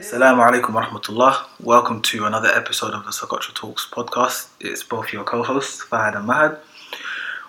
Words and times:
Assalamu 0.00 0.42
alaikum 0.42 0.74
warahmatullah. 0.74 1.46
Welcome 1.60 2.02
to 2.02 2.24
another 2.24 2.48
episode 2.48 2.92
of 2.92 3.04
the 3.04 3.12
Socotra 3.12 3.54
Talks 3.54 3.86
podcast. 3.88 4.48
It's 4.58 4.82
both 4.82 5.12
your 5.12 5.22
co-hosts, 5.22 5.84
Fahad 5.84 6.16
and 6.16 6.28
Mahad. 6.28 6.58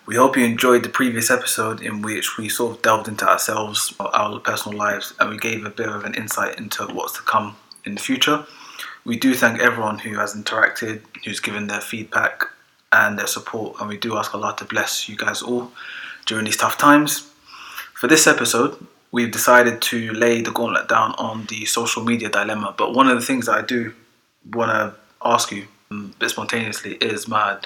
We 0.05 0.17
hope 0.17 0.37
you 0.37 0.45
enjoyed 0.45 0.83
the 0.83 0.89
previous 0.89 1.31
episode 1.31 1.81
in 1.81 2.03
which 2.03 2.37
we 2.37 2.47
sort 2.47 2.75
of 2.75 2.83
delved 2.83 3.07
into 3.07 3.27
ourselves, 3.27 3.91
our 3.99 4.39
personal 4.39 4.77
lives, 4.77 5.15
and 5.19 5.31
we 5.31 5.37
gave 5.37 5.65
a 5.65 5.71
bit 5.71 5.89
of 5.89 6.05
an 6.05 6.13
insight 6.13 6.59
into 6.59 6.85
what's 6.85 7.13
to 7.13 7.23
come 7.23 7.55
in 7.85 7.95
the 7.95 8.01
future. 8.01 8.45
We 9.05 9.17
do 9.17 9.33
thank 9.33 9.59
everyone 9.59 9.99
who 9.99 10.15
has 10.15 10.35
interacted, 10.35 11.01
who's 11.25 11.39
given 11.39 11.67
their 11.67 11.81
feedback 11.81 12.43
and 12.91 13.17
their 13.17 13.27
support, 13.27 13.79
and 13.79 13.89
we 13.89 13.97
do 13.97 14.17
ask 14.17 14.33
Allah 14.33 14.55
to 14.57 14.65
bless 14.65 15.09
you 15.09 15.15
guys 15.15 15.41
all 15.41 15.71
during 16.25 16.45
these 16.45 16.57
tough 16.57 16.77
times. 16.77 17.29
For 17.93 18.07
this 18.07 18.27
episode, 18.27 18.85
we've 19.11 19.31
decided 19.31 19.81
to 19.81 20.11
lay 20.13 20.41
the 20.41 20.51
gauntlet 20.51 20.87
down 20.87 21.13
on 21.17 21.45
the 21.45 21.65
social 21.65 22.03
media 22.03 22.29
dilemma. 22.29 22.75
But 22.77 22.93
one 22.93 23.07
of 23.07 23.19
the 23.19 23.25
things 23.25 23.45
that 23.45 23.55
I 23.55 23.61
do 23.61 23.93
want 24.51 24.71
to 24.71 24.93
ask 25.23 25.51
you 25.51 25.67
um, 25.91 26.13
a 26.15 26.19
bit 26.19 26.29
spontaneously 26.29 26.95
is, 26.95 27.27
Mad, 27.27 27.65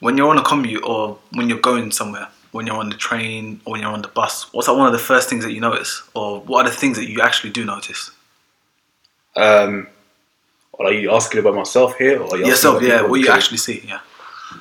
when 0.00 0.16
you're 0.16 0.30
on 0.30 0.38
a 0.38 0.42
commute 0.42 0.84
or 0.84 1.18
when 1.32 1.48
you're 1.48 1.58
going 1.58 1.90
somewhere, 1.90 2.28
when 2.52 2.66
you're 2.66 2.76
on 2.76 2.88
the 2.88 2.96
train 2.96 3.60
or 3.64 3.72
when 3.72 3.82
you're 3.82 3.92
on 3.92 4.02
the 4.02 4.08
bus, 4.08 4.52
what's 4.52 4.68
like 4.68 4.76
one 4.76 4.86
of 4.86 4.92
the 4.92 4.98
first 4.98 5.28
things 5.28 5.44
that 5.44 5.52
you 5.52 5.60
notice? 5.60 6.02
Or 6.14 6.40
what 6.40 6.66
are 6.66 6.70
the 6.70 6.76
things 6.76 6.96
that 6.96 7.08
you 7.08 7.20
actually 7.20 7.50
do 7.50 7.64
notice? 7.64 8.10
Um, 9.36 9.88
are 10.86 10.92
you 10.92 11.10
asking 11.12 11.40
about 11.40 11.54
myself 11.54 11.96
here, 11.96 12.20
or 12.22 12.36
Yourself, 12.38 12.82
yeah, 12.82 13.02
what 13.02 13.20
you 13.20 13.26
who- 13.26 13.32
actually 13.32 13.58
see, 13.58 13.84
yeah. 13.86 14.00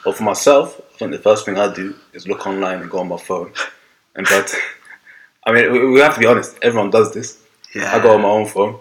Well, 0.05 0.13
for 0.13 0.23
myself, 0.23 0.79
I 0.93 0.97
think 0.97 1.11
the 1.11 1.19
first 1.19 1.45
thing 1.45 1.57
I 1.57 1.73
do 1.73 1.95
is 2.13 2.27
look 2.27 2.45
online 2.47 2.81
and 2.81 2.89
go 2.89 2.99
on 2.99 3.07
my 3.07 3.17
phone 3.17 3.51
and 4.15 4.25
to. 4.27 4.45
I 5.45 5.51
mean, 5.53 5.71
we- 5.71 5.91
we 5.91 5.99
have 6.01 6.15
to 6.15 6.19
be 6.19 6.25
honest. 6.25 6.57
Everyone 6.61 6.89
does 6.89 7.13
this. 7.13 7.37
Yeah. 7.73 7.95
I 7.95 7.99
go 7.99 8.15
on 8.15 8.21
my 8.21 8.29
own 8.29 8.47
phone. 8.47 8.79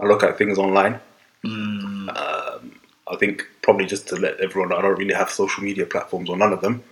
I 0.00 0.04
look 0.06 0.22
at 0.22 0.36
things 0.36 0.58
online. 0.58 1.00
Mm, 1.44 2.08
Um, 2.16 2.80
I 3.06 3.16
think 3.16 3.46
probably 3.62 3.86
just 3.86 4.08
to 4.08 4.16
let 4.16 4.40
everyone 4.40 4.70
know, 4.70 4.76
I 4.78 4.82
don't 4.82 4.98
really 4.98 5.14
have 5.14 5.30
social 5.30 5.62
media 5.62 5.86
platforms 5.86 6.28
or 6.28 6.36
none 6.36 6.52
of 6.52 6.60
them. 6.60 6.82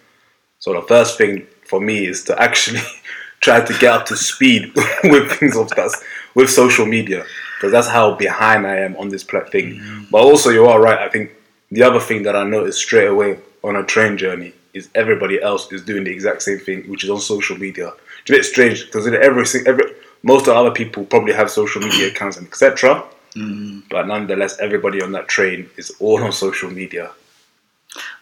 So 0.61 0.73
the 0.75 0.83
first 0.83 1.19
thing 1.19 1.47
for 1.67 1.81
me 1.81 2.06
is 2.06 2.23
to 2.25 2.41
actually 2.41 2.83
try 3.41 3.61
to 3.61 3.73
get 3.78 3.93
up 3.93 4.06
to 4.06 4.17
speed 4.17 4.73
with 5.05 5.33
things 5.33 5.56
of 5.56 5.69
that 5.71 5.91
with 6.34 6.49
social 6.51 6.87
media 6.87 7.25
because 7.63 7.71
that's 7.71 7.87
how 7.87 8.13
behind 8.17 8.67
I 8.67 8.79
am 8.79 8.97
on 8.97 9.09
this 9.09 9.23
thing. 9.23 9.77
Mm-hmm. 9.77 10.05
But 10.11 10.23
also, 10.23 10.51
you 10.51 10.67
are 10.67 10.81
right. 10.81 10.99
I 10.99 11.09
think 11.09 11.31
the 11.71 11.85
other 11.85 12.01
thing 12.01 12.25
that 12.25 12.35
I 12.35 12.43
noticed 12.43 12.81
straight 12.81 13.07
away 13.07 13.39
on 13.63 13.77
a 13.77 13.85
train 13.85 14.19
journey 14.19 14.53
is 14.75 14.89
everybody 14.97 15.41
else 15.41 15.71
is 15.71 15.81
doing 15.81 16.03
the 16.03 16.11
exact 16.11 16.43
same 16.43 16.59
thing, 16.59 16.91
which 16.91 17.05
is 17.05 17.11
on 17.11 17.21
social 17.21 17.57
media. 17.57 17.93
It's 18.23 18.31
a 18.31 18.33
bit 18.33 18.45
strange 18.45 18.87
because 18.87 19.07
every 19.07 19.45
every 19.65 19.85
most 20.25 20.41
of 20.41 20.47
the 20.47 20.55
other 20.57 20.73
people 20.73 21.05
probably 21.05 21.35
have 21.35 21.53
social 21.53 21.81
media 21.81 22.09
accounts 22.09 22.37
and 22.37 22.49
etc. 22.49 23.05
Mm-hmm. 23.37 23.87
But 23.89 24.09
nonetheless, 24.09 24.59
everybody 24.59 25.01
on 25.01 25.13
that 25.13 25.29
train 25.29 25.71
is 25.77 25.93
all 26.01 26.21
on 26.25 26.33
social 26.33 26.69
media. 26.69 27.13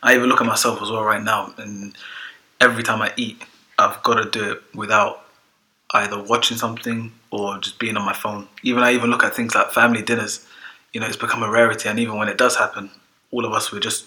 I 0.03 0.17
even 0.17 0.29
look 0.29 0.43
at 0.43 0.47
myself 0.47 0.83
as 0.83 0.91
well 0.91 1.05
right 1.05 1.23
now, 1.23 1.55
and 1.57 1.97
every 2.61 2.83
time 2.83 3.01
I 3.01 3.11
eat, 3.17 3.43
I've 3.79 4.03
got 4.03 4.17
to 4.23 4.29
do 4.29 4.53
it 4.53 4.63
without 4.75 5.30
either 5.95 6.23
watching 6.23 6.57
something 6.57 7.13
or 7.31 7.59
just 7.59 7.79
being 7.79 7.97
on 7.97 8.05
my 8.05 8.13
phone. 8.13 8.49
Even 8.63 8.83
I 8.83 8.93
even 8.93 9.11
look 9.11 9.25
at 9.25 9.35
things 9.35 9.55
like 9.55 9.73
family 9.73 10.03
dinners. 10.03 10.47
You 10.93 11.01
know, 11.01 11.07
it's 11.07 11.17
become 11.17 11.43
a 11.43 11.51
rarity, 11.51 11.89
and 11.89 11.99
even 11.99 12.17
when 12.17 12.29
it 12.29 12.39
does 12.39 12.57
happen, 12.57 12.91
all 13.31 13.45
of 13.45 13.53
us 13.53 13.73
we're 13.73 13.81
just 13.81 14.07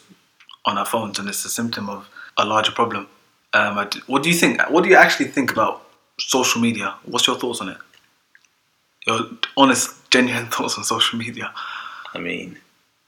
on 0.65 0.77
our 0.77 0.85
phones, 0.85 1.19
and 1.19 1.27
it's 1.29 1.45
a 1.45 1.49
symptom 1.49 1.89
of 1.89 2.09
a 2.37 2.45
larger 2.45 2.71
problem. 2.71 3.07
Um, 3.53 3.77
I 3.77 3.85
d 3.85 3.99
what 4.07 4.23
do 4.23 4.29
you 4.29 4.35
think? 4.35 4.61
What 4.69 4.83
do 4.83 4.89
you 4.89 4.95
actually 4.95 5.27
think 5.27 5.51
about 5.51 5.85
social 6.19 6.61
media? 6.61 6.95
What's 7.05 7.27
your 7.27 7.37
thoughts 7.37 7.61
on 7.61 7.69
it? 7.69 7.77
Your 9.07 9.19
honest, 9.57 10.09
genuine 10.09 10.47
thoughts 10.55 10.77
on 10.77 10.83
social 10.83 11.19
media 11.19 11.53
I 12.13 12.19
mean, 12.19 12.59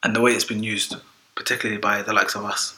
and 0.03 0.16
the 0.16 0.22
way 0.22 0.31
it's 0.31 0.46
been 0.46 0.64
used, 0.64 0.96
particularly 1.35 1.80
by 1.80 2.02
the 2.02 2.14
likes 2.14 2.35
of 2.35 2.46
us. 2.46 2.78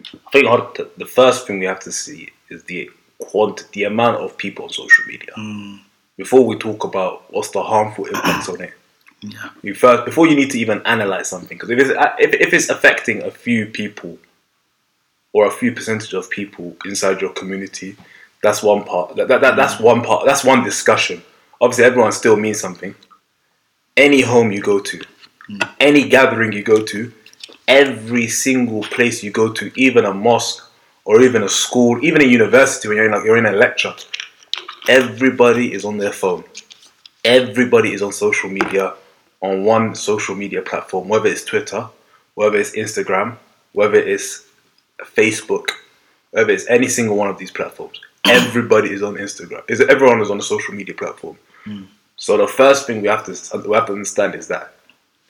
I 0.00 0.30
think 0.30 0.96
the 0.96 1.06
first 1.06 1.46
thing 1.46 1.58
we 1.58 1.66
have 1.66 1.80
to 1.80 1.92
see 1.92 2.30
is 2.48 2.64
the 2.64 2.90
quant, 3.18 3.70
the 3.72 3.84
amount 3.84 4.18
of 4.18 4.36
people 4.36 4.64
on 4.64 4.70
social 4.70 5.04
media. 5.06 5.32
Mm, 5.36 5.80
Before 6.16 6.44
we 6.44 6.56
talk 6.56 6.84
about 6.84 7.32
what's 7.32 7.50
the 7.50 7.62
harmful 7.62 8.06
impacts 8.06 8.48
on 8.48 8.60
it, 8.60 8.72
yeah. 9.20 9.50
you 9.62 9.74
first 9.74 10.04
before 10.04 10.26
you 10.28 10.36
need 10.36 10.50
to 10.50 10.58
even 10.58 10.80
analyze 10.84 11.28
something 11.28 11.58
because 11.58 11.70
if 11.70 11.78
it's 11.78 11.90
if, 12.18 12.34
if 12.34 12.52
it's 12.52 12.68
affecting 12.68 13.22
a 13.22 13.30
few 13.30 13.66
people 13.66 14.18
or 15.32 15.46
a 15.46 15.50
few 15.50 15.72
percentage 15.72 16.14
of 16.14 16.30
people 16.30 16.76
inside 16.84 17.20
your 17.20 17.32
community, 17.32 17.96
that's 18.42 18.62
one 18.62 18.84
part. 18.84 19.16
That, 19.16 19.28
that, 19.28 19.40
that 19.40 19.56
that's 19.56 19.80
one 19.80 20.02
part. 20.02 20.24
That's 20.26 20.44
one 20.44 20.64
discussion. 20.64 21.22
Obviously, 21.60 21.84
everyone 21.84 22.12
still 22.12 22.36
means 22.36 22.60
something. 22.60 22.94
Any 23.96 24.20
home 24.20 24.52
you 24.52 24.62
go 24.62 24.78
to, 24.78 25.02
any 25.80 26.08
gathering 26.08 26.52
you 26.52 26.62
go 26.62 26.84
to, 26.84 27.12
every 27.66 28.28
single 28.28 28.82
place 28.82 29.24
you 29.24 29.32
go 29.32 29.52
to, 29.52 29.72
even 29.74 30.04
a 30.04 30.14
mosque 30.14 30.67
or 31.08 31.22
even 31.22 31.42
a 31.42 31.48
school, 31.48 31.98
even 32.04 32.20
a 32.20 32.24
university 32.24 32.86
when 32.86 32.98
you're 32.98 33.06
in 33.06 33.14
a, 33.14 33.24
you're 33.24 33.38
in 33.38 33.46
a 33.46 33.52
lecture, 33.52 33.94
everybody 34.90 35.72
is 35.72 35.86
on 35.86 35.96
their 35.96 36.12
phone. 36.12 36.44
Everybody 37.24 37.94
is 37.94 38.02
on 38.02 38.12
social 38.12 38.50
media, 38.50 38.92
on 39.40 39.64
one 39.64 39.94
social 39.94 40.34
media 40.34 40.60
platform, 40.60 41.08
whether 41.08 41.28
it's 41.30 41.44
Twitter, 41.46 41.88
whether 42.34 42.58
it's 42.58 42.72
Instagram, 42.76 43.38
whether 43.72 43.96
it's 43.96 44.46
Facebook, 45.16 45.70
whether 46.32 46.52
it's 46.52 46.66
any 46.68 46.88
single 46.88 47.16
one 47.16 47.30
of 47.30 47.38
these 47.38 47.50
platforms. 47.50 47.98
Everybody 48.26 48.90
is 48.90 49.02
on 49.02 49.14
Instagram. 49.14 49.62
Is 49.70 49.80
everyone 49.80 50.20
is 50.20 50.30
on 50.30 50.38
a 50.38 50.42
social 50.42 50.74
media 50.74 50.94
platform. 50.94 51.38
Hmm. 51.64 51.84
So 52.16 52.36
the 52.36 52.46
first 52.46 52.86
thing 52.86 53.00
we 53.00 53.08
have 53.08 53.24
to 53.24 53.32
we 53.66 53.74
have 53.74 53.86
to 53.86 53.94
understand 53.94 54.34
is 54.34 54.46
that 54.48 54.74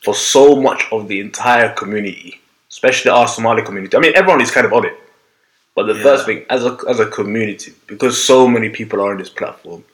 for 0.02 0.14
so 0.14 0.56
much 0.56 0.86
of 0.90 1.06
the 1.06 1.20
entire 1.20 1.72
community, 1.74 2.40
especially 2.68 3.12
our 3.12 3.28
Somali 3.28 3.62
community, 3.62 3.96
I 3.96 4.00
mean 4.00 4.16
everyone 4.16 4.40
is 4.40 4.50
kind 4.50 4.66
of 4.66 4.72
on 4.72 4.86
it. 4.86 4.98
But 5.78 5.86
the 5.86 5.94
Yeah. 5.94 6.02
first 6.02 6.26
thing, 6.26 6.44
as 6.50 6.64
a 6.66 6.76
as 6.88 6.98
a 6.98 7.06
community, 7.06 7.72
because 7.86 8.20
so 8.20 8.48
many 8.48 8.68
people 8.68 9.00
are 9.00 9.12
on 9.12 9.18
this 9.18 9.28
platform, 9.30 9.84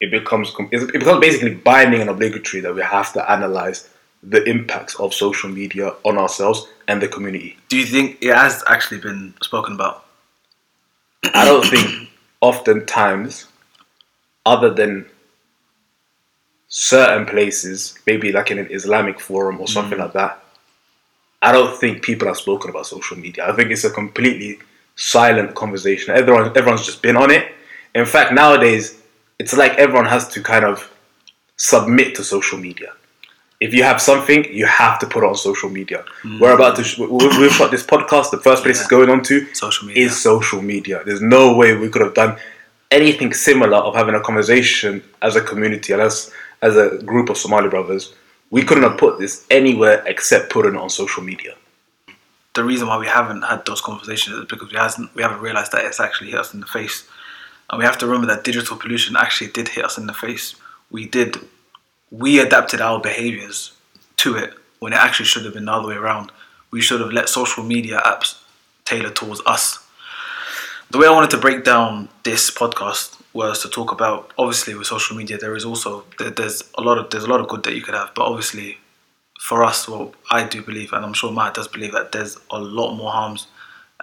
it 0.00 0.10
becomes 0.10 0.54
it 0.70 0.90
becomes 0.90 1.20
basically 1.20 1.52
binding 1.52 2.00
and 2.00 2.08
obligatory 2.08 2.62
that 2.62 2.74
we 2.74 2.80
have 2.80 3.12
to 3.12 3.20
analyze 3.30 3.90
the 4.22 4.42
impacts 4.54 4.94
of 4.94 5.12
social 5.12 5.50
media 5.50 5.92
on 6.08 6.16
ourselves 6.16 6.66
and 6.88 7.02
the 7.02 7.08
community. 7.08 7.58
Do 7.68 7.76
you 7.76 7.84
think 7.84 8.06
it 8.22 8.34
has 8.34 8.64
actually 8.74 9.00
been 9.00 9.34
spoken 9.42 9.74
about? 9.74 10.06
I 11.34 11.44
don't 11.44 11.66
think 11.66 12.08
oftentimes, 12.40 13.48
other 14.46 14.70
than 14.72 15.04
certain 16.68 17.26
places, 17.26 17.98
maybe 18.06 18.32
like 18.32 18.50
in 18.50 18.58
an 18.58 18.68
Islamic 18.70 19.20
forum 19.20 19.60
or 19.60 19.68
something 19.68 19.98
mm. 19.98 20.04
like 20.04 20.14
that, 20.14 20.42
I 21.42 21.52
don't 21.52 21.78
think 21.78 22.00
people 22.00 22.28
have 22.28 22.38
spoken 22.38 22.70
about 22.70 22.86
social 22.86 23.18
media. 23.18 23.46
I 23.46 23.52
think 23.54 23.70
it's 23.70 23.84
a 23.84 23.90
completely 23.90 24.52
silent 24.96 25.54
conversation. 25.54 26.14
Everyone, 26.14 26.46
everyone's 26.56 26.84
just 26.86 27.02
been 27.02 27.16
on 27.16 27.30
it. 27.30 27.52
In 27.94 28.04
fact, 28.04 28.32
nowadays, 28.32 29.00
it's 29.38 29.56
like 29.56 29.72
everyone 29.74 30.06
has 30.06 30.28
to 30.28 30.42
kind 30.42 30.64
of 30.64 30.90
submit 31.56 32.14
to 32.16 32.24
social 32.24 32.58
media. 32.58 32.92
If 33.60 33.72
you 33.74 33.84
have 33.84 34.00
something, 34.02 34.44
you 34.52 34.66
have 34.66 34.98
to 35.00 35.06
put 35.06 35.22
it 35.22 35.26
on 35.26 35.36
social 35.36 35.70
media. 35.70 36.04
Mm. 36.24 36.40
We're 36.40 36.54
about 36.54 36.74
to, 36.76 36.84
sh- 36.84 36.98
we- 36.98 37.06
we- 37.06 37.38
we've 37.38 37.52
shot 37.52 37.70
this 37.70 37.84
podcast. 37.84 38.30
The 38.32 38.38
first 38.38 38.64
place 38.64 38.76
Yeah. 38.78 38.82
it's 38.82 38.90
going 38.90 39.08
on 39.08 39.22
to 39.24 39.46
Social 39.54 39.86
media. 39.86 40.06
is 40.06 40.20
social 40.20 40.60
media. 40.62 41.02
There's 41.04 41.20
no 41.22 41.54
way 41.54 41.76
we 41.76 41.88
could 41.88 42.02
have 42.02 42.14
done 42.14 42.36
anything 42.90 43.32
similar 43.32 43.76
of 43.78 43.94
having 43.94 44.14
a 44.16 44.20
conversation 44.20 45.02
as 45.22 45.36
a 45.36 45.40
community 45.40 45.92
and 45.92 46.02
as 46.02 46.30
as 46.60 46.76
a 46.76 46.98
group 47.04 47.28
of 47.28 47.36
Somali 47.36 47.68
brothers. 47.68 48.14
We 48.50 48.62
couldn't 48.62 48.84
have 48.84 48.96
put 48.98 49.18
this 49.18 49.44
anywhere 49.50 50.02
except 50.06 50.50
putting 50.50 50.74
it 50.74 50.80
on 50.80 50.90
social 50.90 51.22
media. 51.22 51.54
The 52.54 52.64
reason 52.64 52.88
why 52.88 52.98
we 52.98 53.06
haven't 53.06 53.42
had 53.42 53.64
those 53.64 53.80
conversations 53.80 54.36
is 54.36 54.44
because 54.46 54.70
we 54.70 54.78
hasn't 54.78 55.14
we 55.14 55.22
haven't 55.22 55.40
realized 55.40 55.72
that 55.72 55.84
it's 55.84 56.00
actually 56.00 56.30
hit 56.30 56.40
us 56.40 56.52
in 56.52 56.60
the 56.60 56.66
face, 56.66 57.08
and 57.70 57.78
we 57.78 57.84
have 57.84 57.98
to 57.98 58.06
remember 58.06 58.26
that 58.28 58.44
digital 58.44 58.76
pollution 58.76 59.16
actually 59.16 59.50
did 59.50 59.68
hit 59.68 59.84
us 59.84 59.98
in 59.98 60.06
the 60.06 60.14
face. 60.14 60.54
We 60.90 61.06
did, 61.06 61.36
we 62.10 62.38
adapted 62.38 62.82
our 62.82 63.00
behaviors 63.00 63.72
to 64.18 64.36
it 64.36 64.52
when 64.78 64.92
it 64.92 64.96
actually 64.96 65.26
should 65.26 65.44
have 65.44 65.54
been 65.54 65.64
the 65.64 65.72
other 65.72 65.88
way 65.88 65.94
around. 65.94 66.30
We 66.70 66.82
should 66.82 67.00
have 67.00 67.12
let 67.12 67.28
social 67.30 67.64
media 67.64 68.00
apps 68.04 68.42
tailor 68.84 69.10
towards 69.10 69.40
us. 69.46 69.78
The 70.90 70.98
way 70.98 71.06
I 71.06 71.10
wanted 71.10 71.30
to 71.30 71.38
break 71.38 71.64
down 71.64 72.10
this 72.22 72.50
podcast 72.50 73.18
was 73.32 73.62
to 73.62 73.68
talk 73.70 73.92
about 73.92 74.30
obviously 74.36 74.74
with 74.74 74.86
social 74.86 75.16
media 75.16 75.38
there 75.38 75.56
is 75.56 75.64
also 75.64 76.04
there, 76.18 76.28
there's 76.28 76.62
a 76.76 76.82
lot 76.82 76.98
of 76.98 77.08
there's 77.08 77.24
a 77.24 77.28
lot 77.28 77.40
of 77.40 77.48
good 77.48 77.62
that 77.62 77.74
you 77.74 77.80
could 77.80 77.94
have, 77.94 78.12
but 78.14 78.26
obviously 78.26 78.76
for 79.42 79.64
us, 79.64 79.88
well, 79.88 80.14
I 80.30 80.44
do 80.44 80.62
believe, 80.62 80.92
and 80.92 81.04
I'm 81.04 81.14
sure 81.14 81.32
Matt 81.32 81.54
does 81.54 81.66
believe 81.66 81.90
that 81.92 82.12
there's 82.12 82.38
a 82.52 82.60
lot 82.60 82.94
more 82.94 83.10
harms, 83.10 83.48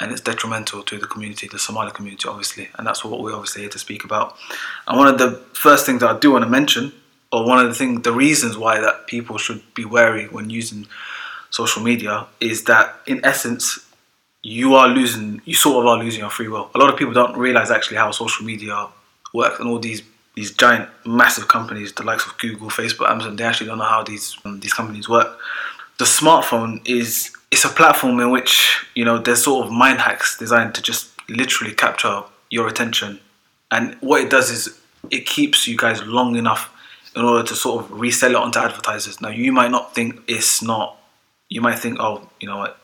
and 0.02 0.12
it's 0.12 0.20
detrimental 0.20 0.84
to 0.84 0.98
the 0.98 1.08
community, 1.08 1.48
the 1.48 1.58
Somali 1.58 1.92
community, 1.92 2.28
obviously, 2.28 2.68
and 2.76 2.86
that's 2.86 3.06
what 3.06 3.22
we're 3.22 3.34
obviously 3.34 3.62
here 3.62 3.70
to 3.70 3.80
speak 3.80 4.04
about. 4.04 4.36
And 4.86 4.98
one 4.98 5.08
of 5.08 5.18
the 5.18 5.42
first 5.54 5.86
things 5.86 6.02
that 6.02 6.14
I 6.14 6.20
do 6.20 6.32
want 6.32 6.44
to 6.44 6.50
mention 6.50 6.92
or 7.32 7.48
one 7.48 7.58
of 7.58 7.68
the 7.68 7.74
things, 7.74 8.02
the 8.02 8.12
reasons 8.12 8.58
why 8.58 8.82
that 8.82 9.08
people 9.08 9.38
should 9.38 9.62
be 9.74 9.86
wary 9.86 10.26
when 10.26 10.50
using 10.50 10.88
social 11.52 11.82
media 11.82 12.28
is 12.42 12.66
that 12.66 12.96
in 13.08 13.24
essence 13.24 13.80
you 14.42 14.76
are 14.76 14.90
losing, 14.90 15.42
you 15.46 15.54
sort 15.54 15.86
of 15.86 15.90
are 15.90 16.04
losing 16.04 16.20
your 16.20 16.30
free 16.30 16.50
will. 16.50 16.70
A 16.76 16.78
lot 16.78 16.92
of 16.92 17.00
people 17.00 17.14
don't 17.14 17.38
realize 17.38 17.72
actually 17.72 17.98
how 17.98 18.12
social 18.12 18.46
media 18.46 18.88
works 19.34 19.60
and 19.60 19.70
all 19.70 19.80
these 19.80 20.02
these 20.40 20.54
giant, 20.54 20.88
massive 21.06 21.50
companies, 21.50 21.92
the 21.92 22.04
likes 22.04 22.26
of 22.26 22.38
Google, 22.38 22.70
Facebook, 22.70 23.10
Amazon, 23.10 23.36
they 23.36 23.44
actually 23.44 23.68
don't 23.68 23.78
know 23.78 23.84
how 23.84 24.04
these 24.04 24.38
um, 24.46 24.62
these 24.62 24.74
companies 24.74 25.10
work. 25.10 25.38
The 25.98 26.06
smartphone 26.06 26.82
is 26.88 27.32
it's 27.52 27.66
a 27.66 27.70
platform 27.70 28.22
in 28.22 28.32
which 28.32 28.86
you 28.96 29.04
know 29.04 29.18
there's 29.20 29.44
sort 29.44 29.66
of 29.66 29.72
mind 29.72 30.00
hacks 30.00 30.38
designed 30.38 30.76
to 30.76 30.82
just 30.82 31.12
literally 31.28 31.74
capture 31.74 32.24
your 32.50 32.70
attention, 32.70 33.20
and 33.70 33.96
what 34.00 34.22
it 34.22 34.30
does 34.30 34.50
is 34.50 34.80
it 35.12 35.26
keeps 35.26 35.68
you 35.68 35.76
guys 35.76 36.02
long 36.04 36.38
enough 36.38 36.74
in 37.18 37.26
order 37.26 37.46
to 37.46 37.56
sort 37.56 37.84
of 37.84 37.92
resell 37.92 38.32
it 38.32 38.38
onto 38.38 38.60
advertisers. 38.60 39.20
Now 39.20 39.30
you 39.30 39.52
might 39.52 39.72
not 39.72 39.94
think 39.94 40.22
it's 40.28 40.62
not. 40.62 40.96
You 41.50 41.60
might 41.60 41.80
think, 41.80 41.98
oh, 42.00 42.30
you 42.40 42.48
know 42.48 42.60
what, 42.60 42.78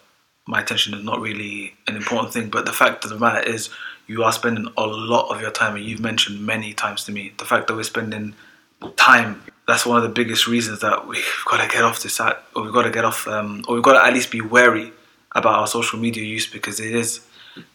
my 0.45 0.59
attention 0.59 0.93
is 0.93 1.03
not 1.05 1.21
really 1.21 1.75
an 1.87 1.95
important 1.95 2.33
thing. 2.33 2.49
But 2.49 2.65
the 2.65 2.73
fact 2.73 3.05
of 3.05 3.11
the 3.11 3.19
matter 3.19 3.47
is, 3.47 3.69
you 4.07 4.23
are 4.23 4.31
spending 4.31 4.67
a 4.77 4.85
lot 4.85 5.33
of 5.33 5.41
your 5.41 5.51
time, 5.51 5.75
and 5.75 5.85
you've 5.85 5.99
mentioned 5.99 6.45
many 6.45 6.73
times 6.73 7.03
to 7.05 7.11
me 7.11 7.33
the 7.37 7.45
fact 7.45 7.67
that 7.67 7.75
we're 7.75 7.83
spending 7.83 8.35
time. 8.97 9.41
That's 9.67 9.85
one 9.85 9.97
of 9.97 10.03
the 10.03 10.09
biggest 10.09 10.47
reasons 10.47 10.81
that 10.81 11.07
we've 11.07 11.25
got 11.45 11.61
to 11.61 11.67
get 11.67 11.83
off 11.83 12.03
this, 12.03 12.19
or 12.19 12.35
we've 12.55 12.73
got 12.73 12.83
to 12.83 12.91
get 12.91 13.03
off, 13.03 13.27
um, 13.27 13.63
or 13.67 13.75
we've 13.75 13.83
got 13.83 13.99
to 13.99 14.05
at 14.05 14.13
least 14.13 14.31
be 14.31 14.41
wary 14.41 14.91
about 15.31 15.59
our 15.59 15.67
social 15.67 15.99
media 15.99 16.23
use 16.23 16.45
because 16.45 16.79
it 16.79 16.93
is, 16.93 17.25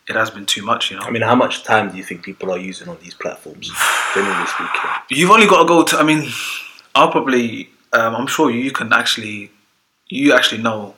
it 0.08 0.14
has 0.14 0.30
been 0.30 0.46
too 0.46 0.62
much. 0.62 0.90
You 0.90 0.98
know. 0.98 1.02
I 1.02 1.10
mean, 1.10 1.22
how 1.22 1.34
much 1.34 1.64
time 1.64 1.90
do 1.90 1.96
you 1.96 2.04
think 2.04 2.22
people 2.22 2.50
are 2.52 2.58
using 2.58 2.88
on 2.88 2.98
these 3.02 3.14
platforms, 3.14 3.72
generally 4.14 4.46
speaking? 4.46 4.90
You've 5.10 5.30
only 5.30 5.46
got 5.46 5.62
to 5.62 5.68
go 5.68 5.82
to. 5.84 5.98
I 5.98 6.02
mean, 6.02 6.28
I'll 6.94 7.10
probably. 7.10 7.70
Um, 7.92 8.14
I'm 8.14 8.26
sure 8.26 8.50
you 8.50 8.70
can 8.70 8.92
actually. 8.92 9.50
You 10.08 10.32
actually 10.32 10.62
know 10.62 10.94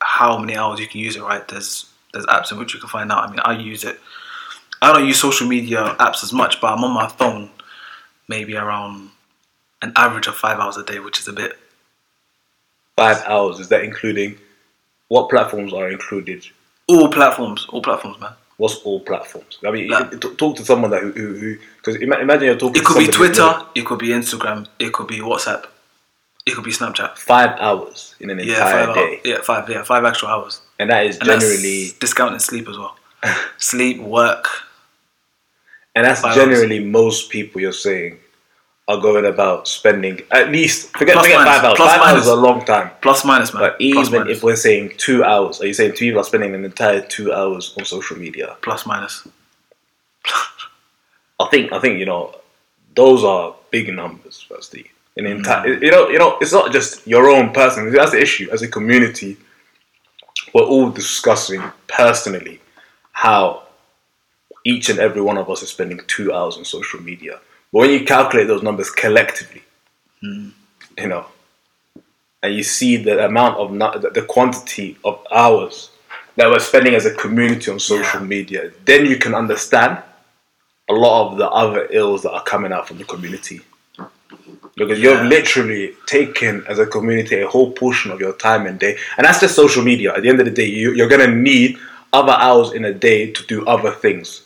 how 0.00 0.38
many 0.38 0.56
hours 0.56 0.80
you 0.80 0.86
can 0.86 1.00
use 1.00 1.16
it. 1.16 1.22
Right? 1.22 1.46
There's 1.48 1.86
there's 2.12 2.26
apps 2.26 2.52
in 2.52 2.58
which 2.58 2.72
you 2.72 2.80
can 2.80 2.88
find 2.88 3.10
out. 3.10 3.28
I 3.28 3.30
mean, 3.30 3.40
I 3.44 3.58
use 3.58 3.84
it. 3.84 3.98
I 4.84 4.92
don't 4.92 5.06
use 5.06 5.18
social 5.18 5.46
media 5.48 5.96
apps 5.98 6.22
as 6.22 6.32
much, 6.32 6.60
but 6.60 6.72
I'm 6.72 6.84
on 6.84 6.92
my 6.92 7.08
phone 7.08 7.48
maybe 8.28 8.54
around 8.54 9.10
an 9.80 9.92
average 9.96 10.26
of 10.26 10.36
five 10.36 10.58
hours 10.58 10.76
a 10.76 10.84
day, 10.84 10.98
which 10.98 11.18
is 11.18 11.26
a 11.26 11.32
bit. 11.32 11.58
Five 12.96 13.22
hours 13.26 13.60
is 13.60 13.70
that 13.70 13.82
including 13.82 14.36
what 15.08 15.30
platforms 15.30 15.72
are 15.72 15.88
included? 15.90 16.46
All 16.86 17.08
platforms, 17.10 17.66
all 17.70 17.82
platforms, 17.82 18.20
man. 18.20 18.32
What's 18.58 18.76
all 18.82 19.00
platforms? 19.00 19.58
I 19.66 19.70
mean, 19.70 19.88
Like- 19.88 20.20
talk 20.36 20.56
to 20.56 20.64
someone 20.64 20.90
that 20.90 21.00
who 21.02 21.56
because 21.76 21.96
imagine 21.96 22.42
you're 22.46 22.56
talking. 22.56 22.82
It 22.82 22.84
could 22.86 22.98
be 22.98 23.06
Twitter, 23.08 23.62
it 23.74 23.86
could 23.86 23.98
be 23.98 24.08
Instagram, 24.08 24.66
it 24.78 24.92
could 24.92 25.06
be 25.06 25.18
WhatsApp, 25.20 25.64
it 26.46 26.54
could 26.54 26.62
be 26.64 26.70
Snapchat. 26.72 27.16
five 27.16 27.58
hours 27.58 28.14
in 28.20 28.28
an 28.30 28.38
Yeah, 28.38 28.56
entire 28.56 28.94
day, 28.94 29.00
hours. 29.14 29.20
Yeah, 29.24 29.40
five. 29.42 29.68
Yeah, 29.70 29.82
five 29.82 30.04
extra 30.04 30.28
hours. 30.28 30.60
and 30.78 30.90
that 30.90 31.06
is 31.06 31.16
And 31.18 31.24
generally 31.26 31.94
discounting 32.00 32.38
sleep 32.38 32.68
as 32.68 32.76
well. 32.78 32.96
sleep, 33.56 33.98
work. 34.00 34.46
And 35.94 36.04
that's 36.06 36.20
five 36.20 36.34
generally 36.34 36.80
most 36.84 37.30
people 37.30 37.60
you're 37.60 37.72
saying 37.72 38.18
are 38.86 39.00
going 39.00 39.24
about 39.24 39.66
spending 39.66 40.20
at 40.30 40.50
least 40.50 40.90
forget, 40.96 41.14
Plus 41.14 41.24
forget 41.26 41.38
minus, 41.38 41.54
five 41.56 41.64
hours. 41.64 41.76
plus 41.76 41.92
five 41.96 42.02
hours 42.02 42.22
is 42.22 42.28
a 42.28 42.36
long 42.36 42.64
time. 42.66 42.90
Plus 43.00 43.24
minus, 43.24 43.54
man. 43.54 43.62
But 43.62 43.76
even 43.80 44.12
minus. 44.20 44.36
if 44.36 44.42
we're 44.44 44.56
saying 44.56 44.92
two 44.98 45.24
hours, 45.24 45.60
are 45.62 45.66
you 45.66 45.72
saying 45.74 45.92
two 45.92 46.04
people 46.06 46.20
are 46.20 46.24
spending 46.24 46.54
an 46.54 46.64
entire 46.64 47.00
two 47.00 47.32
hours 47.32 47.74
on 47.78 47.84
social 47.86 48.16
media? 48.18 48.56
plus 48.62 48.84
minus. 48.86 49.26
I 51.40 51.48
think 51.50 51.72
I 51.72 51.80
think 51.80 51.98
you 51.98 52.06
know 52.06 52.34
those 52.94 53.24
are 53.24 53.54
big 53.70 53.92
numbers. 53.92 54.44
Firstly, 54.48 54.90
Mm. 55.18 55.30
entire 55.36 55.74
you 55.82 55.90
know 55.92 56.08
you 56.08 56.18
know 56.18 56.36
it's 56.40 56.52
not 56.52 56.72
just 56.72 57.06
your 57.06 57.28
own 57.28 57.52
person. 57.52 57.90
That's 57.92 58.10
the 58.10 58.20
issue. 58.20 58.48
As 58.52 58.62
a 58.62 58.68
community, 58.68 59.36
we're 60.52 60.62
all 60.64 60.90
discussing 60.90 61.62
personally 61.86 62.60
how 63.12 63.63
each 64.64 64.88
and 64.88 64.98
every 64.98 65.20
one 65.20 65.36
of 65.38 65.48
us 65.50 65.62
is 65.62 65.68
spending 65.68 66.00
two 66.06 66.32
hours 66.32 66.56
on 66.56 66.64
social 66.64 67.00
media. 67.00 67.38
But 67.72 67.78
when 67.80 67.90
you 67.90 68.04
calculate 68.04 68.48
those 68.48 68.62
numbers 68.62 68.90
collectively, 68.90 69.62
Mm. 70.22 70.52
you 70.96 71.08
know, 71.08 71.26
and 72.42 72.54
you 72.54 72.62
see 72.62 72.96
the 72.96 73.26
amount 73.26 73.58
of 73.58 73.70
nu- 73.72 73.98
the 74.18 74.22
quantity 74.22 74.96
of 75.04 75.18
hours 75.30 75.90
that 76.36 76.48
we're 76.48 76.58
spending 76.60 76.94
as 76.94 77.04
a 77.04 77.10
community 77.14 77.70
on 77.70 77.78
social 77.78 78.20
Yeah. 78.20 78.26
media, 78.26 78.70
then 78.86 79.04
you 79.06 79.16
can 79.18 79.34
understand 79.34 79.98
a 80.88 80.94
lot 80.94 81.30
of 81.32 81.38
the 81.38 81.48
other 81.48 81.86
ills 81.90 82.22
that 82.22 82.32
are 82.32 82.42
coming 82.44 82.72
out 82.72 82.88
from 82.88 82.98
the 82.98 83.04
community. 83.04 83.60
Because 84.76 84.98
you've 84.98 85.22
literally 85.22 85.94
taken 86.06 86.64
as 86.68 86.78
a 86.78 86.86
community 86.86 87.40
a 87.40 87.46
whole 87.48 87.70
portion 87.72 88.10
of 88.10 88.20
your 88.20 88.32
time 88.32 88.66
and 88.66 88.78
day, 88.78 88.96
and 89.16 89.24
that's 89.26 89.40
just 89.40 89.54
social 89.54 89.82
media. 89.84 90.12
At 90.14 90.22
the 90.22 90.28
end 90.28 90.40
of 90.40 90.46
the 90.46 90.50
day, 90.62 90.66
you, 90.66 90.92
you're 90.92 91.08
gonna 91.08 91.28
need 91.28 91.78
other 92.12 92.32
hours 92.32 92.72
in 92.72 92.84
a 92.84 92.92
day 92.92 93.30
to 93.30 93.42
do 93.46 93.64
other 93.66 93.90
things, 93.92 94.42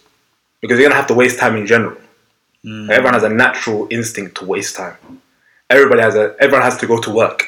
because 0.60 0.78
you're 0.78 0.88
gonna 0.88 0.98
have 1.00 1.08
to 1.08 1.14
waste 1.14 1.38
time 1.38 1.56
in 1.56 1.66
general. 1.66 1.96
Hmm. 2.62 2.90
Everyone 2.90 3.14
has 3.14 3.22
a 3.22 3.28
natural 3.28 3.86
instinct 3.90 4.36
to 4.38 4.44
waste 4.44 4.76
time. 4.76 4.96
Everybody 5.70 6.00
has 6.00 6.14
a. 6.14 6.34
Everyone 6.40 6.62
has 6.62 6.76
to 6.78 6.86
go 6.86 7.00
to 7.00 7.10
work. 7.10 7.44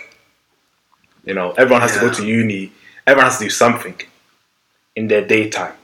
You 1.24 1.34
know, 1.34 1.52
everyone 1.52 1.80
has 1.82 1.94
to 1.94 2.00
go 2.00 2.12
to 2.12 2.26
uni. 2.26 2.72
Everyone 3.06 3.26
has 3.30 3.38
to 3.38 3.44
do 3.44 3.50
something 3.50 3.94
in 4.96 5.08
their 5.08 5.26
daytime. 5.26 5.74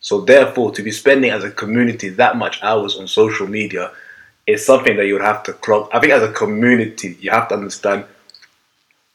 So 0.00 0.20
therefore, 0.20 0.70
to 0.72 0.82
be 0.82 0.90
spending 0.90 1.30
as 1.30 1.44
a 1.44 1.50
community 1.50 2.08
that 2.10 2.36
much 2.36 2.62
hours 2.62 2.96
on 2.96 3.08
social 3.08 3.46
media 3.46 3.90
is 4.46 4.64
something 4.64 4.96
that 4.96 5.06
you 5.06 5.14
would 5.14 5.22
have 5.22 5.42
to 5.44 5.52
clock. 5.54 5.90
I 5.92 6.00
think 6.00 6.12
as 6.12 6.22
a 6.22 6.32
community, 6.32 7.16
you 7.20 7.30
have 7.30 7.48
to 7.48 7.54
understand 7.54 8.04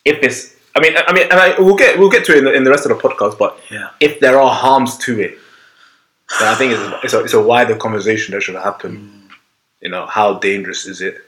if 0.06 0.18
it's. 0.24 0.56
I 0.76 0.80
mean, 0.82 0.96
I 0.98 1.04
I 1.08 1.14
mean, 1.14 1.24
and 1.32 1.40
I, 1.40 1.56
we'll 1.60 1.76
get 1.76 1.98
we'll 2.00 2.10
get 2.10 2.26
to 2.26 2.32
it 2.34 2.40
in 2.40 2.44
the, 2.46 2.54
in 2.54 2.64
the 2.64 2.72
rest 2.72 2.86
of 2.86 2.90
the 2.96 3.08
podcast. 3.08 3.38
But 3.38 3.60
Yeah. 3.70 3.90
if 4.00 4.20
there 4.20 4.40
are 4.40 4.54
harms 4.54 4.98
to 5.00 5.20
it, 5.20 5.38
then 6.40 6.48
I 6.48 6.56
think 6.56 6.74
it's, 6.74 7.04
it's, 7.04 7.14
a, 7.14 7.24
it's 7.24 7.34
a 7.34 7.42
wider 7.42 7.76
conversation 7.76 8.34
that 8.34 8.42
should 8.42 8.56
happen. 8.56 9.30
You 9.82 9.90
know, 9.90 10.06
how 10.06 10.40
dangerous 10.40 10.86
is 10.86 11.02
it? 11.02 11.22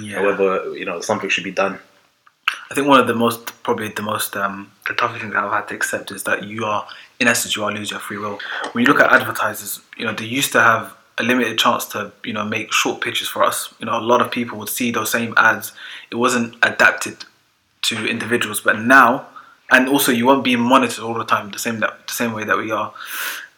Yeah. 0.00 0.16
However, 0.16 0.74
you 0.76 0.84
know, 0.84 1.00
something 1.00 1.28
should 1.28 1.44
be 1.44 1.50
done. 1.52 1.78
I 2.70 2.74
think 2.74 2.88
one 2.88 2.98
of 2.98 3.06
the 3.06 3.14
most, 3.14 3.62
probably 3.62 3.88
the 3.88 4.02
most, 4.02 4.34
um, 4.36 4.72
the 4.88 4.94
toughest 4.94 5.20
things 5.20 5.34
that 5.34 5.44
I've 5.44 5.52
had 5.52 5.68
to 5.68 5.74
accept 5.74 6.10
is 6.10 6.24
that 6.24 6.44
you 6.44 6.64
are, 6.64 6.86
in 7.20 7.28
essence, 7.28 7.54
you 7.54 7.64
are 7.64 7.70
losing 7.70 7.94
your 7.94 8.00
free 8.00 8.18
will. 8.18 8.38
When 8.72 8.84
you 8.84 8.92
look 8.92 9.02
at 9.02 9.12
advertisers, 9.12 9.80
you 9.98 10.06
know, 10.06 10.12
they 10.12 10.24
used 10.24 10.52
to 10.52 10.60
have 10.60 10.96
a 11.18 11.22
limited 11.22 11.58
chance 11.58 11.84
to, 11.86 12.12
you 12.24 12.32
know, 12.32 12.44
make 12.44 12.72
short 12.72 13.02
pitches 13.02 13.28
for 13.28 13.44
us. 13.44 13.74
You 13.78 13.86
know, 13.86 13.98
a 13.98 14.00
lot 14.00 14.22
of 14.22 14.30
people 14.30 14.58
would 14.58 14.70
see 14.70 14.90
those 14.90 15.10
same 15.10 15.34
ads. 15.36 15.72
It 16.10 16.16
wasn't 16.16 16.56
adapted 16.62 17.24
to 17.82 18.06
individuals, 18.06 18.60
but 18.60 18.78
now, 18.78 19.26
and 19.70 19.88
also 19.88 20.12
you 20.12 20.26
won't 20.26 20.44
be 20.44 20.56
monitored 20.56 21.04
all 21.04 21.14
the 21.14 21.24
time, 21.24 21.50
the 21.50 21.58
same 21.58 21.80
that, 21.80 22.06
the 22.06 22.12
same 22.14 22.32
way 22.32 22.44
that 22.44 22.56
we 22.56 22.70
are. 22.70 22.94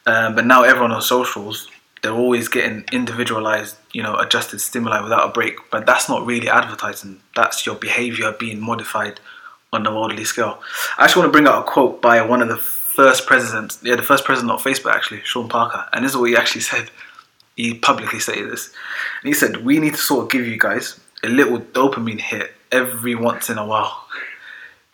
Um, 0.07 0.35
but 0.35 0.47
now 0.47 0.63
everyone 0.63 0.93
on 0.93 1.03
socials, 1.03 1.69
they're 2.03 2.13
always 2.13 2.49
getting 2.49 2.85
individualized, 2.93 3.77
you 3.93 4.03
know, 4.03 4.17
adjusted 4.17 4.61
stimuli 4.61 5.01
without 5.01 5.29
a 5.29 5.33
break. 5.33 5.57
But 5.71 5.87
that's 5.87 6.09
not 6.09 6.27
really 6.27 6.49
advertising. 6.49 7.21
That's 7.35 7.65
your 7.65 7.77
behavior 7.77 8.33
being 8.33 8.61
modified 8.61 9.21
on 9.73 9.87
a 9.87 9.95
worldly 9.95 10.25
scale. 10.25 10.61
I 10.99 11.05
actually 11.05 11.23
want 11.23 11.33
to 11.33 11.37
bring 11.39 11.49
out 11.49 11.67
a 11.67 11.71
quote 11.71 12.01
by 12.01 12.21
one 12.23 12.43
of 12.43 12.49
the 12.49 12.57
first 12.95 13.27
presidents, 13.27 13.81
yeah, 13.83 13.97
the 13.97 14.03
first 14.03 14.25
president 14.25 14.53
of 14.53 14.63
Facebook 14.63 14.93
actually, 14.93 15.21
Sean 15.25 15.49
Parker, 15.49 15.87
and 15.93 16.05
this 16.05 16.13
is 16.13 16.17
what 16.17 16.31
he 16.31 16.37
actually 16.37 16.61
said. 16.73 16.91
He 17.57 17.75
publicly 17.75 18.19
stated 18.19 18.51
this, 18.51 18.73
and 19.23 19.29
he 19.29 19.33
said, 19.33 19.65
"We 19.65 19.79
need 19.79 19.95
to 19.95 20.01
sort 20.01 20.25
of 20.25 20.31
give 20.31 20.47
you 20.47 20.59
guys 20.59 20.99
a 21.23 21.29
little 21.29 21.61
dopamine 21.61 22.21
hit 22.21 22.53
every 22.73 23.15
once 23.15 23.49
in 23.49 23.59
a 23.59 23.67
while." 23.67 24.07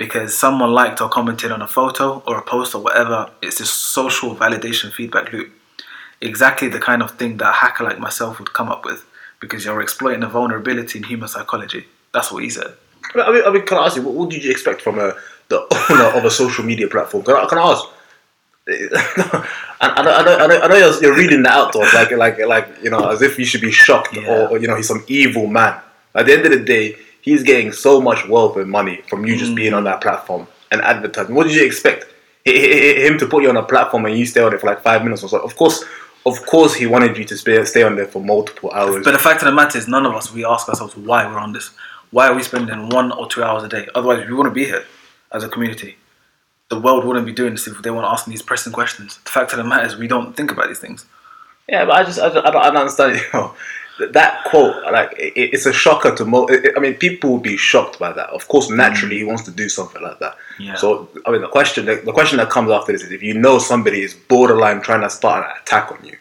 Because 0.01 0.37
someone 0.37 0.73
liked 0.73 1.01
or 1.03 1.09
commented 1.09 1.53
on 1.53 1.63
a 1.63 1.69
photo 1.69 2.23
or 2.27 2.39
a 2.39 2.43
post 2.43 2.75
or 2.75 2.81
whatever, 2.83 3.31
it's 3.43 3.59
this 3.59 3.71
social 3.71 4.35
validation 4.35 4.91
feedback 4.91 5.31
loop 5.33 5.53
exactly 6.21 6.69
the 6.69 6.79
kind 6.79 7.03
of 7.03 7.13
thing 7.13 7.37
that 7.39 7.49
a 7.49 7.53
hacker 7.53 7.85
like 7.85 7.99
myself 7.99 8.39
would 8.39 8.53
come 8.53 8.69
up 8.69 8.85
with 8.85 9.05
because 9.41 9.65
you're 9.65 9.81
exploiting 9.81 10.23
a 10.23 10.29
vulnerability 10.29 10.99
in 10.99 11.05
human 11.05 11.29
psychology. 11.29 11.87
That's 12.13 12.31
what 12.31 12.43
he 12.43 12.51
said. 12.51 12.75
I 13.15 13.33
mean, 13.33 13.43
I 13.47 13.51
mean, 13.51 13.67
can 13.67 13.79
I 13.79 13.87
ask 13.87 13.97
you, 13.97 14.03
what, 14.03 14.15
what 14.15 14.31
did 14.31 14.45
you 14.45 14.51
expect 14.51 14.83
from 14.83 14.99
a, 14.99 15.15
the 15.49 15.67
owner 15.91 16.19
of 16.19 16.25
a 16.25 16.31
social 16.31 16.65
media 16.65 16.89
platform? 16.89 17.25
Can 17.25 17.35
I, 17.37 17.47
can 17.47 17.59
I 17.59 17.63
ask? 17.63 17.85
I, 18.69 19.47
I, 19.81 20.03
know, 20.03 20.11
I, 20.13 20.23
know, 20.23 20.39
I 20.39 20.47
know, 20.47 20.61
I 20.61 20.69
know 20.69 20.77
you're, 20.77 21.03
you're 21.03 21.17
reading 21.17 21.43
that 21.45 21.53
out 21.53 21.75
like, 21.75 22.11
like, 22.13 22.39
like, 22.47 22.69
you 22.83 22.91
know, 22.91 23.09
as 23.09 23.23
if 23.23 23.39
you 23.39 23.45
should 23.45 23.63
be 23.63 23.73
shocked 23.73 24.15
Yeah. 24.15 24.29
or, 24.29 24.49
or, 24.51 24.59
you 24.59 24.69
know, 24.69 24.77
he's 24.77 24.89
some 24.89 25.03
evil 25.09 25.47
man. 25.47 25.81
At 26.15 26.27
the 26.27 26.35
end 26.35 26.45
of 26.45 26.53
the 26.53 26.61
day, 26.61 26.97
he's 27.21 27.43
getting 27.43 27.73
so 27.73 28.01
much 28.01 28.27
wealth 28.29 28.57
and 28.57 28.71
money 28.71 29.03
from 29.09 29.27
you 29.27 29.37
just 29.37 29.55
being 29.55 29.75
on 29.75 29.85
that 29.85 29.99
mm. 29.99 30.03
platform 30.03 30.47
and 30.71 30.81
advertising. 30.83 31.35
What 31.35 31.47
did 31.47 31.57
you 31.57 31.65
expect? 31.65 32.07
Him 32.45 33.19
to 33.19 33.27
put 33.27 33.43
you 33.43 33.51
on 33.51 33.57
a 33.57 33.63
platform 33.63 34.07
and 34.07 34.19
you 34.19 34.25
stay 34.25 34.41
on 34.41 34.55
it 34.55 34.61
for 34.61 34.67
like 34.67 34.83
five 34.83 35.03
minutes 35.03 35.23
or 35.23 35.29
so. 35.29 35.39
Of 35.41 35.57
course, 35.57 35.85
of 36.27 36.45
course, 36.47 36.75
he 36.75 36.87
wanted 36.87 37.17
you 37.17 37.25
to 37.25 37.37
stay, 37.37 37.63
stay 37.65 37.83
on 37.83 37.97
there 37.97 38.07
for 38.07 38.23
multiple 38.23 38.71
hours. 38.73 39.05
But 39.05 39.13
the 39.13 39.19
fact 39.19 39.43
of 39.43 39.47
the 39.47 39.53
matter 39.53 39.79
is, 39.79 39.89
none 39.89 40.07
of 40.07 40.15
us, 40.15 40.33
we 40.33 40.45
ask 40.45 40.69
ourselves 40.69 40.97
why 40.97 41.27
we're 41.27 41.39
on 41.39 41.53
this. 41.53 41.71
Why 42.11 42.29
are 42.29 42.35
we 42.35 42.43
spending 42.43 42.89
one 42.89 43.13
or 43.13 43.29
two 43.29 43.43
hours 43.43 43.63
a 43.63 43.69
day? 43.69 43.89
Otherwise, 43.95 44.27
we 44.27 44.35
wouldn't 44.35 44.55
be 44.55 44.65
here 44.65 44.85
as 45.33 45.45
a 45.45 45.49
community. 45.49 45.97
The 46.69 46.81
world 46.81 47.05
wouldn't 47.05 47.27
be 47.27 47.33
doing 47.33 47.53
this 47.53 47.67
if 47.67 47.81
they 47.83 47.91
weren't 47.91 48.07
asking 48.07 48.33
these 48.33 48.43
pressing 48.43 48.73
questions. 48.73 49.19
The 49.25 49.31
fact 49.31 49.53
of 49.53 49.59
the 49.59 49.65
matter 49.65 49.87
is, 49.87 49.97
we 49.97 50.09
don't 50.09 50.37
think 50.37 50.51
about 50.51 50.69
these 50.69 50.79
things. 50.79 51.05
Yeah, 51.69 51.85
but 51.85 51.95
I 51.97 52.05
just 52.05 52.19
I, 52.19 52.29
don't- 52.29 52.47
I, 52.47 52.51
don't, 52.51 52.63
I 52.63 52.67
don't 52.69 52.77
understand. 52.79 53.17
You 53.17 53.23
know, 53.33 53.49
th- 53.49 53.59
that 54.13 54.45
quote, 54.45 54.77
like, 54.93 55.13
it, 55.19 55.33
it's 55.55 55.67
a 55.67 55.73
shocker 55.73 56.15
to 56.15 56.25
mo. 56.25 56.49
I 56.77 56.81
mean, 56.81 56.95
people 56.95 57.31
will 57.31 57.39
be 57.39 57.57
shocked 57.57 57.99
by 57.99 58.13
that. 58.13 58.31
Of 58.31 58.49
course, 58.49 58.71
naturally, 58.71 59.19
he 59.19 59.23
mm. 59.25 59.29
wants 59.29 59.45
to 59.45 59.51
do 59.51 59.69
something 59.69 60.03
like 60.03 60.19
that. 60.19 60.37
Yeah. 60.59 60.75
So, 60.75 61.09
I 61.27 61.31
mean, 61.31 61.41
the 61.41 61.49
question, 61.49 61.87
the, 61.87 61.97
the 61.97 62.13
question 62.13 62.39
that 62.39 62.51
comes 62.51 62.71
after 62.71 62.93
this 62.93 63.03
is, 63.03 63.13
if 63.13 63.23
you 63.23 63.35
know 63.35 63.59
somebody 63.59 64.03
is 64.03 64.15
borderline 64.15 64.81
trying 64.81 65.03
to 65.03 65.11
start 65.11 65.45
an 65.45 65.57
attack 65.63 65.91
on 65.93 66.05
you, 66.05 66.17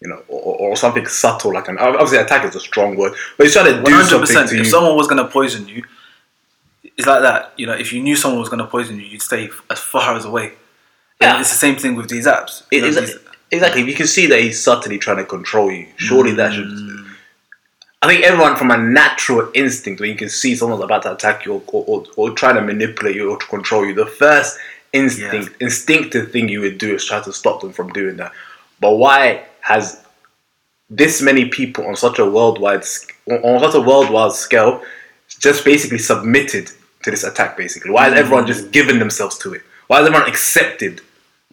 you 0.00 0.08
know, 0.08 0.22
or, 0.28 0.70
or 0.70 0.76
something 0.76 1.06
subtle 1.06 1.52
like 1.52 1.66
an 1.68 1.76
obviously 1.78 2.18
attack 2.18 2.44
is 2.44 2.54
a 2.54 2.60
strong 2.60 2.96
word, 2.96 3.14
but 3.36 3.44
he's 3.44 3.52
trying 3.52 3.66
to 3.66 3.72
do 3.72 3.82
One 3.82 3.92
hundred 3.92 4.06
something 4.06 4.26
percent. 4.26 4.48
to 4.50 4.54
you. 4.54 4.60
If 4.60 4.68
someone 4.68 4.96
was 4.96 5.08
gonna 5.08 5.26
poison 5.26 5.66
you, 5.66 5.82
it's 6.96 7.06
like 7.06 7.22
that. 7.22 7.52
You 7.56 7.66
know, 7.66 7.72
if 7.72 7.92
you 7.92 8.00
knew 8.00 8.14
someone 8.14 8.38
was 8.38 8.48
gonna 8.48 8.66
poison 8.66 8.96
you, 9.00 9.06
you'd 9.06 9.22
stay 9.22 9.50
as 9.68 9.80
far 9.80 10.16
as 10.16 10.24
away. 10.24 10.52
Yeah. 11.20 11.32
And 11.32 11.40
it's 11.40 11.50
the 11.50 11.58
same 11.58 11.74
thing 11.74 11.96
with 11.96 12.08
these 12.08 12.26
apps. 12.28 12.62
You 12.70 12.78
It- 12.78 12.82
know, 12.82 12.86
exactly, 12.88 13.14
these- 13.14 13.24
exactly. 13.50 13.82
If 13.82 13.88
you 13.88 13.94
can 13.94 14.06
see 14.06 14.26
that 14.26 14.40
he's 14.40 14.62
subtly 14.62 14.98
trying 14.98 15.16
to 15.16 15.24
control 15.24 15.72
you, 15.72 15.88
surely 15.96 16.32
that 16.32 16.52
should. 16.52 16.66
Mm. 16.66 16.97
I 18.00 18.06
think 18.06 18.24
everyone 18.24 18.54
from 18.54 18.70
a 18.70 18.78
natural 18.78 19.50
instinct, 19.54 20.00
when 20.00 20.10
you 20.10 20.16
can 20.16 20.28
see 20.28 20.54
someone's 20.54 20.84
about 20.84 21.02
to 21.02 21.12
attack 21.12 21.44
you 21.44 21.54
or, 21.54 21.84
or, 21.86 22.04
or 22.16 22.30
try 22.30 22.52
to 22.52 22.60
manipulate 22.60 23.16
you 23.16 23.30
or 23.30 23.38
to 23.38 23.46
control 23.46 23.84
you, 23.84 23.92
the 23.92 24.06
first 24.06 24.56
instinct, 24.92 25.60
instinctive 25.60 26.30
thing 26.30 26.48
you 26.48 26.60
would 26.60 26.78
do 26.78 26.94
is 26.94 27.04
try 27.04 27.20
to 27.20 27.32
stop 27.32 27.60
them 27.60 27.72
from 27.72 27.92
doing 27.92 28.16
that. 28.16 28.32
But 28.80 28.92
why 28.96 29.46
has 29.60 30.04
this 30.88 31.20
many 31.20 31.48
people 31.48 31.86
on 31.86 31.96
such 31.96 32.18
a 32.18 32.24
worldwide 32.24 32.84
on 33.26 33.60
such 33.60 33.74
a 33.74 33.80
worldwide 33.80 34.32
scale 34.32 34.82
just 35.28 35.64
basically 35.64 35.98
submitted 35.98 36.70
to 37.02 37.10
this 37.10 37.24
attack? 37.24 37.56
Basically, 37.56 37.90
why 37.90 38.04
has 38.04 38.12
hmm. 38.12 38.18
everyone 38.20 38.46
just 38.46 38.70
given 38.70 39.00
themselves 39.00 39.36
to 39.38 39.54
it? 39.54 39.62
Why 39.88 39.98
has 39.98 40.06
everyone 40.06 40.28
accepted 40.28 41.00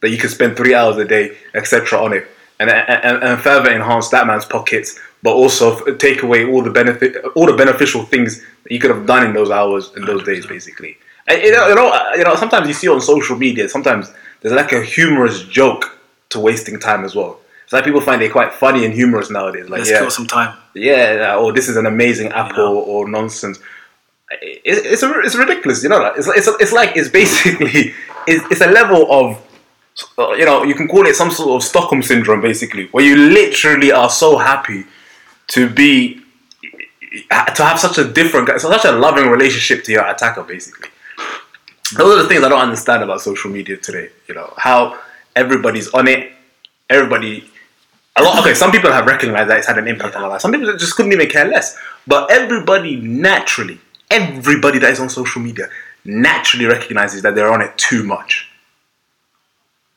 that 0.02 0.12
you 0.12 0.18
can 0.20 0.30
spend 0.30 0.56
three 0.56 0.76
hours 0.76 0.98
a 0.98 1.06
day, 1.06 1.36
etc., 1.56 2.00
on 2.00 2.14
it, 2.14 2.28
and, 2.60 2.70
and 2.70 3.24
and 3.24 3.40
further 3.42 3.72
enhance 3.72 4.10
that 4.10 4.26
man's 4.28 4.46
pockets, 4.46 5.00
but 5.24 5.34
also 5.34 5.78
f- 5.78 5.98
take 5.98 6.24
away 6.24 6.46
all 6.46 6.62
the 6.64 6.70
benefit, 6.72 7.24
all 7.36 7.46
the 7.46 7.54
beneficial 7.58 8.04
things 8.04 8.42
that 8.64 8.72
you 8.72 8.80
could 8.80 8.92
have 8.92 9.06
done 9.06 9.26
in 9.26 9.34
those 9.34 9.52
hours 9.52 9.92
in 9.98 10.06
those 10.06 10.24
days, 10.24 10.46
basically. 10.46 10.98
And, 11.28 11.42
you 11.42 11.52
know, 11.52 11.68
you 11.68 11.76
know, 11.76 12.14
you 12.16 12.24
know. 12.24 12.36
Sometimes 12.36 12.68
you 12.68 12.74
see 12.74 12.88
on 12.88 13.02
social 13.02 13.36
media. 13.38 13.68
Sometimes 13.68 14.12
there's 14.42 14.54
like 14.56 14.72
a 14.72 14.84
humorous 14.84 15.44
joke 15.44 16.00
to 16.30 16.40
wasting 16.40 16.80
time 16.80 17.04
as 17.04 17.16
well. 17.16 17.40
It's 17.64 17.74
like 17.74 17.84
people 17.84 18.00
find 18.02 18.22
it 18.22 18.32
quite 18.32 18.54
funny 18.54 18.86
and 18.86 18.94
humorous 18.94 19.30
nowadays. 19.32 19.68
Like, 19.70 19.80
let's 19.80 19.90
yeah, 19.90 20.00
kill 20.00 20.12
some 20.12 20.28
time. 20.28 20.56
yeah, 20.76 21.36
or 21.36 21.52
this 21.52 21.68
is 21.68 21.78
an 21.78 21.88
amazing 21.88 22.28
app 22.32 22.52
You 22.52 22.58
know. 22.58 22.78
or, 22.78 23.10
nonsense. 23.10 23.58
It, 24.42 24.62
it's 24.64 25.04
a, 25.04 25.20
it's 25.22 25.36
ridiculous, 25.36 25.82
you 25.84 25.90
know. 25.90 26.06
It's 26.16 26.28
it's, 26.28 26.48
it's 26.60 26.72
like 26.72 26.96
it's 26.96 27.10
basically 27.10 27.94
it's, 28.28 28.46
it's 28.52 28.62
a 28.62 28.68
level 28.70 29.12
of 29.12 29.42
uh, 30.18 30.32
you 30.34 30.46
know 30.46 30.64
you 30.64 30.76
can 30.76 30.88
call 30.88 31.06
it 31.08 31.16
some 31.16 31.32
sort 31.32 31.56
of 31.56 31.64
Stockholm 31.68 32.02
syndrome, 32.02 32.42
basically, 32.42 32.88
where 32.88 33.06
you 33.06 33.16
literally 33.16 33.92
are 33.92 34.10
so 34.10 34.38
happy 34.38 34.86
to 35.48 35.70
be 35.70 36.22
to 37.56 37.64
have 37.64 37.80
such 37.80 37.98
a 37.98 38.04
different, 38.04 38.50
such 38.60 38.86
a 38.86 38.92
loving 38.92 39.30
relationship 39.30 39.86
to 39.86 39.92
your 39.92 40.06
attacker, 40.06 40.44
basically. 40.44 40.90
Those 41.96 42.20
are 42.20 42.24
the 42.24 42.28
things 42.28 42.44
I 42.44 42.50
don't 42.50 42.60
understand 42.60 43.04
about 43.04 43.22
social 43.22 43.52
media 43.52 43.78
today. 43.78 44.10
You 44.28 44.36
know 44.36 44.54
how 44.58 45.00
everybody's 45.36 45.90
on 45.90 46.08
it, 46.08 46.34
everybody 46.90 47.50
a 48.18 48.24
lot. 48.24 48.40
Okay, 48.40 48.54
some 48.54 48.72
people 48.72 48.92
have 48.92 49.06
recognized 49.06 49.50
that 49.50 49.60
it's 49.60 49.68
had 49.68 49.78
an 49.78 49.88
impact 49.88 50.16
on 50.16 50.22
their 50.22 50.30
life. 50.30 50.42
Some 50.42 50.52
people 50.52 50.76
just 50.78 50.96
couldn't 50.96 51.14
even 51.14 51.30
care 51.30 51.46
less. 51.46 51.78
But 52.08 52.32
everybody 52.32 52.96
naturally, 52.98 53.80
everybody 54.12 54.80
that 54.80 54.92
is 54.92 55.00
on 55.00 55.10
social 55.10 55.42
media 55.42 55.70
naturally 56.04 56.66
recognizes 56.66 57.22
that 57.24 57.36
they're 57.36 57.52
on 57.52 57.62
it 57.62 57.78
too 57.78 58.04
much. 58.04 58.52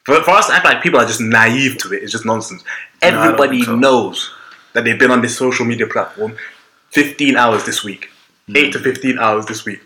For, 0.09 0.23
for 0.23 0.31
us 0.31 0.47
to 0.47 0.55
act 0.55 0.65
like 0.65 0.83
people 0.83 0.99
are 0.99 1.05
just 1.05 1.21
naive 1.21 1.77
to 1.83 1.93
it, 1.93 1.99
it 1.99 2.03
is 2.05 2.13
just 2.13 2.25
nonsense. 2.25 2.65
Everybody 3.03 3.59
think 3.59 3.67
so. 3.67 3.77
knows 3.77 4.31
that 4.73 4.85
they've 4.85 4.99
been 4.99 5.11
on 5.11 5.21
this 5.21 5.37
social 5.37 5.67
media 5.67 5.87
platform 5.87 6.35
15 6.93 7.37
hours 7.37 7.67
this 7.67 7.85
week, 7.85 8.09
Hmm. 8.47 8.57
8 8.57 8.73
to 8.73 8.79
15 8.79 9.19
hours 9.19 9.45
this 9.45 9.67
week. 9.67 9.83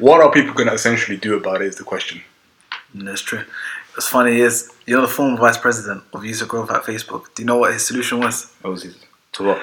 What 0.00 0.20
are 0.20 0.32
people 0.32 0.54
going 0.54 0.66
to 0.68 0.74
essentially 0.74 1.16
do 1.16 1.36
about 1.36 1.62
it 1.62 1.68
is 1.68 1.76
the 1.76 1.84
question. 1.84 2.20
Mm, 2.96 3.04
That's 3.04 3.20
true. 3.20 3.44
What's 3.94 4.08
funny 4.08 4.40
is, 4.40 4.72
you 4.86 4.96
know, 4.96 5.02
the 5.02 5.06
former 5.18 5.36
vice 5.38 5.56
president 5.56 6.02
of 6.12 6.24
user 6.24 6.46
growth 6.46 6.72
at 6.72 6.82
Facebook. 6.82 7.32
Do 7.34 7.42
you 7.42 7.46
know 7.46 7.58
what 7.58 7.72
his 7.72 7.86
solution 7.86 8.18
was? 8.18 8.52
What 8.62 8.70
was 8.72 8.84
it? 8.84 8.96
To 9.34 9.44
what? 9.44 9.60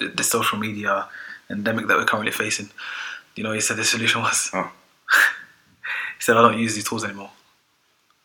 The, 0.00 0.08
the 0.08 0.24
social 0.24 0.58
media 0.58 1.06
endemic 1.48 1.86
that 1.86 1.96
we're 1.96 2.06
currently 2.06 2.32
facing. 2.32 2.66
Do 2.66 2.72
you 3.36 3.44
know 3.44 3.50
what 3.50 3.54
he 3.56 3.60
said 3.60 3.76
the 3.76 3.84
solution 3.84 4.20
was? 4.22 4.50
Oh. 4.52 4.64
he 6.18 6.22
said, 6.26 6.36
I 6.36 6.42
don't 6.42 6.58
use 6.58 6.74
these 6.74 6.88
tools 6.88 7.04
anymore. 7.04 7.30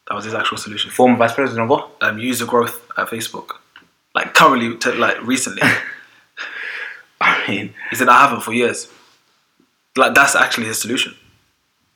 That 0.10 0.16
was 0.16 0.26
his 0.26 0.34
actual 0.34 0.58
solution. 0.58 0.90
Former 0.90 1.16
vice 1.16 1.34
president 1.34 1.64
of 1.64 1.70
what? 1.70 1.92
Um, 2.02 2.18
user 2.18 2.46
growth 2.46 2.84
at 2.98 3.08
Facebook. 3.08 3.58
Like 4.16 4.34
currently, 4.34 4.76
to, 4.78 4.92
like 4.94 5.22
recently. 5.22 5.62
I 7.22 7.48
mean, 7.48 7.74
he 7.92 7.96
said, 7.96 8.10
I 8.10 8.22
haven't 8.22 8.42
for 8.42 8.52
years. 8.52 8.92
Like 9.96 10.16
that's 10.16 10.36
actually 10.36 10.68
his 10.68 10.82
solution. 10.82 11.16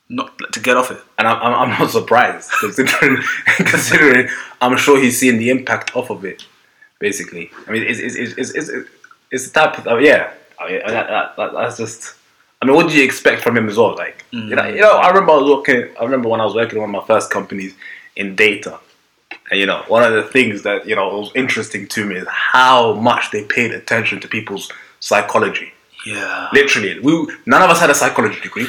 Not 0.08 0.40
like, 0.40 0.52
to 0.52 0.60
get 0.60 0.76
off 0.76 0.92
it. 0.92 1.00
and 1.18 1.26
I'm, 1.26 1.42
I'm, 1.42 1.72
I'm 1.72 1.78
not 1.78 1.90
surprised 1.90 2.50
considering 2.60 3.22
considering 3.46 4.28
I'm 4.60 4.76
sure 4.76 5.00
he's 5.00 5.18
seeing 5.18 5.38
the 5.38 5.50
impact 5.50 5.96
off 5.96 6.10
of 6.10 6.24
it. 6.24 6.44
Basically, 7.00 7.50
I 7.66 7.72
mean, 7.72 7.82
it's 7.82 7.98
it's 7.98 8.14
it's 8.14 8.38
it's, 8.38 8.50
it's, 8.54 8.88
it's 9.32 9.48
the 9.48 9.60
type 9.60 9.78
of 9.78 9.86
oh, 9.88 9.98
yeah. 9.98 10.30
I 10.60 10.70
mean, 10.70 10.80
that, 10.86 11.08
that, 11.08 11.36
that, 11.36 11.52
that's 11.52 11.76
just. 11.78 12.14
I 12.62 12.66
mean, 12.66 12.76
what 12.76 12.88
do 12.88 12.96
you 12.96 13.04
expect 13.04 13.42
from 13.42 13.56
him 13.56 13.68
as 13.68 13.76
well? 13.76 13.94
Like, 13.94 14.24
you 14.30 14.54
know, 14.54 14.66
you 14.66 14.80
know, 14.80 14.92
I 14.92 15.08
remember 15.08 15.32
I 15.32 15.36
was 15.36 15.50
working. 15.50 15.90
I 16.00 16.04
remember 16.04 16.28
when 16.28 16.40
I 16.40 16.44
was 16.44 16.54
working 16.54 16.76
in 16.76 16.82
one 16.82 16.94
of 16.94 17.02
my 17.02 17.06
first 17.06 17.30
companies 17.30 17.74
in 18.16 18.36
data, 18.36 18.78
and 19.50 19.60
you 19.60 19.66
know, 19.66 19.84
one 19.88 20.02
of 20.02 20.12
the 20.12 20.22
things 20.22 20.62
that 20.62 20.88
you 20.88 20.96
know 20.96 21.18
was 21.18 21.30
interesting 21.34 21.86
to 21.88 22.04
me 22.04 22.16
is 22.16 22.26
how 22.28 22.94
much 22.94 23.30
they 23.30 23.44
paid 23.44 23.72
attention 23.72 24.20
to 24.20 24.28
people's 24.28 24.70
psychology. 25.00 25.72
Yeah. 26.06 26.48
Literally, 26.52 26.98
we 27.00 27.28
none 27.46 27.62
of 27.62 27.70
us 27.70 27.80
had 27.80 27.90
a 27.90 27.94
psychology 27.94 28.40
degree. 28.40 28.66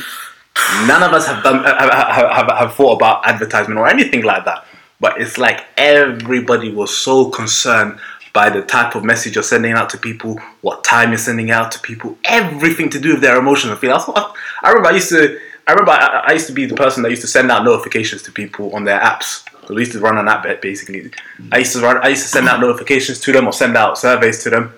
None 0.87 1.03
of 1.03 1.11
us 1.11 1.27
have 1.27 1.43
done 1.43 1.63
have, 1.63 1.91
have, 1.91 2.31
have, 2.31 2.57
have 2.57 2.73
thought 2.75 2.95
about 2.95 3.25
advertisement 3.27 3.79
or 3.79 3.87
anything 3.87 4.23
like 4.23 4.45
that. 4.45 4.65
But 4.99 5.19
it's 5.21 5.37
like 5.37 5.65
everybody 5.75 6.71
was 6.71 6.95
so 6.95 7.29
concerned 7.29 7.99
by 8.31 8.49
the 8.49 8.61
type 8.61 8.95
of 8.95 9.03
message 9.03 9.35
you're 9.35 9.43
sending 9.43 9.73
out 9.73 9.89
to 9.89 9.97
people, 9.97 10.39
what 10.61 10.83
time 10.83 11.09
you're 11.09 11.17
sending 11.17 11.51
out 11.51 11.71
to 11.71 11.79
people, 11.79 12.17
everything 12.25 12.89
to 12.89 12.99
do 12.99 13.13
with 13.13 13.21
their 13.21 13.37
emotional 13.37 13.75
feelings. 13.75 14.03
I, 14.07 14.33
I 14.63 14.69
remember 14.69 14.89
I 14.89 14.93
used 14.93 15.09
to. 15.09 15.39
I 15.67 15.71
remember 15.71 15.91
I, 15.91 16.25
I 16.27 16.33
used 16.33 16.47
to 16.47 16.53
be 16.53 16.65
the 16.65 16.75
person 16.75 17.03
that 17.03 17.09
used 17.09 17.23
to 17.23 17.27
send 17.27 17.51
out 17.51 17.63
notifications 17.63 18.21
to 18.23 18.31
people 18.31 18.75
on 18.75 18.83
their 18.83 18.99
apps. 18.99 19.43
So 19.67 19.73
we 19.73 19.81
used 19.81 19.93
to 19.93 19.99
run 19.99 20.17
an 20.17 20.27
app 20.27 20.43
basically. 20.61 21.11
I 21.51 21.59
used 21.59 21.73
to 21.73 21.81
run. 21.81 21.97
I 22.03 22.09
used 22.09 22.23
to 22.23 22.29
send 22.29 22.47
out 22.47 22.59
notifications 22.59 23.19
to 23.21 23.31
them 23.31 23.47
or 23.47 23.53
send 23.53 23.75
out 23.75 23.97
surveys 23.97 24.43
to 24.43 24.49
them. 24.49 24.73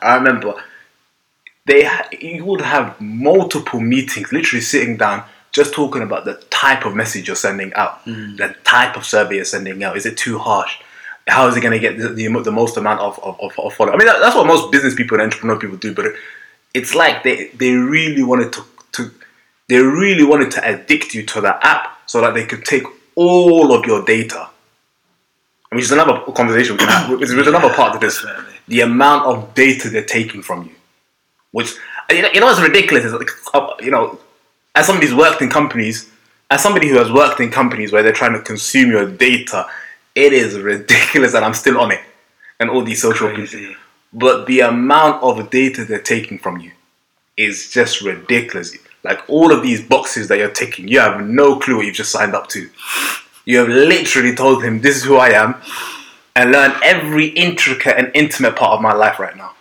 I 0.00 0.14
remember 0.14 0.54
they 1.66 1.88
you 2.20 2.44
would 2.44 2.60
have 2.60 3.00
multiple 3.00 3.80
meetings, 3.80 4.32
literally 4.32 4.60
sitting 4.60 4.96
down, 4.96 5.24
just 5.52 5.72
talking 5.72 6.02
about 6.02 6.24
the 6.24 6.34
type 6.50 6.84
of 6.86 6.94
message 6.94 7.26
you're 7.26 7.36
sending 7.36 7.72
out, 7.74 8.00
hmm. 8.02 8.36
the 8.36 8.54
type 8.64 8.96
of 8.96 9.04
survey 9.04 9.36
you're 9.36 9.44
sending 9.44 9.82
out. 9.82 9.96
Is 9.96 10.06
it 10.06 10.16
too 10.16 10.38
harsh? 10.38 10.78
How 11.26 11.46
is 11.48 11.56
it 11.56 11.60
going 11.60 11.72
to 11.72 11.78
get 11.78 11.98
the, 11.98 12.08
the, 12.08 12.42
the 12.42 12.52
most 12.52 12.76
amount 12.76 13.00
of 13.00 13.18
of, 13.20 13.40
of, 13.40 13.58
of 13.58 13.74
follow? 13.74 13.92
I 13.92 13.96
mean, 13.96 14.06
that, 14.06 14.20
that's 14.20 14.36
what 14.36 14.46
most 14.46 14.70
business 14.70 14.94
people 14.94 15.16
and 15.16 15.24
entrepreneur 15.24 15.58
people 15.58 15.76
do, 15.76 15.94
but 15.94 16.06
it, 16.06 16.14
it's 16.74 16.94
like 16.94 17.24
they 17.24 17.48
they 17.48 17.72
really 17.72 18.22
wanted 18.22 18.52
to 18.52 18.64
they 19.70 19.78
really 19.78 20.24
wanted 20.24 20.50
to 20.52 20.66
addict 20.66 21.14
you 21.14 21.24
to 21.32 21.40
the 21.40 21.66
app 21.66 21.98
so 22.06 22.20
that 22.20 22.34
they 22.34 22.44
could 22.44 22.64
take 22.64 22.84
all 23.14 23.72
of 23.72 23.86
your 23.86 24.04
data. 24.04 24.48
I 25.72 25.74
mean, 25.74 25.82
it's 25.82 25.92
another 25.92 26.20
conversation 26.32 26.74
we 26.74 26.78
can 26.80 26.88
have. 26.88 27.08
There's 27.18 27.32
there's 27.32 27.46
another 27.46 27.72
part 27.72 27.94
of 27.94 28.00
this. 28.00 28.24
The 28.68 28.80
amount 28.82 29.26
of 29.26 29.54
data 29.54 29.88
they're 29.88 30.04
taking 30.04 30.42
from 30.42 30.64
you 30.64 30.74
which 31.52 31.74
you 32.10 32.22
know, 32.22 32.28
you 32.32 32.40
know 32.40 32.46
what's 32.46 32.60
ridiculous 32.60 33.04
is 33.04 33.12
like 33.12 33.30
uh, 33.54 33.72
you 33.80 33.90
know 33.90 34.18
as 34.74 34.86
somebody 34.86 35.06
who's 35.06 35.16
worked 35.16 35.42
in 35.42 35.50
companies 35.50 36.10
as 36.50 36.62
somebody 36.62 36.88
who 36.88 36.96
has 36.96 37.10
worked 37.12 37.40
in 37.40 37.50
companies 37.50 37.92
where 37.92 38.02
they're 38.02 38.12
trying 38.12 38.32
to 38.32 38.40
consume 38.40 38.90
your 38.90 39.08
data 39.10 39.66
it 40.14 40.32
is 40.32 40.58
ridiculous 40.58 41.32
that 41.32 41.42
i'm 41.42 41.54
still 41.54 41.78
on 41.80 41.90
it 41.90 42.00
and 42.58 42.70
all 42.70 42.82
these 42.82 43.02
social 43.02 43.32
media 43.32 43.74
but 44.12 44.46
the 44.46 44.60
amount 44.60 45.22
of 45.22 45.50
data 45.50 45.84
they're 45.84 46.00
taking 46.00 46.38
from 46.38 46.58
you 46.58 46.72
is 47.36 47.70
just 47.70 48.02
ridiculous 48.02 48.76
like 49.02 49.20
all 49.28 49.52
of 49.52 49.62
these 49.62 49.80
boxes 49.82 50.28
that 50.28 50.38
you're 50.38 50.50
ticking 50.50 50.88
you 50.88 51.00
have 51.00 51.26
no 51.26 51.58
clue 51.58 51.76
what 51.76 51.86
you've 51.86 51.94
just 51.94 52.12
signed 52.12 52.34
up 52.34 52.48
to 52.48 52.68
you 53.44 53.58
have 53.58 53.68
literally 53.68 54.34
told 54.34 54.62
him 54.62 54.80
this 54.80 54.96
is 54.96 55.04
who 55.04 55.16
i 55.16 55.28
am 55.28 55.54
and 56.36 56.52
learn 56.52 56.72
every 56.82 57.28
intricate 57.28 57.96
and 57.98 58.10
intimate 58.14 58.56
part 58.56 58.72
of 58.72 58.80
my 58.80 58.92
life 58.92 59.18
right 59.18 59.36
now 59.36 59.52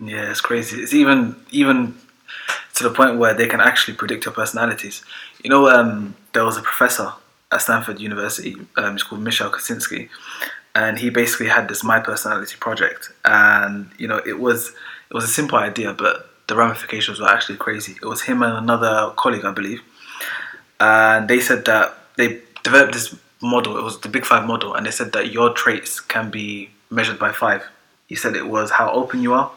Yeah, 0.00 0.30
it's 0.30 0.40
crazy. 0.40 0.80
It's 0.80 0.94
even 0.94 1.36
even 1.50 1.94
to 2.74 2.82
the 2.82 2.90
point 2.90 3.18
where 3.18 3.34
they 3.34 3.46
can 3.46 3.60
actually 3.60 3.96
predict 3.96 4.24
your 4.24 4.32
personalities. 4.32 5.04
You 5.44 5.50
know, 5.50 5.68
um, 5.68 6.14
there 6.32 6.44
was 6.44 6.56
a 6.56 6.62
professor 6.62 7.12
at 7.52 7.60
Stanford 7.60 8.00
University. 8.00 8.56
Um, 8.78 8.92
he's 8.92 9.02
called 9.02 9.20
Michal 9.20 9.50
Kosinski, 9.50 10.08
and 10.74 10.98
he 10.98 11.10
basically 11.10 11.48
had 11.48 11.68
this 11.68 11.84
My 11.84 12.00
Personality 12.00 12.56
project. 12.58 13.10
And 13.24 13.90
you 13.98 14.08
know, 14.08 14.22
it 14.24 14.38
was 14.40 14.68
it 15.10 15.14
was 15.14 15.24
a 15.24 15.28
simple 15.28 15.58
idea, 15.58 15.92
but 15.92 16.29
the 16.50 16.56
ramifications 16.56 17.20
were 17.20 17.28
actually 17.28 17.56
crazy. 17.56 17.92
It 17.92 18.04
was 18.04 18.22
him 18.22 18.42
and 18.42 18.58
another 18.58 19.12
colleague, 19.16 19.44
I 19.44 19.52
believe, 19.52 19.80
and 20.78 21.28
they 21.28 21.40
said 21.40 21.64
that 21.66 21.96
they 22.16 22.40
developed 22.64 22.92
this 22.92 23.16
model. 23.40 23.78
It 23.78 23.84
was 23.84 24.00
the 24.00 24.08
Big 24.08 24.26
Five 24.26 24.46
model, 24.46 24.74
and 24.74 24.84
they 24.84 24.90
said 24.90 25.12
that 25.12 25.32
your 25.32 25.54
traits 25.54 26.00
can 26.00 26.28
be 26.28 26.70
measured 26.90 27.20
by 27.20 27.30
five 27.30 27.62
He 28.08 28.16
said 28.16 28.34
it 28.34 28.48
was 28.48 28.72
how 28.72 28.90
open 28.90 29.22
you 29.22 29.32
are, 29.32 29.52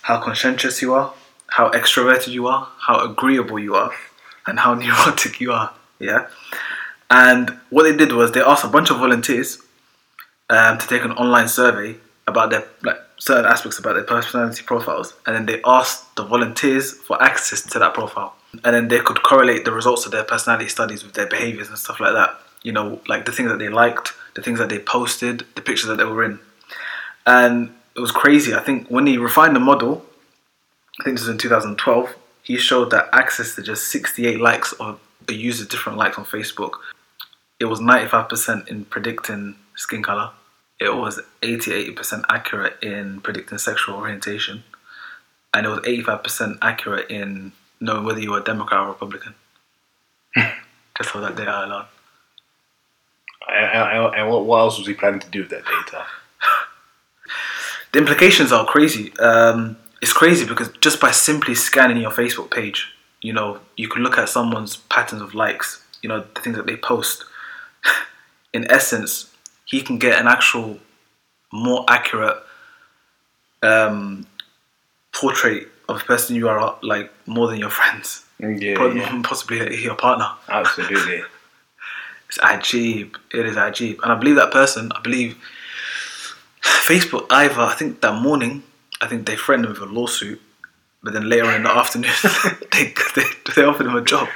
how 0.00 0.20
conscientious 0.20 0.80
you 0.80 0.94
are, 0.94 1.12
how 1.48 1.68
extroverted 1.70 2.32
you 2.32 2.46
are, 2.46 2.66
how 2.78 3.04
agreeable 3.04 3.58
you 3.58 3.74
are, 3.74 3.92
and 4.46 4.58
how 4.58 4.74
neurotic 4.82 5.38
you 5.38 5.52
are. 5.52 5.74
Yeah. 5.98 6.28
And 7.10 7.58
what 7.68 7.82
they 7.82 7.94
did 7.94 8.12
was 8.12 8.32
they 8.32 8.40
asked 8.40 8.64
a 8.64 8.68
bunch 8.68 8.90
of 8.90 8.96
volunteers 8.96 9.58
um, 10.48 10.78
to 10.78 10.86
take 10.86 11.04
an 11.04 11.12
online 11.12 11.48
survey 11.48 11.96
about 12.26 12.48
their 12.50 12.64
like 12.82 12.98
certain 13.22 13.44
aspects 13.44 13.78
about 13.78 13.94
their 13.94 14.02
personality 14.02 14.64
profiles, 14.64 15.14
and 15.26 15.36
then 15.36 15.46
they 15.46 15.62
asked 15.64 16.16
the 16.16 16.24
volunteers 16.24 16.92
for 16.92 17.22
access 17.22 17.62
to 17.62 17.78
that 17.78 17.94
profile, 17.94 18.34
and 18.64 18.74
then 18.74 18.88
they 18.88 18.98
could 18.98 19.22
correlate 19.22 19.64
the 19.64 19.70
results 19.70 20.04
of 20.04 20.10
their 20.10 20.24
personality 20.24 20.68
studies 20.68 21.04
with 21.04 21.14
their 21.14 21.28
behaviors 21.28 21.68
and 21.68 21.78
stuff 21.78 22.00
like 22.00 22.14
that. 22.14 22.36
You 22.64 22.72
know, 22.72 23.00
like 23.06 23.24
the 23.24 23.30
things 23.30 23.48
that 23.48 23.60
they 23.60 23.68
liked, 23.68 24.12
the 24.34 24.42
things 24.42 24.58
that 24.58 24.70
they 24.70 24.80
posted, 24.80 25.44
the 25.54 25.62
pictures 25.62 25.86
that 25.86 25.98
they 25.98 26.04
were 26.04 26.24
in, 26.24 26.40
and 27.24 27.72
it 27.94 28.00
was 28.00 28.10
crazy. 28.10 28.54
I 28.54 28.60
think 28.60 28.88
when 28.88 29.06
he 29.06 29.18
refined 29.18 29.54
the 29.54 29.60
model, 29.60 30.04
I 31.00 31.04
think 31.04 31.16
this 31.16 31.26
was 31.26 31.34
in 31.34 31.38
2012, 31.38 32.16
he 32.42 32.56
showed 32.56 32.90
that 32.90 33.08
access 33.12 33.54
to 33.54 33.62
just 33.62 33.86
68 33.92 34.40
likes 34.40 34.72
of 34.80 34.98
a 35.28 35.32
user's 35.32 35.68
different 35.68 35.96
likes 35.96 36.18
on 36.18 36.24
Facebook, 36.24 36.72
it 37.60 37.66
was 37.66 37.78
95% 37.78 38.66
in 38.66 38.84
predicting 38.86 39.54
skin 39.76 40.02
color. 40.02 40.32
It 40.82 40.96
was 40.96 41.20
88% 41.42 42.24
accurate 42.28 42.82
in 42.82 43.20
predicting 43.20 43.58
sexual 43.58 43.94
orientation, 43.94 44.64
and 45.54 45.64
it 45.64 45.68
was 45.68 45.78
85% 45.80 46.58
accurate 46.60 47.08
in 47.08 47.52
knowing 47.80 48.04
whether 48.04 48.20
you 48.20 48.32
were 48.32 48.40
Democrat 48.40 48.80
or 48.80 48.88
Republican. 48.88 49.34
Just 50.98 51.10
for 51.10 51.20
that 51.20 51.36
data 51.36 51.66
alone. 51.66 51.84
And, 53.48 53.66
and, 53.66 54.14
and 54.14 54.28
what, 54.28 54.44
what 54.44 54.58
else 54.58 54.78
was 54.78 54.86
he 54.86 54.94
planning 54.94 55.20
to 55.20 55.30
do 55.30 55.40
with 55.40 55.50
that 55.50 55.64
data? 55.64 56.04
The 57.92 57.98
implications 57.98 58.52
are 58.52 58.64
crazy. 58.64 59.12
Um, 59.18 59.76
it's 60.00 60.14
crazy 60.14 60.46
because 60.46 60.70
just 60.80 60.98
by 60.98 61.10
simply 61.10 61.54
scanning 61.54 61.98
your 61.98 62.10
Facebook 62.10 62.50
page, 62.50 62.90
you 63.20 63.34
know, 63.34 63.60
you 63.76 63.86
can 63.86 64.02
look 64.02 64.16
at 64.16 64.30
someone's 64.30 64.78
patterns 64.78 65.20
of 65.20 65.34
likes, 65.34 65.84
you 66.02 66.08
know, 66.08 66.24
the 66.34 66.40
things 66.40 66.56
that 66.56 66.66
they 66.66 66.76
post. 66.76 67.24
In 68.54 68.70
essence, 68.70 69.31
he 69.72 69.80
can 69.80 69.96
get 69.98 70.20
an 70.20 70.28
actual 70.28 70.78
more 71.52 71.84
accurate 71.88 72.36
um, 73.62 74.26
portrait 75.12 75.66
of 75.88 75.98
the 75.98 76.04
person 76.04 76.36
you 76.36 76.48
are, 76.48 76.76
like 76.82 77.10
more 77.26 77.46
than 77.48 77.58
your 77.58 77.70
friends, 77.70 78.24
Yeah, 78.38 78.92
yeah. 78.92 79.22
possibly 79.24 79.58
your 79.82 79.96
partner. 79.96 80.28
absolutely. 80.48 81.22
It's 82.28 82.38
ajib. 82.38 83.08
It 83.38 83.44
is 83.44 83.56
ajib. 83.56 83.96
And 84.02 84.10
I 84.10 84.14
believe 84.14 84.36
that 84.36 84.52
person, 84.52 84.90
I 84.96 85.00
believe 85.02 85.36
Facebook 86.62 87.26
either, 87.28 87.60
I 87.60 87.74
think 87.74 88.00
that 88.00 88.14
morning, 88.22 88.62
I 89.02 89.06
think 89.06 89.26
they 89.26 89.36
threatened 89.36 89.66
him 89.66 89.72
with 89.72 89.82
a 89.82 89.92
lawsuit, 89.98 90.40
but 91.02 91.12
then 91.12 91.28
later 91.28 91.50
in 91.54 91.62
the 91.64 91.70
afternoon, 91.82 92.10
they, 92.72 92.84
they, 93.16 93.24
they 93.54 93.64
offered 93.64 93.86
him 93.86 93.96
a 93.96 94.00
job. 94.14 94.28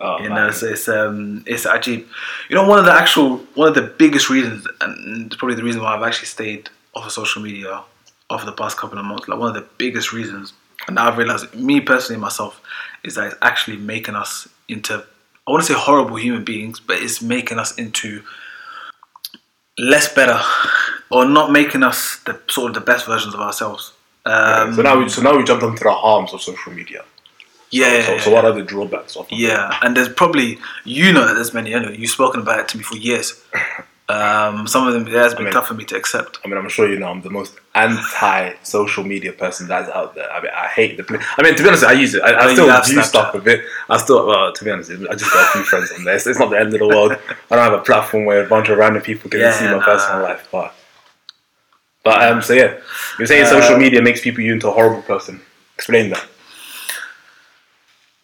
Oh, 0.00 0.18
You 0.22 0.30
man. 0.30 0.46
know, 0.46 0.50
so 0.50 0.66
it's 0.66 0.88
um, 0.88 1.44
it's 1.46 1.66
ajib. 1.66 2.06
You 2.48 2.56
know, 2.56 2.66
one 2.66 2.78
of 2.78 2.86
the 2.86 2.92
actual, 2.92 3.38
one 3.54 3.68
of 3.68 3.74
the 3.74 3.82
biggest 3.82 4.30
reasons, 4.30 4.66
and 4.80 5.30
probably 5.38 5.56
the 5.56 5.62
reason 5.62 5.82
why 5.82 5.94
I've 5.94 6.02
actually 6.02 6.26
stayed 6.26 6.70
off 6.94 7.04
of 7.04 7.12
social 7.12 7.42
media 7.42 7.82
over 8.30 8.44
the 8.44 8.52
past 8.52 8.78
couple 8.78 8.98
of 8.98 9.04
months. 9.04 9.28
Like 9.28 9.38
one 9.38 9.48
of 9.48 9.54
the 9.54 9.68
biggest 9.76 10.12
reasons, 10.12 10.54
and 10.88 10.98
I've 10.98 11.18
realized, 11.18 11.54
me 11.54 11.80
personally, 11.80 12.20
myself, 12.20 12.62
is 13.04 13.14
that 13.16 13.26
it's 13.26 13.36
actually 13.42 13.76
making 13.76 14.14
us 14.14 14.48
into, 14.68 15.04
I 15.46 15.50
want 15.50 15.64
to 15.64 15.72
say 15.72 15.78
horrible 15.78 16.16
human 16.16 16.44
beings, 16.44 16.80
but 16.80 16.96
it's 16.98 17.20
making 17.20 17.58
us 17.58 17.76
into 17.76 18.22
less 19.78 20.12
better, 20.14 20.40
or 21.10 21.26
not 21.26 21.52
making 21.52 21.82
us 21.82 22.20
the 22.24 22.40
sort 22.48 22.70
of 22.70 22.74
the 22.74 22.80
best 22.80 23.04
versions 23.06 23.34
of 23.34 23.40
ourselves. 23.40 23.92
Um, 24.24 24.74
so 24.74 24.82
now 24.82 24.98
we 24.98 25.08
so 25.08 25.22
now 25.22 25.36
we 25.36 25.44
jumped 25.44 25.62
onto 25.62 25.82
the 25.82 25.92
harms 25.92 26.32
of 26.32 26.40
social 26.42 26.72
media. 26.72 27.04
Yeah, 27.70 28.04
So, 28.06 28.12
yeah, 28.14 28.20
so 28.20 28.30
what 28.32 28.44
are 28.44 28.52
the 28.52 28.62
drawbacks 28.62 29.16
of 29.16 29.26
it? 29.30 29.38
Yeah, 29.38 29.78
and 29.82 29.96
there's 29.96 30.08
probably 30.08 30.58
you 30.84 31.12
know 31.12 31.26
that 31.26 31.34
there's 31.34 31.54
many. 31.54 31.72
Anyway, 31.74 31.96
you've 31.98 32.10
spoken 32.10 32.40
about 32.40 32.60
it 32.60 32.68
to 32.68 32.78
me 32.78 32.82
for 32.84 32.96
years. 32.96 33.42
Um, 34.10 34.66
some 34.66 34.88
of 34.88 34.92
them 34.92 35.06
it 35.06 35.12
has 35.12 35.36
been 35.36 35.44
mean- 35.44 35.52
tough 35.52 35.68
for 35.68 35.74
me 35.74 35.84
to 35.84 35.94
accept. 35.96 36.40
I 36.44 36.48
mean, 36.48 36.58
I'm 36.58 36.68
sure 36.68 36.90
you 36.90 36.98
know 36.98 37.06
I'm 37.06 37.22
the 37.22 37.30
most 37.30 37.54
anti-social 37.76 39.04
media 39.04 39.32
person 39.32 39.68
that's 39.68 39.88
out 39.90 40.16
there. 40.16 40.28
I 40.32 40.40
mean, 40.42 40.50
I 40.52 40.66
hate 40.66 40.96
the. 40.96 41.04
I 41.38 41.42
mean, 41.44 41.54
to 41.54 41.62
be 41.62 41.68
honest, 41.68 41.84
I 41.84 41.92
use 41.92 42.14
it. 42.16 42.22
I, 42.22 42.32
I 42.32 42.46
you 42.48 42.52
still 42.56 42.66
view 42.66 42.98
Snapchat. 42.98 43.04
stuff 43.04 43.34
a 43.36 43.38
bit. 43.38 43.60
I 43.88 43.96
still, 43.98 44.26
well, 44.26 44.52
to 44.52 44.64
be 44.64 44.70
honest, 44.72 44.90
I 44.90 45.14
just 45.14 45.32
got 45.32 45.48
a 45.48 45.52
few 45.52 45.62
friends 45.62 45.92
on 45.96 46.02
there. 46.02 46.16
It's, 46.16 46.26
it's 46.26 46.40
not 46.40 46.50
the 46.50 46.58
end 46.58 46.74
of 46.74 46.80
the 46.80 46.88
world. 46.88 47.12
I 47.12 47.54
don't 47.54 47.64
have 47.70 47.72
a 47.72 47.82
platform 47.84 48.24
where 48.24 48.44
a 48.44 48.48
bunch 48.48 48.68
of 48.68 48.78
random 48.78 49.00
people 49.00 49.30
can 49.30 49.38
Yeah, 49.38 49.52
see 49.52 49.66
my 49.66 49.74
nah. 49.78 49.84
personal 49.84 50.22
life, 50.24 50.48
but. 50.50 50.74
But 52.02 52.22
um, 52.22 52.42
so 52.42 52.54
yeah, 52.54 52.78
you're 53.16 53.28
saying 53.28 53.44
Uh, 53.44 53.60
social 53.60 53.76
media 53.78 54.02
makes 54.02 54.20
people 54.22 54.40
you 54.42 54.54
into 54.54 54.66
a 54.68 54.72
horrible 54.72 55.02
person. 55.02 55.40
Explain 55.76 56.10
that. 56.10 56.26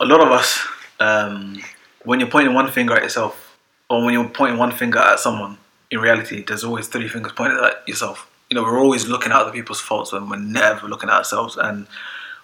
A 0.01 0.05
lot 0.05 0.21
of 0.21 0.31
us, 0.31 0.67
um, 1.01 1.63
when 2.05 2.21
you're 2.21 2.29
pointing 2.29 2.55
one 2.55 2.71
finger 2.71 2.95
at 2.95 3.03
yourself, 3.03 3.59
or 3.89 4.05
when 4.05 4.15
you're 4.15 4.29
pointing 4.29 4.59
one 4.59 4.73
finger 4.73 4.99
at 4.99 5.19
someone, 5.19 5.59
in 5.91 6.01
reality, 6.01 6.43
there's 6.43 6.65
always 6.65 6.89
three 6.89 7.09
fingers 7.09 7.33
pointed 7.33 7.63
at 7.63 7.87
yourself. 7.89 8.31
You 8.51 8.57
know, 8.57 8.63
we're 8.63 8.79
always 8.79 9.09
looking 9.09 9.33
at 9.33 9.41
other 9.41 9.53
people's 9.53 9.81
faults 9.81 10.13
when 10.13 10.29
we're 10.29 10.37
never 10.37 10.89
looking 10.89 11.09
at 11.09 11.17
ourselves, 11.17 11.57
and 11.57 11.87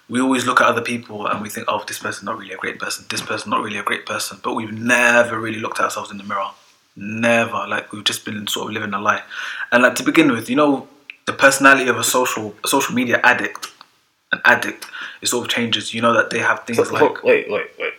we 0.09 0.19
always 0.19 0.45
look 0.45 0.61
at 0.61 0.67
other 0.67 0.81
people 0.81 1.27
and 1.27 1.41
we 1.41 1.49
think, 1.49 1.65
oh, 1.69 1.83
this 1.87 1.99
person's 1.99 2.23
not 2.23 2.37
really 2.37 2.53
a 2.53 2.57
great 2.57 2.79
person. 2.79 3.05
This 3.09 3.21
person's 3.21 3.47
not 3.47 3.63
really 3.63 3.77
a 3.77 3.83
great 3.83 4.05
person. 4.05 4.39
But 4.43 4.53
we've 4.53 4.71
never 4.71 5.39
really 5.39 5.59
looked 5.59 5.79
at 5.79 5.85
ourselves 5.85 6.11
in 6.11 6.17
the 6.17 6.23
mirror. 6.23 6.49
Never. 6.95 7.65
Like 7.67 7.91
we've 7.91 8.03
just 8.03 8.25
been 8.25 8.47
sort 8.47 8.67
of 8.67 8.73
living 8.73 8.93
a 8.93 8.99
lie. 8.99 9.23
And 9.71 9.83
like 9.83 9.95
to 9.95 10.03
begin 10.03 10.31
with, 10.31 10.49
you 10.49 10.55
know, 10.55 10.87
the 11.25 11.33
personality 11.33 11.89
of 11.89 11.97
a 11.97 12.03
social 12.03 12.53
a 12.63 12.67
social 12.67 12.93
media 12.93 13.21
addict, 13.23 13.71
an 14.31 14.41
addict, 14.43 14.85
it 15.23 15.27
sort 15.27 15.45
of 15.45 15.51
changes. 15.51 15.93
You 15.93 16.01
know 16.01 16.13
that 16.13 16.29
they 16.29 16.39
have 16.39 16.63
things 16.65 16.77
So, 16.77 16.93
like 16.93 17.23
wait, 17.23 17.49
wait, 17.49 17.71
wait. 17.79 17.93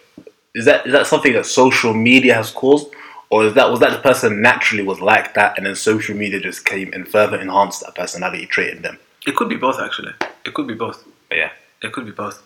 Is 0.55 0.67
that 0.67 0.87
is 0.87 0.93
that 0.93 1.07
something 1.07 1.33
that 1.33 1.47
social 1.47 1.95
media 1.95 2.35
has 2.35 2.51
caused, 2.51 2.87
or 3.31 3.45
is 3.47 3.55
that 3.55 3.71
was 3.71 3.81
that 3.81 3.91
the 3.91 3.99
person 3.99 4.41
naturally 4.41 4.85
was 4.85 5.01
like 5.01 5.35
that, 5.35 5.57
and 5.57 5.67
then 5.67 5.75
social 5.75 6.15
media 6.15 6.39
just 6.39 6.65
came 6.65 6.93
and 6.93 7.09
further 7.09 7.41
enhanced 7.41 7.81
that 7.81 7.95
personality 7.97 8.47
trait 8.47 8.75
in 8.77 8.83
them? 8.83 8.99
it 9.27 9.37
could 9.37 9.49
be 9.49 9.57
both 9.57 9.81
actually. 9.81 10.13
It 10.45 10.55
could 10.55 10.67
be 10.67 10.75
both. 10.75 11.05
Yeah, 11.31 11.51
It 11.83 11.93
could 11.93 12.05
be 12.05 12.13
both. 12.13 12.43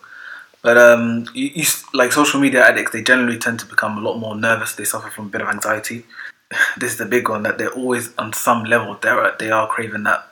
But 0.63 0.77
um, 0.77 1.27
you, 1.35 1.51
you 1.55 1.65
like 1.93 2.13
social 2.13 2.41
media 2.41 2.67
addicts, 2.67 2.93
they 2.93 3.03
generally 3.03 3.39
tend 3.39 3.61
to 3.61 3.67
become 3.67 3.99
a 3.99 4.01
lot 4.01 4.19
more 4.19 4.35
nervous. 4.35 4.75
They 4.75 4.85
suffer 4.85 5.11
from 5.11 5.27
a 5.27 5.29
bit 5.29 5.43
of 5.43 5.49
anxiety. 5.49 6.05
This 6.79 6.93
is 6.93 6.99
the 6.99 7.07
big 7.07 7.29
one 7.29 7.43
that 7.43 7.59
they're 7.59 7.73
always 7.73 8.15
on 8.17 8.33
some 8.33 8.65
level 8.65 8.97
they're 9.03 9.37
they 9.39 9.51
are 9.51 9.69
craving 9.69 10.05
that 10.05 10.28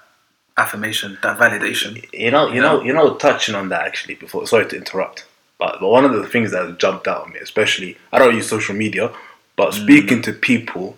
affirmation, 0.59 1.19
that 1.23 1.39
validation. 1.39 2.05
you 2.13 2.31
know, 2.31 2.49
you 2.49 2.61
know, 2.61 2.83
you 2.83 2.93
know. 2.93 3.15
Touching 3.15 3.55
on 3.55 3.69
that 3.71 3.87
actually 3.87 4.15
before. 4.15 4.47
Sorry 4.47 4.67
to 4.69 4.77
interrupt, 4.77 5.25
but, 5.59 5.79
but 5.81 5.89
one 5.89 6.05
of 6.05 6.13
the 6.13 6.27
things 6.27 6.51
that 6.53 6.79
jumped 6.79 7.07
out 7.09 7.27
at 7.27 7.33
me, 7.33 7.41
especially 7.41 7.97
I 8.13 8.19
don't 8.19 8.35
use 8.35 8.49
social 8.49 8.75
media, 8.75 9.13
but 9.57 9.75
speaking 9.75 10.23
to 10.23 10.33
people, 10.33 10.97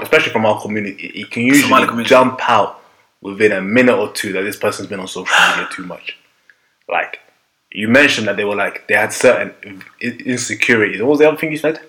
especially 0.00 0.32
from 0.32 0.46
our 0.46 0.60
community, 0.60 1.12
you 1.14 1.26
can 1.26 1.42
usually 1.42 1.84
community. 1.86 2.08
jump 2.08 2.40
out 2.48 2.80
within 3.20 3.52
a 3.52 3.60
minute 3.60 3.96
or 3.96 4.12
two 4.12 4.32
that 4.32 4.42
this 4.42 4.56
person's 4.56 4.88
been 4.88 5.00
on 5.00 5.08
social 5.08 5.36
media 5.50 5.68
too 5.70 5.84
much. 5.84 6.18
Like 6.88 7.20
you 7.70 7.88
mentioned 7.88 8.26
that 8.28 8.36
they 8.36 8.44
were 8.44 8.56
like 8.56 8.86
they 8.88 8.94
had 8.94 9.12
certain 9.12 9.82
insecurities. 10.00 11.00
What 11.00 11.10
was 11.10 11.18
the 11.20 11.28
other 11.28 11.36
thing 11.36 11.52
you 11.52 11.58
said? 11.58 11.80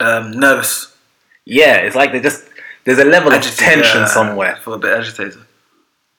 Um, 0.00 0.32
nervous, 0.32 0.94
Yeah, 1.44 1.76
it's 1.76 1.96
like 1.96 2.12
they 2.12 2.20
just 2.20 2.44
there's 2.84 2.98
a 2.98 3.04
level 3.04 3.32
of 3.32 3.42
tension 3.42 4.00
yeah, 4.02 4.06
somewhere. 4.06 4.56
Feel 4.56 4.74
a 4.74 4.78
bit 4.78 4.92
agitated. 4.98 5.38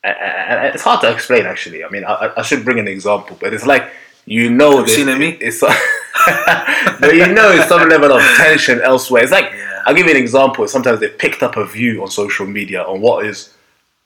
And- 0.04 0.74
it's 0.74 0.84
hard 0.84 1.02
to 1.02 1.12
explain 1.12 1.46
actually. 1.46 1.84
I 1.84 1.90
mean, 1.90 2.04
I, 2.06 2.32
I- 2.38 2.42
should 2.44 2.64
bring 2.64 2.80
an 2.80 2.88
example, 2.88 3.38
but 3.40 3.54
it's 3.54 3.66
like 3.66 3.92
you 4.28 4.50
know, 4.50 4.78
Have 4.78 4.88
you 4.88 4.94
seen 4.96 5.10
it, 5.10 5.20
me? 5.20 5.30
It's 5.40 5.62
but 7.00 7.14
you 7.16 7.28
know, 7.32 7.52
it's 7.52 7.68
some 7.68 7.88
level 7.88 8.12
of 8.12 8.22
tension 8.38 8.82
elsewhere. 8.82 9.24
It's 9.24 9.32
like 9.32 9.52
Yeah. 9.52 9.84
I'll 9.86 9.94
give 9.94 10.08
you 10.08 10.14
an 10.14 10.18
example. 10.18 10.68
Sometimes 10.68 11.00
they 11.00 11.10
picked 11.10 11.44
up 11.44 11.58
a 11.58 11.66
view 11.66 12.02
on 12.02 12.10
social 12.10 12.48
media 12.48 12.82
on 12.84 13.02
what 13.02 13.26
is, 13.26 13.54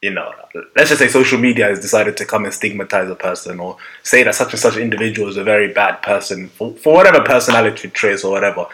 you 0.01 0.11
know, 0.11 0.33
let's 0.75 0.89
just 0.89 0.99
say 0.99 1.07
social 1.07 1.39
media 1.39 1.65
has 1.67 1.79
decided 1.79 2.17
to 2.17 2.25
come 2.25 2.43
and 2.43 2.53
stigmatize 2.53 3.09
a 3.09 3.15
person 3.15 3.59
or 3.61 3.77
say 4.03 4.23
that 4.23 4.35
such 4.35 4.51
and 4.51 4.59
such 4.59 4.75
individual 4.75 5.29
is 5.29 5.37
a 5.37 5.43
very 5.43 5.71
bad 5.73 6.01
person 6.01 6.49
for, 6.49 6.73
for 6.73 6.93
whatever 6.93 7.21
personality 7.21 7.89
traits 7.89 8.25
or 8.25 8.31
whatever. 8.31 8.65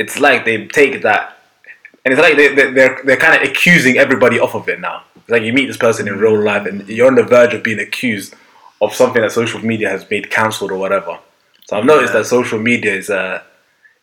It's 0.00 0.18
like 0.18 0.44
they 0.44 0.66
take 0.66 1.02
that 1.02 1.38
and 2.04 2.12
it's 2.12 2.20
like 2.20 2.36
they, 2.36 2.54
they, 2.54 2.70
they're, 2.72 3.00
they're 3.04 3.16
kind 3.16 3.40
of 3.42 3.48
accusing 3.48 3.98
everybody 3.98 4.38
off 4.40 4.54
of 4.54 4.68
it 4.68 4.80
now. 4.80 5.02
It's 5.16 5.28
like 5.28 5.42
you 5.42 5.52
meet 5.52 5.66
this 5.66 5.76
person 5.76 6.08
in 6.08 6.18
real 6.18 6.38
life 6.42 6.66
and 6.66 6.88
you're 6.88 7.06
on 7.06 7.14
the 7.14 7.22
verge 7.22 7.54
of 7.54 7.62
being 7.62 7.78
accused 7.78 8.34
of 8.80 8.94
something 8.94 9.20
that 9.22 9.32
social 9.32 9.60
media 9.64 9.90
has 9.90 10.08
made 10.10 10.30
cancelled 10.30 10.70
or 10.72 10.78
whatever. 10.78 11.18
So 11.66 11.76
I've 11.78 11.84
noticed 11.84 12.14
Yeah. 12.14 12.20
that 12.20 12.26
social 12.26 12.58
media 12.58 12.94
is 12.94 13.10
uh, 13.10 13.42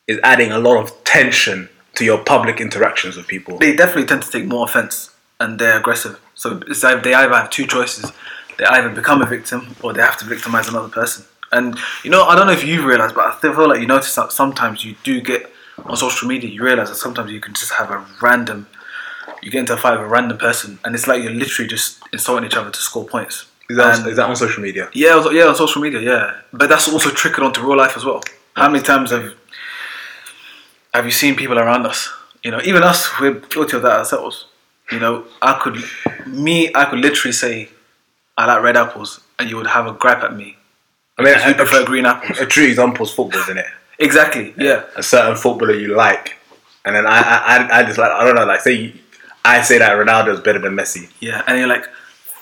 is 0.08 0.20
adding 0.24 0.52
a 0.52 0.60
lot 0.60 0.78
of 0.78 1.04
tension 1.04 1.70
to 1.96 2.06
your 2.06 2.20
public 2.20 2.62
interactions 2.62 3.18
with 3.18 3.28
people. 3.28 3.58
They 3.58 3.76
definitely 3.76 4.06
tend 4.06 4.22
to 4.24 4.30
take 4.32 4.46
more 4.46 4.66
offense 4.66 5.10
and 5.40 5.60
they're 5.60 5.78
aggressive. 5.80 6.20
So 6.36 6.62
it's 6.68 6.84
either, 6.84 7.02
they 7.02 7.14
either 7.14 7.34
have 7.34 7.50
two 7.50 7.66
choices: 7.66 8.12
they 8.58 8.66
either 8.66 8.90
become 8.90 9.22
a 9.22 9.26
victim 9.26 9.76
or 9.82 9.92
they 9.94 10.02
have 10.02 10.18
to 10.20 10.26
victimize 10.26 10.68
another 10.68 10.90
person. 10.90 11.26
And 11.52 11.78
you 12.04 12.12
know, 12.12 12.24
I 12.26 12.36
don't 12.36 12.46
know 12.48 12.54
if 12.54 12.64
you've 12.64 12.86
realized, 12.86 13.16
but 13.16 13.26
I 13.26 13.38
still 13.38 13.56
feel 13.56 13.68
like 13.68 13.80
you 13.82 13.88
notice 13.88 14.14
that 14.16 14.32
sometimes 14.32 14.86
you 14.86 14.96
do 15.04 15.20
get 15.20 15.52
on 15.86 15.96
social 15.98 16.28
media. 16.28 16.50
You 16.50 16.64
realize 16.64 16.90
that 16.90 16.96
sometimes 16.96 17.32
you 17.32 17.40
can 17.40 17.54
just 17.54 17.72
have 17.74 17.92
a 17.92 18.06
random 18.22 18.68
you 19.44 19.52
get 19.52 19.60
into 19.60 19.74
a 19.74 19.78
fight 19.78 19.92
with 19.98 20.02
a 20.08 20.10
random 20.10 20.38
person, 20.38 20.80
and 20.84 20.96
it's 20.96 21.06
like 21.08 21.22
you're 21.22 21.32
literally 21.32 21.70
just 21.70 22.00
insulting 22.12 22.46
each 22.46 22.56
other 22.56 22.72
to 22.72 22.80
score 22.80 23.06
points. 23.06 23.46
Is 23.70 23.78
that, 23.78 24.00
And- 24.00 24.08
is 24.08 24.16
that 24.18 24.28
on 24.28 24.36
social 24.36 24.64
media? 24.64 24.90
Yeah, 24.94 25.30
yeah, 25.32 25.44
on 25.44 25.56
social 25.56 25.82
media, 25.82 26.00
yeah. 26.00 26.34
But 26.52 26.70
that's 26.70 26.88
also 26.92 27.12
trickled 27.12 27.46
onto 27.46 27.62
real 27.62 27.78
life 27.78 27.96
as 27.96 28.04
well. 28.04 28.24
How 28.56 28.68
many 28.70 28.84
times 28.84 29.12
have 29.12 29.34
have 30.94 31.06
you 31.06 31.12
seen 31.12 31.36
people 31.36 31.60
around 31.60 31.86
us? 31.86 32.10
You 32.44 32.52
know, 32.52 32.62
even 32.64 32.82
us, 32.84 33.10
we're 33.20 33.34
guilty 33.34 33.76
of 33.78 33.84
that 33.84 34.00
ourselves. 34.00 34.46
You 34.92 35.00
know, 35.00 35.26
I 35.42 35.54
could, 35.62 35.78
me, 36.26 36.72
I 36.74 36.86
could 36.86 37.00
literally 37.00 37.34
say, 37.34 37.70
I 38.38 38.46
like 38.46 38.64
red 38.64 38.78
apples, 38.78 39.20
and 39.38 39.50
you 39.50 39.58
would 39.58 39.68
have 39.68 39.86
a 39.86 39.92
gripe 39.94 40.24
at 40.24 40.36
me. 40.36 40.58
I 41.18 41.24
mean, 41.24 41.36
You 41.48 41.54
prefer 41.54 41.86
green 41.86 42.06
apples. 42.06 42.40
a 42.40 42.46
true 42.46 42.64
example 42.66 43.06
is 43.06 43.12
football, 43.12 43.42
isn't 43.42 43.58
it? 43.58 43.66
Exactly. 44.00 44.54
Yeah. 44.58 44.84
A 44.96 45.04
certain 45.04 45.36
footballer 45.36 45.74
you 45.76 45.96
like, 45.96 46.36
and 46.86 46.96
then 46.96 47.06
I, 47.08 47.20
I, 47.20 47.80
I, 47.80 47.84
just 47.84 47.98
like, 47.98 48.12
I 48.12 48.24
don't 48.24 48.36
know, 48.36 48.46
like 48.46 48.62
say 48.62 48.74
you, 48.74 48.94
I 49.44 49.62
say 49.62 49.78
that 49.80 49.92
Ronaldo 49.98 50.34
is 50.34 50.40
better 50.42 50.60
than 50.60 50.74
Messi. 50.76 51.10
Yeah. 51.20 51.44
And 51.48 51.58
you're 51.58 51.68
like, 51.68 51.86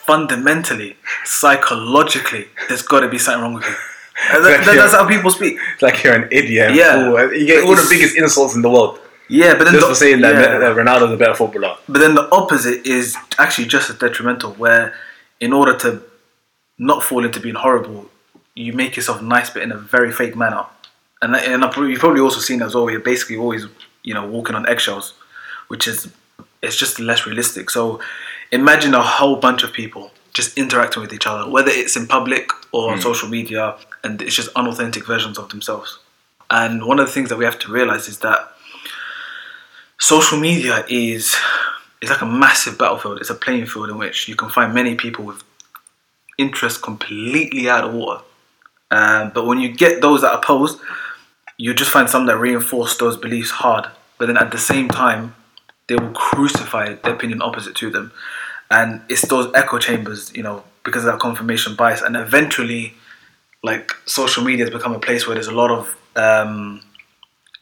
fundamentally, 0.05 0.97
psychologically, 1.23 2.47
there's 2.67 2.81
got 2.81 2.99
to 3.01 3.09
be 3.09 3.17
something 3.17 3.41
wrong 3.43 3.53
with 3.55 3.65
you. 3.65 3.75
That- 4.31 4.37
Exactly. 4.59 4.75
that's 4.77 4.93
how 4.93 5.05
people 5.07 5.29
speak. 5.29 5.57
It's 5.73 5.81
like 5.87 6.01
you're 6.03 6.15
an 6.15 6.29
idiot. 6.31 6.73
Yeah. 6.73 6.93
fool. 7.11 7.33
You 7.33 7.45
get 7.45 7.65
all 7.65 7.75
the 7.75 7.85
biggest 7.89 8.15
insults 8.15 8.55
in 8.55 8.61
the 8.61 8.69
world 8.69 8.97
Yeah, 9.27 9.55
but 9.57 9.65
then 9.65 9.73
just 9.73 9.85
the- 9.85 9.89
for 9.89 9.95
saying 9.95 10.21
that, 10.21 10.35
yeah. 10.35 10.57
that 10.59 10.75
Ronaldo's 10.77 11.11
a 11.11 11.17
better 11.17 11.33
footballer. 11.35 11.75
But 11.89 11.99
then 11.99 12.15
the 12.15 12.29
opposite 12.33 12.85
is 12.87 13.17
actually 13.37 13.67
just 13.67 13.89
as 13.89 13.97
detrimental, 13.97 14.53
where 14.53 14.93
in 15.41 15.51
order 15.51 15.75
to 15.79 16.01
not 16.77 17.03
fall 17.03 17.25
into 17.25 17.41
being 17.41 17.55
horrible, 17.55 18.09
you 18.55 18.71
make 18.71 18.95
yourself 18.95 19.21
nice, 19.21 19.49
but 19.49 19.63
in 19.63 19.71
a 19.73 19.77
very 19.77 20.13
fake 20.13 20.35
manner. 20.37 20.65
And 21.21 21.35
and 21.35 21.63
you've 21.63 21.99
probably 21.99 22.21
also 22.21 22.39
seen 22.39 22.61
as 22.61 22.75
well. 22.75 22.89
You're 22.89 22.99
basically 22.99 23.37
always, 23.37 23.65
you 24.03 24.13
know, 24.13 24.27
walking 24.27 24.55
on 24.55 24.67
eggshells, 24.67 25.13
which 25.67 25.87
is 25.87 26.11
it's 26.61 26.75
just 26.75 26.99
less 26.99 27.25
realistic. 27.25 27.69
So 27.69 27.99
imagine 28.51 28.93
a 28.93 29.01
whole 29.01 29.37
bunch 29.37 29.63
of 29.63 29.73
people 29.73 30.11
just 30.33 30.57
interacting 30.57 31.01
with 31.01 31.13
each 31.13 31.25
other, 31.25 31.49
whether 31.49 31.71
it's 31.71 31.95
in 31.95 32.07
public 32.07 32.49
or 32.73 32.91
on 32.91 32.99
social 32.99 33.29
media, 33.29 33.75
and 34.03 34.21
it's 34.21 34.35
just 34.35 34.49
unauthentic 34.55 35.07
versions 35.07 35.37
of 35.37 35.47
themselves. 35.49 35.99
And 36.49 36.85
one 36.85 36.99
of 36.99 37.07
the 37.07 37.11
things 37.11 37.29
that 37.29 37.37
we 37.37 37.45
have 37.45 37.57
to 37.59 37.71
realize 37.71 38.09
is 38.09 38.19
that 38.19 38.51
social 39.97 40.37
media 40.37 40.83
is 40.89 41.35
is 42.01 42.09
like 42.09 42.21
a 42.21 42.25
massive 42.25 42.77
battlefield. 42.77 43.19
It's 43.19 43.29
a 43.29 43.35
playing 43.35 43.65
field 43.67 43.89
in 43.89 43.97
which 43.97 44.27
you 44.27 44.35
can 44.35 44.49
find 44.49 44.73
many 44.73 44.95
people 44.95 45.25
with 45.25 45.41
interests 46.37 46.79
completely 46.79 47.69
out 47.69 47.85
of 47.85 47.93
water. 47.93 48.21
Um, 48.91 49.31
but 49.33 49.45
when 49.45 49.59
you 49.59 49.69
get 49.73 50.01
those 50.01 50.21
that 50.21 50.33
oppose, 50.33 50.79
you 51.57 51.73
just 51.73 51.91
find 51.91 52.09
some 52.09 52.25
that 52.25 52.37
reinforce 52.37 52.97
those 52.97 53.17
beliefs 53.17 53.51
hard. 53.51 53.87
But 54.17 54.27
then 54.27 54.37
at 54.37 54.51
the 54.51 54.57
same 54.57 54.87
time, 54.87 55.35
they 55.87 55.95
will 55.95 56.11
crucify 56.11 56.95
the 56.95 57.13
opinion 57.13 57.41
opposite 57.41 57.75
to 57.75 57.89
them. 57.89 58.11
And 58.71 59.01
it's 59.09 59.21
those 59.27 59.53
echo 59.53 59.77
chambers, 59.77 60.35
you 60.35 60.43
know, 60.43 60.63
because 60.83 61.05
of 61.05 61.11
that 61.11 61.19
confirmation 61.19 61.75
bias. 61.75 62.01
And 62.01 62.15
eventually, 62.15 62.93
like 63.63 63.91
social 64.05 64.43
media 64.43 64.65
has 64.65 64.73
become 64.73 64.93
a 64.93 64.99
place 64.99 65.27
where 65.27 65.35
there's 65.35 65.47
a 65.47 65.53
lot 65.53 65.71
of, 65.71 65.95
um, 66.15 66.81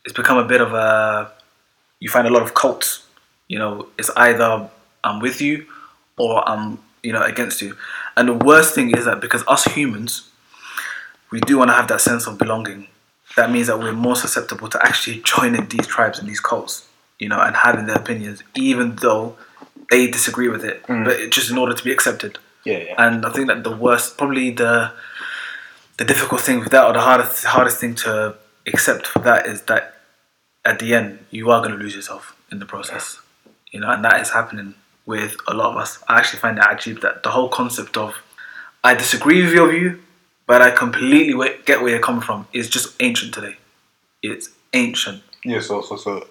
it's 0.05 0.13
become 0.13 0.37
a 0.37 0.45
bit 0.45 0.61
of 0.61 0.73
a, 0.73 1.31
you 1.99 2.09
find 2.09 2.27
a 2.27 2.29
lot 2.29 2.41
of 2.41 2.53
cults. 2.53 3.05
You 3.47 3.59
know, 3.59 3.87
it's 3.97 4.09
either 4.15 4.69
I'm 5.03 5.19
with 5.19 5.41
you 5.41 5.65
or 6.17 6.47
I'm, 6.47 6.79
you 7.03 7.11
know, 7.11 7.21
against 7.21 7.61
you. 7.61 7.75
And 8.15 8.29
the 8.29 8.33
worst 8.33 8.73
thing 8.73 8.95
is 8.95 9.05
that 9.05 9.19
because 9.19 9.43
us 9.47 9.65
humans, 9.65 10.29
we 11.31 11.41
do 11.41 11.57
want 11.57 11.69
to 11.69 11.73
have 11.73 11.87
that 11.89 11.99
sense 11.99 12.27
of 12.27 12.37
belonging. 12.37 12.87
That 13.35 13.51
means 13.51 13.67
that 13.67 13.79
we're 13.79 13.93
more 13.93 14.15
susceptible 14.15 14.69
to 14.69 14.85
actually 14.85 15.21
joining 15.21 15.67
these 15.67 15.87
tribes 15.87 16.19
and 16.19 16.27
these 16.27 16.39
cults, 16.39 16.87
you 17.19 17.29
know, 17.29 17.39
and 17.39 17.55
having 17.55 17.85
their 17.85 17.95
opinions, 17.95 18.43
even 18.55 18.95
though 18.97 19.35
they 19.89 20.07
disagree 20.07 20.49
with 20.49 20.63
it, 20.63 20.83
mm. 20.83 21.05
but 21.05 21.19
it, 21.19 21.31
just 21.31 21.49
in 21.51 21.57
order 21.57 21.73
to 21.73 21.83
be 21.83 21.91
accepted. 21.91 22.37
Yeah, 22.63 22.77
yeah. 22.77 22.95
And 22.97 23.25
I 23.25 23.31
think 23.31 23.47
that 23.47 23.63
the 23.63 23.75
worst, 23.75 24.17
probably 24.17 24.51
the 24.51 24.91
the 25.97 26.05
difficult 26.05 26.41
thing 26.41 26.59
with 26.59 26.69
that, 26.69 26.85
or 26.85 26.93
the 26.93 27.01
hardest 27.01 27.45
hardest 27.45 27.79
thing 27.79 27.95
to 27.95 28.35
accept 28.67 29.05
for 29.07 29.19
that, 29.19 29.45
is 29.45 29.63
that 29.63 29.95
at 30.65 30.79
the 30.79 30.93
end 30.93 31.19
you 31.29 31.51
are 31.51 31.61
going 31.61 31.77
to 31.77 31.77
lose 31.77 31.95
yourself 31.95 32.35
in 32.51 32.59
the 32.59 32.65
process, 32.65 33.19
you 33.71 33.79
know, 33.79 33.89
and 33.91 34.03
that 34.03 34.21
is 34.21 34.31
happening 34.31 34.75
with 35.05 35.35
a 35.47 35.53
lot 35.53 35.71
of 35.71 35.77
us. 35.77 36.01
I 36.07 36.17
actually 36.17 36.39
find 36.39 36.57
that 36.57 36.69
actually 36.69 36.93
that 37.01 37.23
the 37.23 37.29
whole 37.31 37.49
concept 37.49 37.97
of 37.97 38.15
I 38.83 38.95
disagree 38.95 39.43
with 39.43 39.53
your 39.53 39.69
view, 39.69 40.01
but 40.45 40.61
I 40.61 40.71
completely 40.71 41.33
get 41.65 41.81
where 41.81 41.91
you're 41.91 41.99
coming 41.99 42.21
from 42.21 42.47
It's 42.53 42.67
just 42.67 42.95
ancient 43.01 43.33
today. 43.33 43.57
It's 44.21 44.49
ancient. 44.73 45.23
Yeah, 45.43 45.59
so, 45.59 45.81
so, 45.81 45.95
so, 45.95 46.27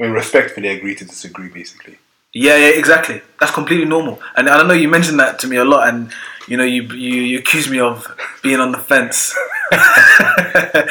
I 0.00 0.04
mean, 0.04 0.12
respectfully 0.12 0.68
agree 0.68 0.94
to 0.96 1.04
disagree, 1.04 1.48
basically. 1.48 1.98
Yeah, 2.32 2.56
yeah, 2.56 2.68
exactly. 2.68 3.22
That's 3.40 3.52
completely 3.52 3.86
normal. 3.86 4.20
And 4.36 4.48
I 4.48 4.56
don't 4.56 4.68
know 4.68 4.74
you 4.74 4.88
mentioned 4.88 5.18
that 5.18 5.38
to 5.40 5.46
me 5.46 5.56
a 5.56 5.64
lot, 5.64 5.88
and 5.88 6.12
you 6.46 6.56
know, 6.56 6.64
you 6.64 6.82
you, 6.82 7.22
you 7.22 7.38
accuse 7.38 7.70
me 7.70 7.80
of 7.80 8.06
being 8.42 8.60
on 8.60 8.72
the 8.72 8.78
fence. 8.78 9.34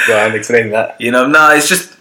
Go 0.07 0.17
and 0.17 0.33
explain 0.33 0.71
that. 0.71 0.99
You 0.99 1.11
know, 1.11 1.27
no, 1.27 1.51
it's 1.51 1.69
just 1.69 1.95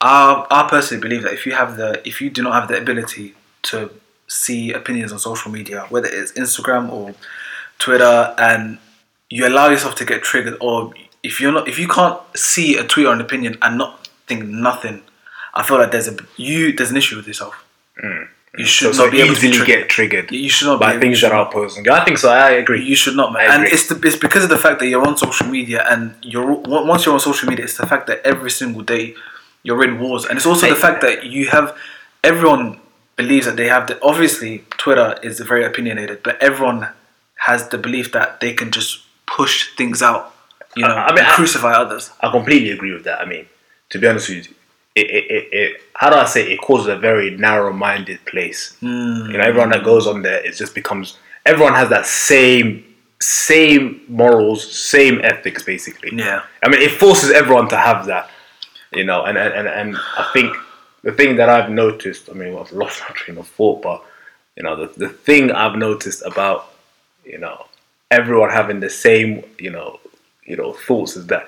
I 0.00 0.46
I 0.50 0.68
personally 0.68 1.00
believe 1.00 1.22
that 1.22 1.32
if 1.32 1.44
you 1.44 1.52
have 1.52 1.76
the 1.76 2.06
if 2.06 2.20
you 2.20 2.30
do 2.30 2.42
not 2.42 2.52
have 2.52 2.68
the 2.68 2.78
ability 2.78 3.34
to 3.64 3.90
see 4.28 4.72
opinions 4.72 5.12
on 5.12 5.18
social 5.18 5.50
media, 5.50 5.86
whether 5.88 6.08
it's 6.08 6.32
Instagram 6.32 6.90
or 6.90 7.14
Twitter, 7.78 8.34
and 8.38 8.78
you 9.30 9.46
allow 9.46 9.68
yourself 9.68 9.94
to 9.96 10.04
get 10.04 10.22
triggered, 10.22 10.56
or 10.60 10.92
if 11.22 11.40
you're 11.40 11.52
not 11.52 11.68
if 11.68 11.78
you 11.78 11.88
can't 11.88 12.18
see 12.36 12.76
a 12.76 12.84
tweet 12.84 13.06
or 13.06 13.12
an 13.12 13.20
opinion 13.20 13.58
and 13.62 13.76
not 13.78 14.08
think 14.26 14.44
nothing, 14.44 15.02
I 15.54 15.62
feel 15.62 15.78
like 15.78 15.90
there's 15.90 16.08
a 16.08 16.16
you 16.36 16.72
there's 16.72 16.90
an 16.90 16.96
issue 16.96 17.16
with 17.16 17.26
yourself. 17.26 17.64
Mm. 18.02 18.28
You 18.58 18.64
should 18.64 18.94
So, 18.94 19.02
not 19.04 19.06
so 19.06 19.10
be 19.10 19.20
able 19.20 19.34
to 19.34 19.40
easily 19.40 19.52
trigger- 19.52 19.80
get 19.80 19.88
triggered 19.90 20.30
You 20.30 20.48
should 20.48 20.66
not 20.68 20.80
by 20.80 20.94
be, 20.94 21.00
things 21.00 21.20
that 21.20 21.30
are 21.30 21.44
not. 21.44 21.48
opposing. 21.50 21.86
I 21.90 22.02
think 22.06 22.16
so. 22.16 22.30
I 22.30 22.52
agree. 22.52 22.82
You 22.82 22.96
should 22.96 23.14
not, 23.14 23.30
man. 23.34 23.50
And 23.50 23.64
it's 23.64 23.86
the, 23.88 24.00
it's 24.06 24.16
because 24.16 24.44
of 24.44 24.48
the 24.50 24.56
fact 24.56 24.78
that 24.80 24.86
you're 24.86 25.06
on 25.06 25.18
social 25.18 25.46
media, 25.48 25.84
and 25.90 26.14
you're 26.22 26.52
once 26.90 27.04
you're 27.04 27.12
on 27.14 27.20
social 27.20 27.48
media, 27.50 27.64
it's 27.66 27.76
the 27.76 27.86
fact 27.86 28.06
that 28.06 28.20
every 28.24 28.50
single 28.50 28.82
day 28.82 29.14
you're 29.62 29.82
in 29.84 29.98
wars, 30.00 30.24
and 30.24 30.36
it's 30.38 30.46
also 30.46 30.68
the 30.70 30.76
fact 30.86 31.00
that 31.02 31.24
you 31.26 31.48
have 31.48 31.76
everyone 32.24 32.80
believes 33.16 33.44
that 33.46 33.56
they 33.56 33.68
have 33.68 33.86
the 33.88 34.00
obviously 34.02 34.64
Twitter 34.78 35.18
is 35.22 35.40
very 35.40 35.64
opinionated, 35.64 36.22
but 36.22 36.40
everyone 36.42 36.88
has 37.48 37.68
the 37.68 37.78
belief 37.78 38.12
that 38.12 38.40
they 38.40 38.52
can 38.54 38.70
just 38.70 39.02
push 39.26 39.76
things 39.76 40.02
out, 40.02 40.34
you 40.76 40.82
know, 40.82 40.94
I 40.94 41.10
mean, 41.10 41.18
and 41.18 41.26
I- 41.28 41.34
crucify 41.34 41.72
others. 41.72 42.10
I 42.20 42.30
completely 42.30 42.70
agree 42.70 42.92
with 42.92 43.04
that. 43.04 43.20
I 43.20 43.24
mean, 43.24 43.46
to 43.90 43.98
be 43.98 44.06
honest 44.06 44.28
with 44.28 44.48
you, 44.48 44.54
it, 44.94 45.10
it, 45.10 45.30
it, 45.30 45.48
it 45.52 45.80
how 45.94 46.10
do 46.10 46.16
I 46.16 46.24
say 46.24 46.52
it, 46.52 46.60
causes 46.60 46.86
a 46.86 46.96
very 46.96 47.30
narrow-minded 47.30 48.24
place. 48.24 48.76
Hmm. 48.80 49.30
You 49.30 49.38
know, 49.38 49.44
everyone 49.44 49.70
that 49.70 49.84
goes 49.84 50.06
on 50.06 50.22
there, 50.22 50.44
it 50.44 50.52
just 50.56 50.74
becomes 50.74 51.18
everyone 51.44 51.74
has 51.74 51.88
that 51.90 52.06
same 52.06 52.82
same 53.20 54.02
morals, 54.08 54.60
same 54.74 55.20
ethics, 55.24 55.62
basically. 55.62 56.10
Yeah. 56.12 56.42
I 56.62 56.68
mean, 56.68 56.82
it 56.82 56.92
forces 56.92 57.30
everyone 57.30 57.68
to 57.68 57.76
have 57.76 58.06
that. 58.06 58.30
You 58.92 59.04
know, 59.04 59.24
and 59.24 59.36
and, 59.36 59.52
and, 59.52 59.68
and 59.68 59.96
I 60.16 60.30
think 60.32 60.54
the 61.02 61.12
thing 61.12 61.36
that 61.36 61.48
I've 61.48 61.70
noticed, 61.70 62.30
I 62.30 62.32
mean, 62.34 62.56
I've 62.56 62.72
lost 62.72 63.02
my 63.08 63.14
train 63.14 63.38
of 63.38 63.48
thought, 63.48 63.82
but 63.82 64.02
you 64.56 64.62
know, 64.62 64.76
the 64.76 64.98
the 64.98 65.08
thing 65.08 65.50
I've 65.52 65.76
noticed 65.76 66.22
about 66.24 66.72
you 67.24 67.38
know 67.38 67.66
everyone 68.10 68.50
having 68.50 68.80
the 68.80 68.90
same 68.90 69.42
you 69.58 69.70
know 69.70 69.98
you 70.44 70.56
know 70.56 70.72
thoughts 70.72 71.16
is 71.16 71.26
that 71.26 71.44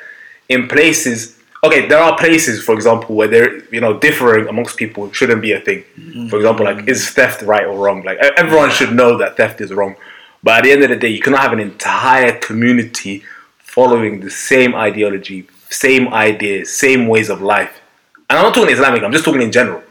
in 0.49 0.67
places 0.67 1.39
okay 1.63 1.87
there 1.87 1.99
are 1.99 2.17
places 2.19 2.63
for 2.63 2.75
example 2.75 3.15
where 3.15 3.29
there 3.29 3.65
you 3.73 3.81
know 3.81 3.99
differing 3.99 4.49
amongst 4.49 4.77
people 4.77 5.11
shouldn't 5.13 5.43
be 5.43 5.53
a 5.53 5.61
thing. 5.61 5.85
For 6.29 6.37
example 6.37 6.65
like 6.65 6.89
is 6.89 7.11
theft 7.11 7.43
right 7.43 7.65
or 7.65 7.79
wrong? 7.79 8.03
Like 8.03 8.19
everyone 8.19 8.71
should 8.71 8.93
know 8.93 9.17
that 9.19 9.37
theft 9.37 9.61
is 9.61 9.73
wrong. 9.73 9.95
But 10.43 10.59
at 10.59 10.65
the 10.65 10.73
end 10.73 10.83
of 10.83 10.91
the 10.91 10.97
day 10.97 11.09
you 11.09 11.21
cannot 11.21 11.41
have 11.41 11.53
an 11.53 11.61
entire 11.61 12.39
community 12.39 13.23
following 13.59 14.21
the 14.21 14.31
same 14.31 14.75
ideology 14.75 15.49
same 15.71 16.09
ideas 16.13 16.75
same 16.75 17.07
ways 17.07 17.29
of 17.29 17.41
life. 17.41 17.81
And 18.29 18.39
i'm 18.39 18.45
not 18.45 18.55
talking 18.55 18.73
islamic 18.75 19.03
i'm 19.05 19.13
just 19.13 19.25
talking 19.25 19.43
in 19.43 19.53
general. 19.53 19.83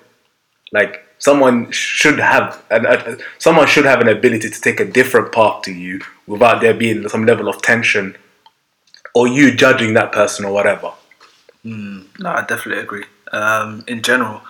Like 0.73 1.06
someone 1.19 1.71
should 1.71 2.19
have 2.19 2.63
an, 2.69 2.85
a, 2.85 3.17
someone 3.39 3.67
should 3.67 3.85
have 3.85 4.01
an 4.01 4.07
ability 4.07 4.49
to 4.49 4.61
take 4.61 4.79
a 4.79 4.85
different 4.85 5.31
path 5.31 5.61
to 5.63 5.71
you 5.71 6.01
without 6.27 6.61
there 6.61 6.73
being 6.73 7.07
some 7.09 7.25
level 7.25 7.47
of 7.47 7.61
tension 7.61 8.15
or 9.13 9.27
you 9.27 9.55
judging 9.55 9.93
that 9.93 10.11
person 10.11 10.45
or 10.45 10.53
whatever. 10.53 10.91
No, 11.63 12.29
I 12.29 12.45
definitely 12.45 12.83
agree. 12.83 13.03
Um, 13.31 13.83
in 13.87 14.01
general, 14.01 14.41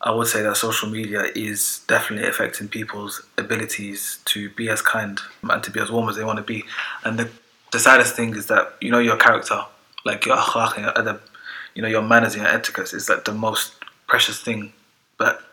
I 0.00 0.10
would 0.10 0.26
say 0.26 0.42
that 0.42 0.56
social 0.56 0.88
media 0.88 1.24
is 1.34 1.82
definitely 1.86 2.28
affecting 2.28 2.68
people's 2.68 3.22
abilities 3.38 4.18
to 4.26 4.50
be 4.50 4.68
as 4.68 4.82
kind 4.82 5.20
and 5.42 5.62
to 5.62 5.70
be 5.70 5.78
as 5.78 5.90
warm 5.90 6.08
as 6.08 6.16
they 6.16 6.24
want 6.24 6.38
to 6.38 6.42
be. 6.42 6.64
And 7.04 7.18
the, 7.18 7.30
the 7.70 7.78
saddest 7.78 8.16
thing 8.16 8.34
is 8.34 8.46
that 8.46 8.74
you 8.80 8.90
know 8.90 8.98
your 8.98 9.16
character, 9.16 9.60
like 10.04 10.26
your 10.26 10.36
your 10.56 11.20
you 11.74 11.82
know 11.82 11.88
your 11.88 12.02
manners 12.02 12.34
and 12.34 12.42
your 12.42 12.52
etiquette 12.52 12.92
is 12.92 13.08
like 13.08 13.24
the 13.24 13.32
most 13.32 13.74
precious 14.08 14.40
thing. 14.40 14.72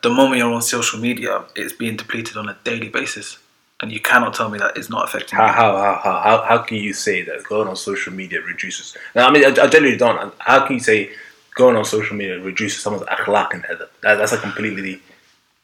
The 0.02 0.10
moment 0.10 0.38
you're 0.38 0.52
on 0.54 0.62
social 0.62 1.00
media, 1.00 1.44
it's 1.56 1.74
being 1.74 1.96
depleted 1.98 2.38
on 2.38 2.50
a 2.50 2.58
daily 2.64 2.90
basis, 2.90 3.38
and 3.82 3.92
you 3.92 4.00
cannot 4.00 4.34
tell 4.34 4.50
me 4.50 4.58
that 4.60 4.78
it's 4.78 4.90
not 4.90 5.06
affecting 5.08 5.38
How, 5.38 5.48
you. 5.48 5.52
how, 5.54 5.78
how, 5.78 6.02
how, 6.04 6.22
how, 6.22 6.44
how 6.44 6.58
can 6.60 6.78
you 6.78 6.94
say 6.94 7.22
that 7.24 7.44
going 7.44 7.68
on 7.68 7.76
social 7.76 8.14
media 8.14 8.42
reduces? 8.42 8.96
Now, 9.16 9.28
I 9.28 9.32
mean, 9.32 9.46
I, 9.46 9.64
I 9.64 9.68
generally 9.68 9.98
don't. 9.98 10.34
How 10.40 10.66
can 10.66 10.76
you 10.76 10.80
say 10.82 11.12
going 11.56 11.76
on 11.76 11.86
social 11.86 12.16
media 12.16 12.40
reduces 12.40 12.82
someone's 12.82 13.06
akhlaq 13.08 13.54
and 13.54 13.64
adab? 13.64 13.90
That, 14.02 14.16
that's 14.16 14.34
a 14.34 14.38
completely. 14.38 15.02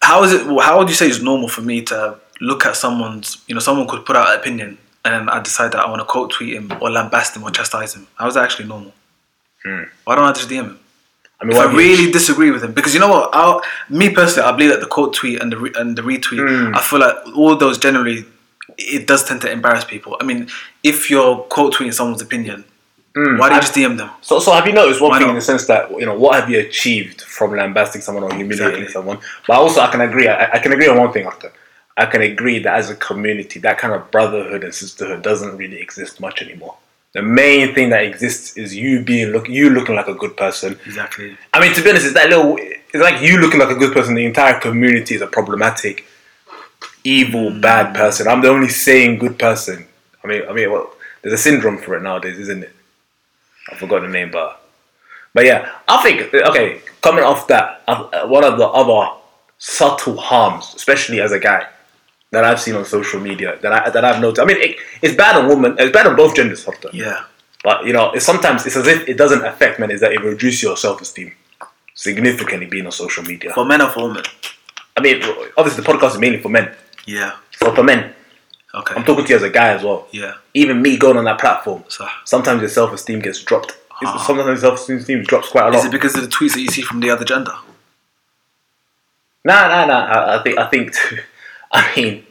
how 0.01 0.23
is 0.23 0.33
it? 0.33 0.41
How 0.61 0.77
would 0.77 0.89
you 0.89 0.95
say 0.95 1.07
it's 1.07 1.21
normal 1.21 1.47
for 1.49 1.61
me 1.61 1.81
to 1.83 2.17
look 2.41 2.65
at 2.65 2.75
someone's? 2.75 3.43
You 3.47 3.55
know, 3.55 3.61
someone 3.61 3.87
could 3.87 4.05
put 4.05 4.15
out 4.15 4.29
an 4.33 4.39
opinion, 4.39 4.77
and 5.03 5.29
I 5.29 5.41
decide 5.41 5.71
that 5.73 5.79
I 5.79 5.89
want 5.89 5.99
to 6.01 6.05
quote 6.05 6.31
tweet 6.31 6.53
him 6.53 6.71
or 6.81 6.89
lambast 6.89 7.35
him 7.35 7.43
or 7.43 7.51
chastise 7.51 7.95
him. 7.95 8.07
How 8.15 8.27
is 8.27 8.35
that 8.35 8.43
actually 8.43 8.67
normal? 8.67 8.93
Hmm. 9.63 9.83
Why 10.03 10.15
don't 10.15 10.25
I 10.25 10.31
just 10.33 10.49
DM 10.49 10.63
him? 10.65 10.79
I 11.41 11.45
mean, 11.45 11.57
I 11.57 11.71
really 11.71 12.11
disagree 12.11 12.49
with 12.51 12.63
him, 12.63 12.73
because 12.73 12.93
you 12.93 12.99
know 12.99 13.09
what, 13.09 13.29
I'll, 13.33 13.61
me 13.89 14.09
personally, 14.09 14.47
I 14.47 14.51
believe 14.53 14.69
that 14.71 14.79
the 14.79 14.85
quote 14.85 15.13
tweet 15.13 15.41
and 15.41 15.51
the 15.51 15.57
re, 15.57 15.71
and 15.75 15.97
the 15.97 16.01
retweet, 16.01 16.39
hmm. 16.69 16.75
I 16.75 16.81
feel 16.81 16.99
like 16.99 17.15
all 17.35 17.55
those 17.57 17.77
generally, 17.77 18.25
it 18.77 19.05
does 19.05 19.23
tend 19.25 19.41
to 19.41 19.51
embarrass 19.51 19.83
people. 19.83 20.17
I 20.21 20.23
mean, 20.23 20.47
if 20.83 21.09
you're 21.09 21.37
quote 21.37 21.73
tweeting 21.73 21.93
someone's 21.93 22.21
opinion, 22.21 22.63
hmm. 23.13 23.37
why 23.37 23.49
don't 23.49 23.57
you 23.57 23.61
just 23.61 23.75
DM 23.75 23.97
them? 23.97 24.09
So, 24.21 24.39
so 24.39 24.53
have 24.53 24.65
you 24.65 24.73
noticed 24.73 25.01
one 25.01 25.11
Why 25.11 25.17
thing 25.17 25.27
not? 25.27 25.31
in 25.31 25.35
the 25.35 25.41
sense 25.41 25.67
that 25.67 25.91
you 25.91 26.05
know 26.05 26.17
what 26.17 26.39
have 26.39 26.49
you 26.49 26.59
achieved 26.59 27.21
from 27.21 27.51
lambasting 27.51 28.01
someone 28.01 28.23
or 28.23 28.33
humiliating 28.33 28.83
Exactly. 28.83 28.87
someone? 28.87 29.19
But 29.45 29.57
also, 29.57 29.81
I 29.81 29.91
can 29.91 30.01
agree. 30.01 30.27
I, 30.29 30.53
I 30.53 30.59
can 30.59 30.71
agree 30.71 30.87
on 30.87 30.97
one 30.97 31.11
thing. 31.11 31.25
After 31.25 31.51
I 31.97 32.05
can 32.05 32.21
agree 32.21 32.59
that 32.59 32.75
as 32.75 32.89
a 32.89 32.95
community, 32.95 33.59
that 33.59 33.77
kind 33.77 33.93
of 33.93 34.09
brotherhood 34.11 34.63
and 34.63 34.73
sisterhood 34.73 35.21
doesn't 35.21 35.55
really 35.57 35.79
exist 35.81 36.19
much 36.19 36.41
anymore. 36.41 36.75
The 37.15 37.21
main 37.21 37.73
thing 37.73 37.91
that 37.91 38.03
exists 38.03 38.57
is 38.57 38.75
you 38.75 39.01
being 39.01 39.29
look 39.29 39.47
you 39.47 39.69
looking 39.69 39.95
like 39.95 40.09
a 40.09 40.13
good 40.13 40.35
person. 40.35 40.77
Exactly. 40.85 41.37
I 41.53 41.61
mean, 41.61 41.73
to 41.73 41.81
be 41.81 41.89
honest, 41.89 42.07
it's 42.07 42.13
that 42.13 42.29
little. 42.29 42.57
It's 42.59 43.01
like 43.01 43.21
you 43.21 43.37
looking 43.37 43.57
like 43.57 43.69
a 43.69 43.75
good 43.75 43.93
person. 43.93 44.15
The 44.15 44.25
entire 44.25 44.59
community 44.59 45.15
is 45.15 45.21
a 45.21 45.27
problematic, 45.27 46.05
evil, 47.05 47.57
bad 47.61 47.95
person. 47.95 48.27
I'm 48.27 48.41
the 48.41 48.49
only 48.49 48.67
sane 48.67 49.17
good 49.17 49.39
person. 49.39 49.87
I 50.25 50.27
mean, 50.27 50.43
I 50.49 50.51
mean, 50.51 50.69
well, 50.69 50.91
there's 51.21 51.33
a 51.33 51.37
syndrome 51.37 51.77
for 51.77 51.95
it 51.95 52.03
nowadays, 52.03 52.37
isn't 52.37 52.63
it? 52.63 52.75
I 53.71 53.75
forgot 53.75 54.01
the 54.01 54.09
name, 54.09 54.29
but 54.29 54.61
but 55.33 55.45
yeah, 55.45 55.71
I 55.87 56.03
think 56.03 56.33
okay. 56.33 56.81
Coming 57.01 57.23
off 57.23 57.47
that, 57.47 57.81
uh, 57.87 58.27
one 58.27 58.43
of 58.43 58.57
the 58.57 58.67
other 58.67 59.15
subtle 59.57 60.17
harms, 60.17 60.73
especially 60.75 61.21
as 61.21 61.31
a 61.31 61.39
guy, 61.39 61.65
that 62.31 62.43
I've 62.43 62.59
seen 62.59 62.75
on 62.75 62.85
social 62.85 63.19
media 63.19 63.57
that 63.61 63.71
I 63.71 63.89
that 63.89 64.03
I've 64.05 64.21
noticed. 64.21 64.41
I 64.41 64.45
mean, 64.45 64.57
it, 64.61 64.77
it's 65.01 65.15
bad 65.15 65.35
on 65.35 65.47
women. 65.47 65.75
It's 65.79 65.91
bad 65.91 66.07
on 66.07 66.15
both 66.15 66.35
genders, 66.35 66.65
Hafta. 66.65 66.89
Yeah. 66.93 67.23
But 67.63 67.85
you 67.85 67.93
know, 67.93 68.11
it's 68.11 68.25
sometimes 68.25 68.65
it's 68.65 68.75
as 68.75 68.87
if 68.87 69.07
it 69.07 69.17
doesn't 69.17 69.43
affect 69.45 69.79
men. 69.79 69.91
Is 69.91 70.01
that 70.01 70.11
it 70.13 70.21
reduces 70.21 70.61
your 70.63 70.77
self 70.77 71.01
esteem 71.01 71.33
significantly 71.93 72.67
being 72.67 72.85
on 72.85 72.91
social 72.91 73.23
media? 73.23 73.53
For 73.53 73.65
men 73.65 73.81
or 73.81 73.89
for 73.89 74.07
women? 74.07 74.23
I 74.97 75.01
mean, 75.01 75.21
obviously 75.57 75.83
the 75.83 75.89
podcast 75.91 76.11
is 76.11 76.19
mainly 76.19 76.39
for 76.41 76.49
men. 76.49 76.71
Yeah. 77.05 77.33
So 77.51 77.73
for 77.73 77.83
men, 77.83 78.13
Okay. 78.75 78.93
I'm 78.95 79.05
talking 79.05 79.23
to 79.23 79.29
you 79.29 79.35
as 79.37 79.43
a 79.43 79.49
guy 79.49 79.69
as 79.69 79.83
well. 79.83 80.07
Yeah. 80.11 80.33
Even 80.53 80.81
me 80.81 80.97
going 80.97 81.15
on 81.17 81.23
that 81.25 81.39
platform, 81.39 81.85
So, 81.87 82.05
sometimes 82.25 82.59
your 82.61 82.69
self 82.69 82.93
esteem 82.93 83.19
gets 83.19 83.41
dropped. 83.41 83.77
Ah. 84.03 84.17
Sometimes 84.17 84.47
your 84.61 84.75
self 84.75 84.89
esteem 84.89 85.23
drops 85.23 85.49
quite 85.49 85.67
a 85.67 85.69
lot. 85.69 85.75
is 85.75 85.85
it 85.85 85.91
because 85.91 86.13
of 86.15 86.21
the 86.21 86.27
tweets 86.27 86.53
that 86.53 86.61
you 86.61 86.67
see 86.67 86.81
from 86.81 86.99
the 86.99 87.09
other 87.09 87.23
gender? 87.23 87.53
Nah, 89.45 89.67
nah, 89.69 89.85
nah. 89.85 90.05
I, 90.05 90.39
I 90.39 90.43
think, 90.43 90.57
I 90.59 90.67
think, 90.67 90.93
I 91.93 91.93
mean, 91.95 92.25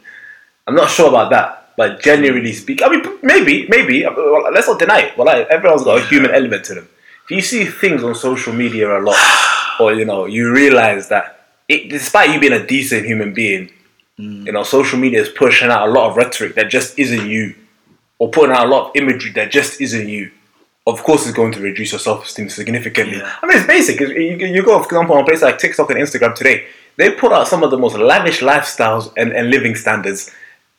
I'm 0.67 0.75
not 0.75 0.89
sure 0.89 1.09
about 1.09 1.29
that. 1.31 1.65
But 1.77 2.01
generally 2.01 2.53
speaking, 2.53 2.87
I 2.87 2.89
mean, 2.89 3.19
maybe, 3.21 3.67
maybe. 3.67 4.05
Uh, 4.05 4.13
well, 4.15 4.51
let's 4.51 4.67
not 4.67 4.79
deny 4.79 4.99
it. 5.01 5.17
Well, 5.17 5.25
like, 5.25 5.47
everyone's 5.47 5.83
got 5.83 5.99
a 6.01 6.05
human 6.05 6.31
element 6.31 6.63
to 6.65 6.75
them. 6.75 6.89
If 7.25 7.31
you 7.31 7.41
see 7.41 7.65
things 7.65 8.03
on 8.03 8.15
social 8.15 8.53
media 8.53 8.97
a 8.97 9.01
lot, 9.01 9.17
or 9.79 9.93
you 9.93 10.05
know, 10.05 10.25
you 10.25 10.51
realize 10.51 11.09
that, 11.09 11.47
it, 11.67 11.89
despite 11.89 12.29
you 12.31 12.39
being 12.39 12.53
a 12.53 12.65
decent 12.65 13.05
human 13.05 13.33
being, 13.33 13.71
mm. 14.17 14.45
you 14.45 14.51
know, 14.51 14.63
social 14.63 14.97
media 14.99 15.21
is 15.21 15.29
pushing 15.29 15.69
out 15.69 15.89
a 15.89 15.91
lot 15.91 16.09
of 16.09 16.15
rhetoric 16.15 16.55
that 16.55 16.69
just 16.69 16.97
isn't 16.97 17.27
you, 17.27 17.55
or 18.19 18.29
putting 18.29 18.55
out 18.55 18.65
a 18.65 18.69
lot 18.69 18.89
of 18.89 18.91
imagery 18.95 19.31
that 19.31 19.51
just 19.51 19.81
isn't 19.81 20.07
you. 20.07 20.31
Of 20.87 21.03
course, 21.03 21.25
it's 21.25 21.35
going 21.35 21.51
to 21.53 21.59
reduce 21.59 21.91
your 21.91 21.99
self-esteem 21.99 22.47
significantly. 22.49 23.17
Yeah. 23.17 23.35
I 23.41 23.47
mean, 23.47 23.57
it's 23.57 23.67
basic. 23.67 23.99
You, 23.99 24.07
you 24.37 24.63
go, 24.63 24.77
for 24.79 24.85
example, 24.85 25.15
on 25.17 25.25
places 25.25 25.41
like 25.41 25.57
TikTok 25.57 25.89
and 25.89 25.99
Instagram 25.99 26.35
today, 26.35 26.67
they 26.97 27.11
put 27.11 27.31
out 27.31 27.47
some 27.47 27.63
of 27.63 27.71
the 27.71 27.77
most 27.77 27.97
lavish 27.97 28.39
lifestyles 28.41 29.11
and, 29.17 29.31
and 29.33 29.49
living 29.49 29.75
standards 29.75 30.31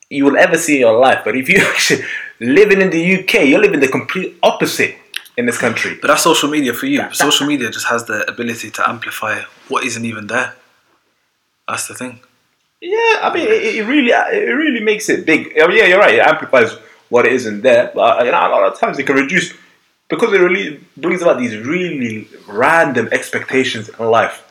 you 0.08 0.24
will 0.24 0.36
ever 0.36 0.56
see 0.56 0.74
in 0.74 0.80
your 0.80 0.98
life. 0.98 1.22
But 1.24 1.36
if 1.36 1.48
you 1.48 1.58
actually 1.60 2.04
living 2.40 2.80
in 2.80 2.90
the 2.90 3.18
UK, 3.20 3.46
you're 3.46 3.60
living 3.60 3.80
the 3.80 3.88
complete 3.88 4.36
opposite 4.42 4.96
in 5.36 5.46
this 5.46 5.58
country. 5.58 5.98
But 6.00 6.08
that's 6.08 6.22
social 6.22 6.48
media 6.48 6.72
for 6.72 6.86
you. 6.86 7.12
social 7.12 7.46
media 7.46 7.70
just 7.70 7.86
has 7.88 8.04
the 8.06 8.28
ability 8.30 8.70
to 8.70 8.88
amplify 8.88 9.42
what 9.68 9.84
isn't 9.84 10.04
even 10.04 10.26
there. 10.26 10.54
That's 11.68 11.88
the 11.88 11.94
thing. 11.94 12.20
Yeah, 12.80 13.18
I 13.22 13.30
mean, 13.34 13.46
it, 13.48 13.74
it 13.76 13.86
really, 13.86 14.10
it 14.10 14.52
really 14.52 14.80
makes 14.80 15.08
it 15.08 15.26
big. 15.26 15.58
I 15.60 15.66
mean, 15.66 15.78
yeah, 15.78 15.86
you're 15.86 15.98
right. 15.98 16.14
It 16.14 16.20
amplifies 16.20 16.72
what 17.08 17.26
isn't 17.26 17.62
there, 17.62 17.90
but 17.94 18.24
you 18.24 18.32
know, 18.32 18.38
a 18.38 18.48
lot 18.48 18.72
of 18.72 18.78
times 18.78 18.98
it 18.98 19.04
can 19.04 19.16
reduce 19.16 19.52
because 20.08 20.32
it 20.32 20.38
really 20.38 20.80
brings 20.96 21.22
about 21.22 21.38
these 21.38 21.56
really 21.56 22.28
random 22.46 23.08
expectations 23.12 23.88
in 23.88 24.06
life. 24.06 24.42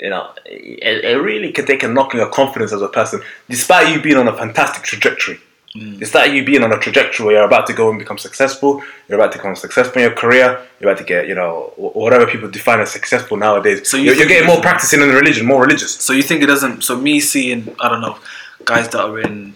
You 0.00 0.08
know, 0.08 0.30
it, 0.46 1.04
it 1.04 1.18
really 1.20 1.52
can 1.52 1.66
take 1.66 1.82
a 1.82 1.88
knock 1.88 2.14
on 2.14 2.20
your 2.20 2.30
confidence 2.30 2.72
as 2.72 2.80
a 2.80 2.88
person, 2.88 3.20
despite 3.50 3.94
you 3.94 4.00
being 4.00 4.16
on 4.16 4.28
a 4.28 4.36
fantastic 4.36 4.82
trajectory. 4.82 5.38
it's 5.74 5.98
Despite 6.00 6.32
you 6.32 6.42
being 6.42 6.62
on 6.62 6.72
a 6.72 6.78
trajectory 6.78 7.26
where 7.26 7.34
you're 7.36 7.44
about 7.44 7.66
to 7.66 7.74
go 7.74 7.90
and 7.90 7.98
become 7.98 8.16
successful, 8.16 8.82
you're 9.08 9.18
about 9.20 9.32
to 9.32 9.38
become 9.38 9.54
successful 9.56 10.00
in 10.00 10.08
your 10.08 10.16
career, 10.16 10.66
you're 10.80 10.90
about 10.90 10.98
to 10.98 11.04
get, 11.04 11.28
you 11.28 11.34
know, 11.34 11.74
whatever 11.76 12.26
people 12.26 12.48
define 12.50 12.80
as 12.80 12.90
successful 12.90 13.36
nowadays. 13.36 13.88
So 13.90 13.98
you 13.98 14.12
are 14.12 14.14
you're 14.14 14.26
getting 14.26 14.46
more 14.46 14.62
practicing 14.62 15.02
in 15.02 15.08
the 15.08 15.14
religion, 15.14 15.44
more 15.46 15.60
religious. 15.60 15.94
So 15.96 16.14
you 16.14 16.22
think 16.22 16.42
it 16.42 16.46
doesn't? 16.46 16.82
So 16.82 16.96
me 16.96 17.20
seeing, 17.20 17.76
I 17.78 17.90
don't 17.90 18.00
know, 18.00 18.18
guys 18.64 18.88
that 18.88 19.00
are 19.04 19.20
in 19.20 19.54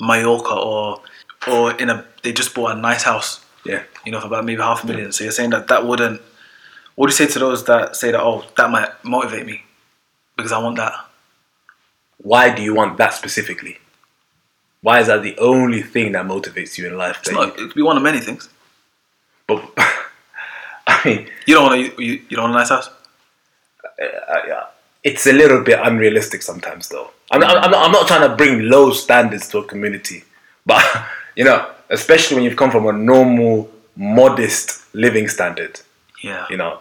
Mallorca 0.00 0.54
or 0.54 1.00
or 1.46 1.72
in 1.76 1.88
a, 1.90 2.04
they 2.24 2.32
just 2.32 2.52
bought 2.54 2.76
a 2.76 2.80
nice 2.80 3.04
house, 3.04 3.44
Yeah. 3.64 3.82
you 4.04 4.10
know, 4.10 4.18
for 4.20 4.26
about 4.26 4.44
maybe 4.44 4.60
half 4.62 4.82
a 4.82 4.86
million. 4.88 5.12
So 5.12 5.22
you're 5.24 5.32
saying 5.32 5.50
that 5.50 5.68
that 5.68 5.86
wouldn't. 5.86 6.20
What 6.96 7.06
do 7.06 7.12
you 7.12 7.16
say 7.16 7.26
to 7.32 7.38
those 7.38 7.64
that 7.66 7.94
say 7.96 8.10
that? 8.12 8.20
Oh, 8.20 8.44
that 8.56 8.70
might 8.70 8.88
motivate 9.04 9.46
me 9.46 9.63
because 10.36 10.52
I 10.52 10.58
want 10.58 10.76
that. 10.76 10.94
why 12.18 12.54
do 12.54 12.62
you 12.62 12.74
want 12.74 12.96
that 12.98 13.12
specifically? 13.14 13.78
Why 14.82 15.00
is 15.00 15.06
that 15.06 15.22
the 15.22 15.36
only 15.38 15.82
thing 15.82 16.12
that 16.12 16.26
motivates 16.26 16.76
you 16.78 16.86
in 16.86 16.96
life? 16.96 17.18
It's 17.20 17.30
not. 17.32 17.46
you- 17.58 17.64
It 17.64 17.68
could 17.68 17.74
be 17.74 17.82
one 17.82 17.96
of 17.96 18.02
many 18.02 18.20
things. 18.20 18.48
but 19.46 19.62
I 20.86 21.00
mean, 21.04 21.28
You 21.46 21.54
don't 21.56 21.64
want 21.66 21.96
to. 21.96 22.02
You, 22.02 22.12
you 22.28 22.36
don't 22.36 22.50
want 22.50 22.54
a 22.54 22.58
nice 22.58 22.68
house. 22.70 22.88
uh, 24.02 24.64
it's 25.02 25.26
a 25.26 25.32
little 25.32 25.62
bit 25.62 25.78
unrealistic 25.82 26.42
sometimes, 26.42 26.88
though. 26.88 27.10
I'm, 27.30 27.42
I'm, 27.44 27.56
I'm, 27.64 27.70
not, 27.70 27.84
I'm 27.86 27.92
not 27.92 28.06
trying 28.08 28.28
to 28.28 28.34
bring 28.36 28.68
low 28.70 28.90
standards 28.92 29.48
to 29.50 29.58
a 29.58 29.64
community, 29.64 30.24
but 30.66 30.82
you 31.36 31.44
know, 31.44 31.70
especially 31.90 32.36
when 32.36 32.44
you've 32.44 32.56
come 32.56 32.70
from 32.70 32.86
a 32.86 32.92
normal, 32.92 33.70
modest 33.96 34.82
living 34.94 35.28
standard, 35.28 35.80
Yeah. 36.22 36.46
you 36.50 36.56
know, 36.56 36.80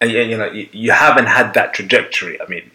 and 0.00 0.10
you, 0.10 0.20
you 0.22 0.36
know, 0.38 0.50
you, 0.50 0.68
you 0.72 0.90
haven't 0.92 1.26
had 1.26 1.54
that 1.54 1.74
trajectory. 1.74 2.40
I 2.40 2.46
mean, 2.46 2.70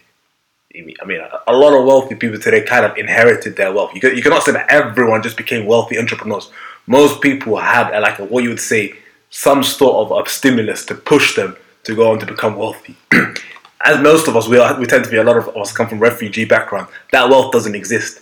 I 1.01 1.05
mean, 1.05 1.19
a- 1.21 1.41
a 1.47 1.53
lot 1.53 1.77
of 1.77 1.85
wealthy 1.85 2.15
people 2.15 2.39
today 2.39 2.61
kind 2.63 2.85
of 2.85 2.97
inherited 2.97 3.55
their 3.55 3.71
wealth. 3.71 3.93
You, 3.93 4.01
can, 4.01 4.15
you 4.15 4.23
cannot 4.23 4.43
say 4.43 4.51
that 4.53 4.69
everyone 4.69 5.21
just 5.23 5.37
became 5.37 5.65
wealthy 5.65 5.97
entrepreneurs. 5.99 6.49
Most 6.87 7.21
people 7.21 7.57
had 7.57 7.93
uh, 7.93 8.01
like 8.01 8.19
a, 8.19 8.25
what 8.25 8.43
you 8.43 8.49
would 8.49 8.59
say 8.59 8.93
some 9.29 9.63
sort 9.63 10.11
of 10.11 10.25
a 10.25 10.29
stimulus 10.29 10.85
to 10.85 10.95
push 10.95 11.35
them 11.35 11.55
to 11.83 11.95
go 11.95 12.11
on 12.11 12.19
to 12.19 12.25
become 12.25 12.55
wealthy. 12.55 12.95
As 13.85 14.01
most 14.01 14.27
of 14.27 14.35
us, 14.37 14.47
we, 14.47 14.57
are, 14.57 14.79
we 14.79 14.85
tend 14.85 15.03
to 15.03 15.09
be 15.11 15.17
a 15.17 15.23
lot 15.23 15.37
of 15.37 15.55
us 15.57 15.71
come 15.73 15.87
from 15.89 15.99
refugee 15.99 16.45
background. 16.45 16.87
That 17.11 17.29
wealth 17.29 17.51
doesn't 17.51 17.75
exist. 17.75 18.19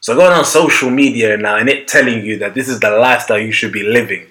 So 0.00 0.14
going 0.16 0.32
on 0.32 0.44
social 0.44 0.90
media 0.90 1.36
now 1.36 1.56
and 1.56 1.68
it 1.68 1.86
telling 1.86 2.24
you 2.24 2.38
that 2.38 2.54
this 2.54 2.68
is 2.68 2.80
the 2.80 2.90
lifestyle 2.90 3.38
you 3.38 3.52
should 3.52 3.72
be 3.72 3.82
living, 3.84 4.26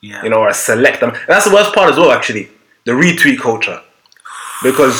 Yeah. 0.00 0.22
you 0.22 0.30
know, 0.30 0.36
or 0.40 0.48
a 0.48 0.54
select 0.54 1.00
them. 1.00 1.12
That's 1.26 1.46
the 1.48 1.54
worst 1.54 1.74
part 1.74 1.90
as 1.90 1.96
well, 1.98 2.12
actually, 2.12 2.48
the 2.86 2.92
retweet 2.92 3.38
culture, 3.38 3.80
because 4.62 4.96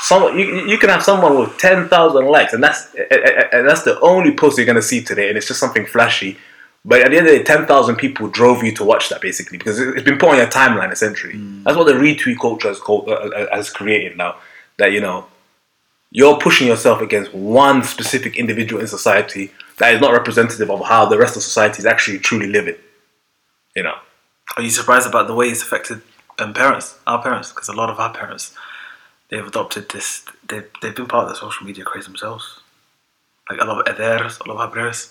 some 0.00 0.38
you, 0.38 0.66
you 0.66 0.78
can 0.78 0.88
have 0.90 1.02
someone 1.02 1.38
with 1.38 1.56
ten 1.58 1.88
thousand 1.88 2.26
likes, 2.26 2.52
and 2.54 2.62
that's 2.62 2.80
and 2.94 3.68
that's 3.68 3.82
the 3.82 3.98
only 4.00 4.32
post 4.34 4.56
you're 4.56 4.66
gonna 4.72 4.82
see 4.92 5.02
today, 5.02 5.28
and 5.28 5.36
it's 5.38 5.48
just 5.48 5.60
something 5.60 5.86
flashy. 5.86 6.36
But 6.86 7.00
at 7.00 7.10
the 7.10 7.16
end 7.18 7.26
of 7.26 7.32
the 7.32 7.38
day, 7.38 7.44
ten 7.44 7.66
thousand 7.66 7.96
people 7.96 8.28
drove 8.28 8.62
you 8.62 8.72
to 8.76 8.84
watch 8.84 9.08
that 9.10 9.20
basically 9.20 9.56
because 9.58 9.78
it- 9.80 9.94
it's 9.94 10.02
been 10.10 10.18
put 10.18 10.30
on 10.30 10.36
your 10.36 10.46
timeline 10.60 10.92
essentially. 10.92 11.34
That's 11.64 11.76
what 11.78 11.86
the 11.86 11.94
retweet 12.06 12.38
culture 12.38 12.68
has, 12.68 12.78
called, 12.78 13.08
uh, 13.08 13.12
uh, 13.14 13.56
has 13.56 13.70
created 13.70 14.16
now. 14.18 14.36
That 14.78 14.92
you 14.92 15.00
know, 15.00 15.26
you're 16.10 16.38
pushing 16.46 16.66
yourself 16.72 17.00
against 17.00 17.32
one 17.34 17.82
specific 17.84 18.36
individual 18.36 18.80
in 18.82 18.86
society 18.98 19.44
that 19.78 19.94
is 19.94 20.00
not 20.00 20.12
representative 20.12 20.70
of 20.70 20.80
how 20.84 21.06
the 21.06 21.18
rest 21.18 21.36
of 21.36 21.42
society 21.42 21.78
is 21.78 21.86
actually 21.86 22.18
truly 22.18 22.46
living. 22.58 22.76
You 23.74 23.82
know. 23.84 23.96
Are 24.56 24.62
you 24.62 24.70
surprised 24.70 25.08
about 25.08 25.26
the 25.26 25.34
way 25.34 25.46
it's 25.48 25.62
affected 25.62 26.02
um, 26.38 26.54
parents, 26.54 26.98
our 27.06 27.22
parents? 27.22 27.50
Because 27.50 27.68
a 27.68 27.72
lot 27.72 27.90
of 27.90 27.98
our 27.98 28.12
parents, 28.12 28.54
they've 29.30 29.46
adopted 29.46 29.88
this. 29.90 30.24
They've, 30.48 30.68
they've 30.80 30.94
been 30.94 31.06
part 31.06 31.24
of 31.24 31.30
the 31.30 31.36
social 31.36 31.66
media 31.66 31.84
craze 31.84 32.06
themselves. 32.06 32.60
Like 33.48 33.60
a 33.60 33.64
lot 33.64 33.86
of 33.86 33.96
eders, 33.96 34.40
a 34.44 34.48
lot 34.50 34.76
of. 34.76 35.10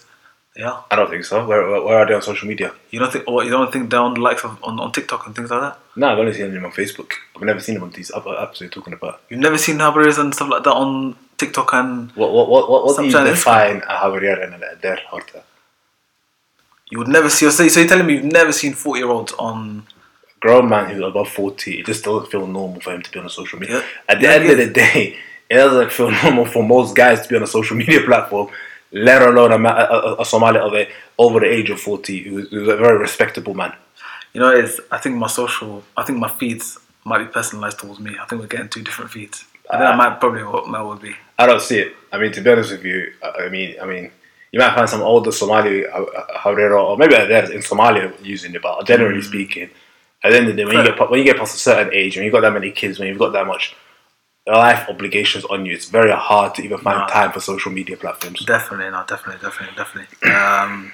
They 0.56 0.62
are. 0.62 0.86
I 0.92 0.96
don't 0.96 1.10
think 1.10 1.26
so. 1.26 1.46
Where, 1.48 1.68
where, 1.68 1.82
where 1.82 1.98
are 2.00 2.06
they 2.06 2.14
on 2.14 2.22
social 2.22 2.48
media? 2.48 2.74
You 2.92 3.00
don't 3.00 3.12
think? 3.12 3.28
Or 3.28 3.44
you 3.44 3.50
don't 3.50 3.72
think 3.74 3.90
they're 3.90 4.00
on 4.00 4.14
the 4.14 4.22
likes 4.22 4.44
of 4.44 4.64
on, 4.64 4.80
on 4.80 4.92
TikTok 4.92 5.26
and 5.26 5.36
things 5.36 5.50
like 5.50 5.62
that? 5.62 5.80
No, 5.96 6.10
I've 6.10 6.20
only 6.20 6.34
seen 6.34 6.54
them 6.54 6.66
on 6.66 6.72
Facebook. 6.72 7.12
I've 7.36 7.42
never 7.42 7.60
seen 7.60 7.76
them 7.76 7.84
on 7.84 7.92
these 7.92 8.12
other 8.12 8.32
apps 8.32 8.60
you're 8.60 8.70
talking 8.70 8.94
about. 8.94 9.22
You've 9.30 9.40
never 9.40 9.58
seen 9.58 9.80
habres 9.80 10.20
and 10.20 10.34
stuff 10.34 10.50
like 10.50 10.64
that 10.64 10.74
on 10.74 11.16
TikTok 11.38 11.74
and 11.74 12.12
What 12.12 12.32
what 12.32 12.50
what 12.50 12.70
what, 12.70 12.86
what 12.86 12.98
do 12.98 13.06
you 13.06 13.12
define 13.12 13.78
a 13.78 13.96
Havrier 13.96 14.44
and 14.44 14.64
a 14.64 14.76
Der 14.76 15.00
Horta? 15.10 15.44
you 16.94 17.00
would 17.00 17.08
never 17.08 17.30
see. 17.30 17.50
So 17.50 17.64
you're 17.64 17.88
telling 17.88 18.06
me 18.06 18.14
you've 18.14 18.26
never 18.26 18.52
seen 18.52 18.74
forty 18.74 19.00
year 19.00 19.10
olds 19.10 19.34
on? 19.34 19.88
Grown 20.43 20.67
man 20.67 20.89
who's 20.89 21.01
above 21.01 21.29
forty, 21.29 21.79
it 21.79 21.86
just 21.86 22.03
doesn't 22.03 22.29
feel 22.29 22.45
normal 22.45 22.82
for 22.82 22.91
him 22.93 23.01
to 23.01 23.10
be 23.10 23.17
on 23.17 23.25
a 23.25 23.29
social 23.29 23.58
media. 23.58 23.77
Yeah. 23.77 23.86
At 24.10 24.19
the 24.19 24.25
Yeah, 24.25 24.34
end 24.34 24.49
of 24.51 24.58
the 24.58 24.73
day, 24.73 25.15
it 25.49 25.56
doesn't 25.56 25.89
feel 25.89 26.12
normal 26.12 26.45
for 26.45 26.62
most 26.62 26.97
guys 26.97 27.21
to 27.21 27.29
be 27.29 27.38
on 27.38 27.43
a 27.43 27.47
social 27.47 27.77
media 27.84 28.01
platform, 28.01 28.49
let 28.91 29.21
alone 29.21 29.53
a, 29.53 29.69
a, 29.69 30.15
a, 30.19 30.25
Somali 30.25 30.60
of 30.60 30.73
a, 30.73 30.89
over 31.17 31.39
the 31.39 31.45
age 31.45 31.69
of 31.69 31.79
40 31.79 32.23
who's, 32.23 32.49
who's 32.49 32.67
a 32.67 32.75
very 32.75 32.97
respectable 32.97 33.53
man. 33.53 33.73
You 34.34 34.41
know, 34.41 34.49
it's 34.49 34.82
I 34.91 34.97
think 34.97 35.15
my 35.15 35.27
social, 35.27 35.82
I 35.95 36.03
think 36.03 36.19
my 36.19 36.27
feeds 36.29 36.77
might 37.06 37.19
be 37.19 37.32
personalized 37.32 37.79
towards 37.79 38.01
me. 38.01 38.12
I 38.21 38.25
think 38.25 38.41
we're 38.41 38.47
getting 38.49 38.67
two 38.67 38.84
different 38.84 39.12
feeds. 39.12 39.45
I 39.69 39.77
think 39.77 39.88
that 39.88 39.95
might 39.95 40.19
probably 40.19 40.43
what 40.43 40.67
my 40.67 40.82
would 40.82 41.01
be. 41.01 41.15
I 41.39 41.47
don't 41.47 41.62
see 41.62 41.79
it. 41.79 41.95
I 42.12 42.17
mean, 42.17 42.34
to 42.34 42.41
be 42.41 42.49
honest 42.51 42.71
with 42.71 42.84
you, 42.84 43.13
I 43.23 43.47
mean, 43.47 43.77
I 43.82 43.86
mean, 43.86 44.12
you 44.51 44.60
might 44.60 44.75
find 44.75 44.89
some 44.89 45.01
older 45.01 45.32
Somali 45.32 45.88
uh, 45.88 46.01
uh, 46.01 46.38
Harira, 46.39 46.84
or 46.84 46.97
maybe 46.97 47.13
they're 47.13 47.49
in 47.49 47.62
Somalia 47.62 48.13
using 48.21 48.53
it, 48.53 48.62
but 48.62 48.86
generally 48.86 49.21
speaking, 49.21 49.69
at 50.24 50.32
the 50.32 50.38
end 50.38 50.48
of 50.48 50.56
the 50.56 50.62
day, 50.62 50.66
when 50.66 50.78
you 50.78 50.84
get 50.84 51.10
when 51.10 51.20
you 51.20 51.26
get 51.26 51.38
past 51.38 51.56
a 51.56 51.60
certain 51.60 51.94
age, 51.94 52.16
when 52.16 52.24
you've 52.26 52.34
got 52.34 52.42
that 52.42 52.54
many 52.54 52.72
kids, 52.72 53.00
when 53.00 53.08
you've 53.10 53.20
got 53.20 53.34
that 53.34 53.46
much 53.46 53.76
life 54.48 54.90
obligations 54.90 55.46
on 55.46 55.66
you, 55.66 55.74
it's 55.74 55.90
very 55.90 56.12
hard 56.12 56.54
to 56.56 56.64
even 56.64 56.78
find 56.78 57.00
No. 57.00 57.08
time 57.08 57.32
for 57.32 57.40
social 57.40 57.72
media 57.72 57.96
platforms. 57.98 58.44
Definitely, 58.46 58.92
no, 58.92 59.04
definitely, 59.08 59.42
definitely, 59.42 59.76
definitely. 59.76 60.32
Um, 60.32 60.92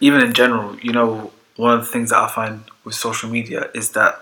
even 0.00 0.20
in 0.20 0.32
general, 0.32 0.78
you 0.80 0.92
know, 0.92 1.32
one 1.56 1.72
of 1.78 1.80
the 1.80 1.90
things 1.90 2.10
that 2.10 2.18
I 2.18 2.28
find 2.28 2.64
with 2.84 2.94
social 2.94 3.30
media 3.30 3.70
is 3.74 3.90
that 3.90 4.20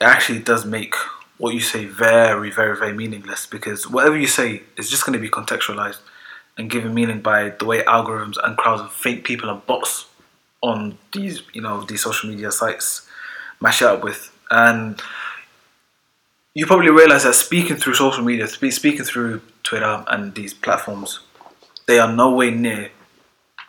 it 0.00 0.04
actually 0.04 0.38
does 0.38 0.64
make 0.64 0.94
what 1.38 1.52
you 1.52 1.60
say 1.60 1.84
very, 1.84 2.50
very, 2.50 2.76
very 2.76 2.92
meaningless 2.94 3.46
because 3.46 3.88
whatever 3.88 4.16
you 4.16 4.26
say 4.26 4.62
is 4.78 4.88
just 4.88 5.04
going 5.04 5.12
to 5.12 5.18
be 5.18 5.28
contextualized 5.28 5.98
and 6.56 6.70
given 6.70 6.94
meaning 6.94 7.20
by 7.20 7.50
the 7.50 7.66
way 7.66 7.82
algorithms 7.82 8.36
and 8.42 8.56
crowds 8.56 8.80
of 8.80 8.92
fake 8.92 9.24
people 9.24 9.50
and 9.50 9.64
bots 9.66 10.06
on 10.62 10.96
these, 11.12 11.42
you 11.52 11.60
know, 11.60 11.82
these 11.82 12.02
social 12.02 12.30
media 12.30 12.50
sites 12.50 13.05
mash 13.60 13.82
it 13.82 13.88
up 13.88 14.02
with. 14.02 14.32
And 14.50 15.00
you 16.54 16.66
probably 16.66 16.90
realize 16.90 17.24
that 17.24 17.34
speaking 17.34 17.76
through 17.76 17.94
social 17.94 18.24
media, 18.24 18.46
speaking 18.48 19.04
through 19.04 19.42
Twitter 19.62 20.04
and 20.08 20.34
these 20.34 20.54
platforms, 20.54 21.20
they 21.86 21.98
are 21.98 22.12
no 22.12 22.34
way 22.34 22.50
near 22.50 22.90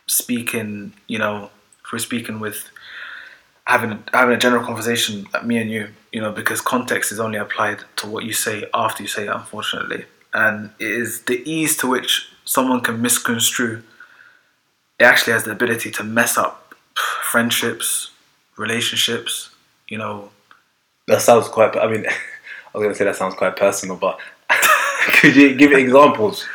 speaking. 0.07 0.93
You 1.07 1.19
know, 1.19 1.49
we're 1.91 1.99
speaking 1.99 2.39
with 2.39 2.69
having 3.65 4.03
having 4.13 4.35
a 4.35 4.39
general 4.39 4.63
conversation 4.63 5.27
like 5.33 5.45
me 5.45 5.57
and 5.57 5.69
you, 5.69 5.89
you 6.11 6.21
know, 6.21 6.31
because 6.31 6.61
context 6.61 7.11
is 7.11 7.19
only 7.19 7.37
applied 7.37 7.79
to 7.97 8.07
what 8.07 8.23
you 8.23 8.33
say 8.33 8.65
after 8.73 9.03
you 9.03 9.09
say 9.09 9.25
it, 9.25 9.29
unfortunately, 9.29 10.05
and 10.33 10.71
it 10.79 10.89
is 10.89 11.23
the 11.23 11.43
ease 11.49 11.75
to 11.77 11.87
which 11.87 12.29
someone 12.45 12.81
can 12.81 13.01
misconstrue. 13.01 13.83
It 14.99 15.03
actually 15.03 15.33
has 15.33 15.43
the 15.43 15.51
ability 15.51 15.91
to 15.91 16.03
mess 16.03 16.37
up 16.37 16.73
friendships, 16.95 18.11
relationships. 18.55 19.49
You 19.87 19.97
know, 19.97 20.29
That 21.07 21.21
sounds 21.21 21.47
quite. 21.47 21.75
I 21.77 21.87
mean, 21.87 22.05
I 22.73 22.77
was 22.77 22.83
going 22.83 22.89
to 22.89 22.95
say 22.95 23.05
that 23.05 23.15
sounds 23.15 23.35
quite 23.35 23.55
personal, 23.55 23.95
but 23.95 24.19
could 25.19 25.35
you 25.35 25.55
give 25.55 25.71
examples 25.71 26.45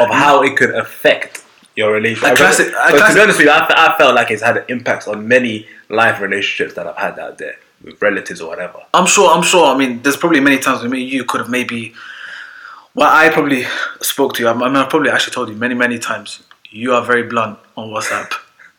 of 0.00 0.08
how 0.10 0.42
it 0.42 0.56
could 0.56 0.74
affect 0.74 1.44
your 1.76 1.92
relationship? 1.92 2.32
A 2.34 2.36
classic- 2.36 2.68
a 2.68 2.92
But 2.92 3.08
to 3.08 3.14
be 3.14 3.20
honest 3.20 3.38
with 3.38 3.46
you, 3.46 3.52
I, 3.52 3.94
I 3.94 3.98
felt 3.98 4.14
like 4.14 4.30
it's 4.30 4.42
had 4.42 4.56
an 4.56 4.64
impact 4.68 5.06
on 5.08 5.28
many 5.28 5.66
life 5.88 6.20
relationships 6.20 6.74
that 6.74 6.86
I've 6.86 6.96
had 6.96 7.18
out 7.18 7.38
there 7.38 7.56
with 7.84 8.00
relatives 8.02 8.40
or 8.40 8.48
whatever. 8.48 8.80
I'm 8.94 9.06
sure. 9.06 9.30
I'm 9.30 9.42
sure. 9.42 9.66
I 9.66 9.76
mean, 9.76 10.02
there's 10.02 10.16
probably 10.16 10.40
many 10.40 10.58
times 10.58 10.82
when 10.82 10.94
you 10.94 11.24
could 11.24 11.40
have 11.40 11.50
maybe. 11.50 11.94
Well, 12.94 13.08
I 13.10 13.28
probably 13.30 13.64
spoke 14.00 14.34
to 14.34 14.42
you. 14.42 14.48
I 14.48 14.54
mean, 14.54 14.74
I 14.74 14.84
probably 14.88 15.10
actually 15.10 15.34
told 15.34 15.48
you 15.50 15.54
many, 15.54 15.74
many 15.74 15.98
times. 15.98 16.42
You 16.70 16.94
are 16.94 17.04
very 17.04 17.22
blunt 17.22 17.58
on 17.76 17.90
WhatsApp, 17.90 18.32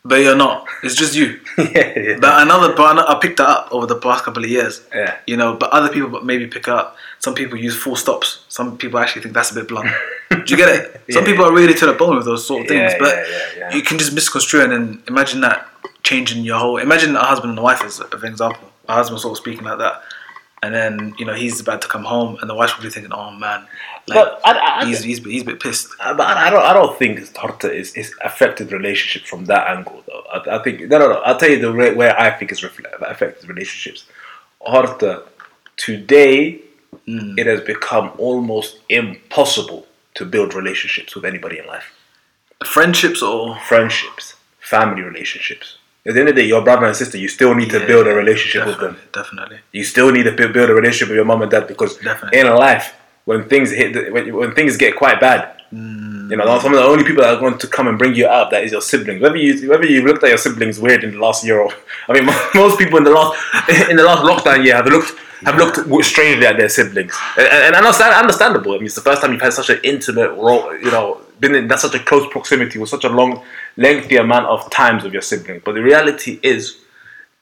but 0.05 0.15
you're 0.21 0.35
not. 0.35 0.65
It's 0.83 0.95
just 0.95 1.15
you. 1.15 1.39
yeah, 1.57 1.99
yeah. 1.99 2.17
But 2.19 2.41
another, 2.41 2.73
but 2.75 2.97
I 3.09 3.19
picked 3.19 3.37
that 3.37 3.47
up 3.49 3.67
over 3.71 3.85
the 3.85 3.97
past 3.97 4.23
couple 4.23 4.43
of 4.43 4.49
years. 4.49 4.81
Yeah. 4.93 5.17
You 5.27 5.37
know, 5.37 5.55
but 5.55 5.69
other 5.71 5.89
people 5.89 6.21
maybe 6.21 6.47
pick 6.47 6.67
up. 6.67 6.95
Some 7.19 7.35
people 7.35 7.57
use 7.57 7.75
full 7.75 7.95
stops. 7.97 8.45
Some 8.47 8.77
people 8.77 8.99
actually 8.99 9.21
think 9.23 9.33
that's 9.33 9.51
a 9.51 9.55
bit 9.55 9.67
blunt. 9.67 9.89
Do 10.29 10.37
you 10.47 10.57
get 10.57 10.69
it? 10.69 11.01
Some 11.11 11.23
Yeah. 11.23 11.29
people 11.31 11.45
are 11.45 11.53
really 11.53 11.73
to 11.73 11.85
the 11.85 11.93
bone 11.93 12.15
with 12.15 12.25
those 12.25 12.47
sort 12.47 12.61
of 12.61 12.67
things. 12.67 12.93
But 12.99 13.25
you 13.75 13.81
can 13.81 13.97
just 13.97 14.13
misconstrue 14.13 14.61
and 14.61 14.71
then 14.71 15.03
imagine 15.07 15.41
that 15.41 15.67
changing 16.03 16.43
your 16.45 16.57
whole. 16.59 16.77
Imagine 16.77 17.15
a 17.15 17.23
husband 17.23 17.49
and 17.51 17.59
a 17.59 17.61
wife 17.61 17.83
as 17.83 17.99
an 17.99 18.07
example. 18.25 18.69
A 18.87 18.93
husband 18.93 19.19
sort 19.19 19.33
of 19.33 19.37
speaking 19.37 19.65
like 19.65 19.77
that. 19.79 20.01
And 20.61 20.73
then 20.75 21.13
you 21.17 21.25
know 21.25 21.33
he's 21.33 21.59
about 21.61 21.81
to 21.83 21.87
come 21.87 22.03
home, 22.03 22.37
and 22.41 22.49
the 22.49 22.53
wife's 22.53 22.73
probably 22.73 22.89
thinking, 22.89 23.13
"Oh 23.13 23.31
man, 23.31 23.65
like 24.07 24.17
I- 24.43 24.81
I- 24.81 24.85
he's, 24.85 25.01
he's 25.03 25.19
he's 25.23 25.41
a 25.43 25.45
bit 25.45 25.59
pissed." 25.61 25.87
Uh, 26.01 26.13
But 26.13 26.27
I 26.35 26.49
don't, 26.49 26.61
I 26.63 26.73
don't 26.73 26.97
think 26.99 27.33
Horta 27.37 27.71
is, 27.71 27.93
is 27.95 28.13
affected 28.29 28.71
relationship 28.73 29.25
from 29.25 29.45
that 29.45 29.67
angle, 29.69 30.03
though. 30.05 30.23
I, 30.33 30.57
I 30.57 30.63
think, 30.63 30.81
no, 30.91 30.97
no, 30.99 31.07
no. 31.13 31.19
I'll 31.21 31.37
tell 31.37 31.49
you 31.49 31.59
the 31.59 31.71
way, 31.71 31.93
where 31.93 32.13
I 32.19 32.29
think 32.31 32.51
it's 32.51 32.61
reflect, 32.61 32.93
affected 33.01 33.47
relationships. 33.47 34.05
Horta, 34.59 35.23
today, 35.77 36.59
it 37.07 37.47
has 37.47 37.61
become 37.61 38.11
almost 38.17 38.79
impossible 38.89 39.87
to 40.15 40.25
build 40.25 40.53
relationships 40.53 41.15
with 41.15 41.23
anybody 41.23 41.57
in 41.59 41.65
life. 41.67 41.93
Friendships 42.65 43.21
or 43.21 43.57
Friendships, 43.61 44.35
family 44.59 45.01
relationships. 45.03 45.77
At 46.09 46.13
the 46.15 46.19
end 46.21 46.29
of 46.29 46.35
the 46.35 46.41
day, 46.41 46.47
your 46.47 46.63
brother 46.67 46.87
and 46.89 46.95
sister, 47.03 47.17
you 47.23 47.27
still 47.37 47.53
need 47.59 47.69
to 47.69 47.79
Yeah, 47.79 47.85
build 47.91 48.05
a 48.07 48.15
relationship 48.23 48.65
with 48.69 48.79
them. 48.83 48.97
Definitely. 49.13 49.59
You 49.71 49.83
still 49.93 50.09
need 50.15 50.23
to 50.23 50.31
build 50.55 50.69
a 50.73 50.73
relationship 50.81 51.09
with 51.09 51.17
your 51.21 51.25
mom 51.31 51.43
and 51.43 51.51
dad 51.55 51.67
because 51.67 51.91
Definitely. 51.97 52.39
in 52.39 52.47
life, 52.67 52.85
when 53.25 53.39
things 53.51 53.69
hit, 53.79 53.93
the, 53.93 54.01
when, 54.15 54.23
when 54.41 54.51
things 54.57 54.73
get 54.85 54.91
quite 55.03 55.19
bad, 55.27 55.41
Mm. 55.71 56.18
You 56.29 56.37
know, 56.37 56.59
some 56.59 56.73
of 56.73 56.79
the 56.79 56.85
only 56.85 57.03
people 57.03 57.23
that 57.23 57.33
are 57.33 57.39
going 57.39 57.57
to 57.57 57.67
come 57.67 57.87
and 57.87 57.97
bring 57.97 58.13
you 58.13 58.27
up. 58.27 58.51
That 58.51 58.63
is 58.63 58.71
your 58.71 58.81
siblings. 58.81 59.21
Whether 59.21 59.37
you 59.37 59.69
whether 59.69 59.85
you 59.85 60.03
looked 60.03 60.23
at 60.23 60.29
your 60.29 60.37
siblings 60.37 60.79
weird 60.79 61.03
in 61.03 61.11
the 61.11 61.17
last 61.19 61.43
year, 61.43 61.59
or 61.59 61.71
I 62.07 62.13
mean, 62.13 62.25
most 62.55 62.77
people 62.77 62.97
in 62.97 63.03
the 63.03 63.11
last 63.11 63.37
in 63.89 63.97
the 63.97 64.03
last 64.03 64.23
lockdown 64.23 64.63
year 64.63 64.75
have 64.75 64.85
looked 64.85 65.17
have 65.45 65.57
looked 65.57 66.05
strangely 66.05 66.45
at 66.45 66.57
their 66.57 66.69
siblings, 66.69 67.17
and, 67.37 67.47
and 67.47 67.75
understand, 67.75 68.13
understandable. 68.13 68.73
I 68.73 68.77
mean, 68.77 68.85
it's 68.85 68.95
the 68.95 69.01
first 69.01 69.21
time 69.21 69.31
you've 69.31 69.41
had 69.41 69.53
such 69.53 69.69
an 69.69 69.79
intimate 69.83 70.31
role, 70.31 70.75
you 70.77 70.91
know, 70.91 71.21
been 71.39 71.55
in 71.55 71.67
that 71.69 71.79
such 71.79 71.95
a 71.95 71.99
close 71.99 72.29
proximity 72.31 72.77
with 72.77 72.89
such 72.89 73.05
a 73.05 73.09
long, 73.09 73.43
lengthy 73.77 74.17
amount 74.17 74.47
of 74.47 74.69
times 74.69 75.03
with 75.03 75.13
your 75.13 75.21
siblings. 75.21 75.61
But 75.63 75.75
the 75.75 75.81
reality 75.81 76.39
is, 76.43 76.79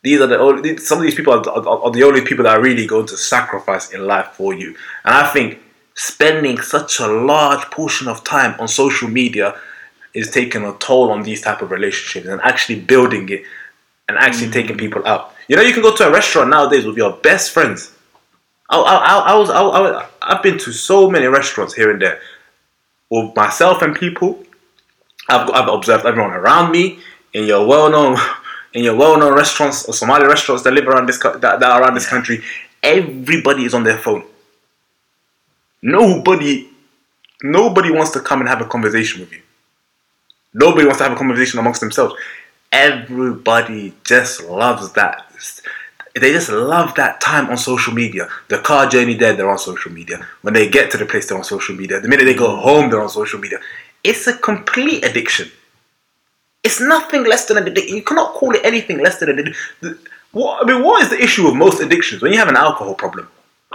these 0.04 0.22
are 0.22 0.28
the 0.28 0.38
only, 0.38 0.78
some 0.78 1.00
of 1.00 1.04
these 1.04 1.16
people 1.16 1.34
are, 1.34 1.50
are, 1.50 1.84
are 1.86 1.92
the 1.92 2.04
only 2.04 2.22
people 2.22 2.44
that 2.44 2.58
are 2.58 2.62
really 2.62 2.86
going 2.86 3.08
to 3.08 3.18
sacrifice 3.18 3.92
in 3.92 4.06
life 4.06 4.28
for 4.34 4.54
you. 4.54 4.76
And 5.04 5.16
I 5.16 5.28
think 5.28 5.60
spending 5.98 6.62
such 6.62 7.00
a 7.00 7.08
large 7.08 7.66
portion 7.72 8.08
of 8.08 8.24
time 8.24 8.58
on 8.60 8.68
social 8.68 9.10
media 9.10 9.60
is 10.14 10.30
taking 10.30 10.64
a 10.64 10.74
toll 10.78 11.12
on 11.12 11.24
these 11.24 11.42
type 11.42 11.62
of 11.64 11.72
relationships 11.72 12.28
and 12.28 12.40
actually 12.42 12.80
building 12.80 13.28
it 13.30 13.44
and 14.08 14.16
actually 14.18 14.52
taking 14.52 14.76
mm. 14.76 14.80
people 14.80 15.06
out. 15.08 15.34
You 15.48 15.56
know, 15.56 15.64
you 15.64 15.74
can 15.74 15.82
go 15.82 15.96
to 15.96 16.08
a 16.08 16.12
restaurant 16.12 16.52
nowadays 16.52 16.86
with 16.86 16.98
your 16.98 17.14
best 17.14 17.52
friends. 17.52 17.92
I, 18.70 18.80
I, 18.80 18.96
I, 18.96 19.18
I 19.34 19.36
was 19.36 19.50
I, 19.50 19.62
I, 19.62 20.08
I've 20.22 20.44
been 20.44 20.60
to 20.60 20.72
so 20.72 21.10
many 21.10 21.26
restaurants 21.26 21.74
here 21.74 21.90
and 21.90 22.00
there 22.02 22.20
with 23.10 23.36
myself 23.36 23.82
and 23.82 23.96
people. 23.96 24.44
I've, 25.30 25.50
I've 25.50 25.68
observed 25.68 26.06
everyone 26.06 26.32
around 26.32 26.72
me 26.72 27.00
in 27.34 27.46
your 27.46 27.66
well-known 27.66 28.18
in 28.74 28.84
your 28.84 28.96
well-known 28.96 29.34
restaurants 29.34 29.86
or 29.86 29.94
Somali 29.94 30.28
restaurants 30.28 30.64
that 30.64 30.74
live 30.74 30.88
around 30.88 31.08
this 31.08 31.18
that, 31.24 31.42
that 31.42 31.64
are 31.64 31.82
around 31.82 31.96
this 31.96 32.08
country. 32.08 32.44
Everybody 32.84 33.66
is 33.66 33.74
on 33.74 33.84
their 33.84 33.98
phone. 33.98 34.24
Nobody, 35.82 36.70
nobody 37.44 37.92
wants 37.92 38.12
to 38.12 38.20
come 38.20 38.42
and 38.42 38.50
have 38.50 38.62
a 38.62 38.66
conversation 38.66 39.22
with 39.22 39.32
you. 39.32 39.42
Nobody 40.54 40.86
wants 40.86 40.98
to 41.00 41.04
have 41.04 41.14
a 41.14 41.16
conversation 41.16 41.60
amongst 41.60 41.82
themselves. 41.82 42.16
Everybody 42.72 43.94
just 44.04 44.44
loves 44.44 44.92
that. 44.94 45.32
They 46.16 46.32
just 46.32 46.50
love 46.50 46.96
that 46.96 47.22
time 47.22 47.50
on 47.50 47.58
social 47.58 47.94
media. 47.94 48.28
The 48.48 48.58
car 48.60 48.88
journey 48.88 49.14
there, 49.14 49.34
they're 49.34 49.50
on 49.50 49.60
social 49.60 49.92
media. 49.92 50.26
When 50.42 50.54
they 50.54 50.68
get 50.68 50.90
to 50.92 50.98
the 50.98 51.06
place, 51.06 51.28
they're 51.28 51.38
on 51.38 51.44
social 51.44 51.76
media. 51.76 52.00
The 52.00 52.08
minute 52.08 52.26
they 52.26 52.34
go 52.34 52.56
home, 52.56 52.90
they're 52.90 53.02
on 53.02 53.10
social 53.10 53.40
media. 53.40 53.60
It's 54.04 54.26
a 54.26 54.36
complete 54.36 55.06
addiction. 55.06 55.52
It's 56.64 56.82
nothing 56.82 57.24
less 57.24 57.46
than 57.46 57.58
an 57.58 57.68
addiction. 57.68 57.96
You 57.96 58.04
cannot 58.04 58.34
call 58.34 58.56
it 58.56 58.62
anything 58.66 58.98
less 58.98 59.20
than 59.20 59.30
an 59.30 59.40
addiction. 59.40 60.00
What, 60.32 60.64
I 60.64 60.68
mean, 60.68 60.84
what 60.84 61.04
is 61.04 61.10
the 61.10 61.22
issue 61.22 61.46
with 61.46 61.56
most 61.56 61.80
addictions? 61.82 62.22
When 62.22 62.34
you 62.34 62.40
have 62.40 62.50
an 62.50 62.58
alcohol 62.58 62.96
problem, 62.96 63.28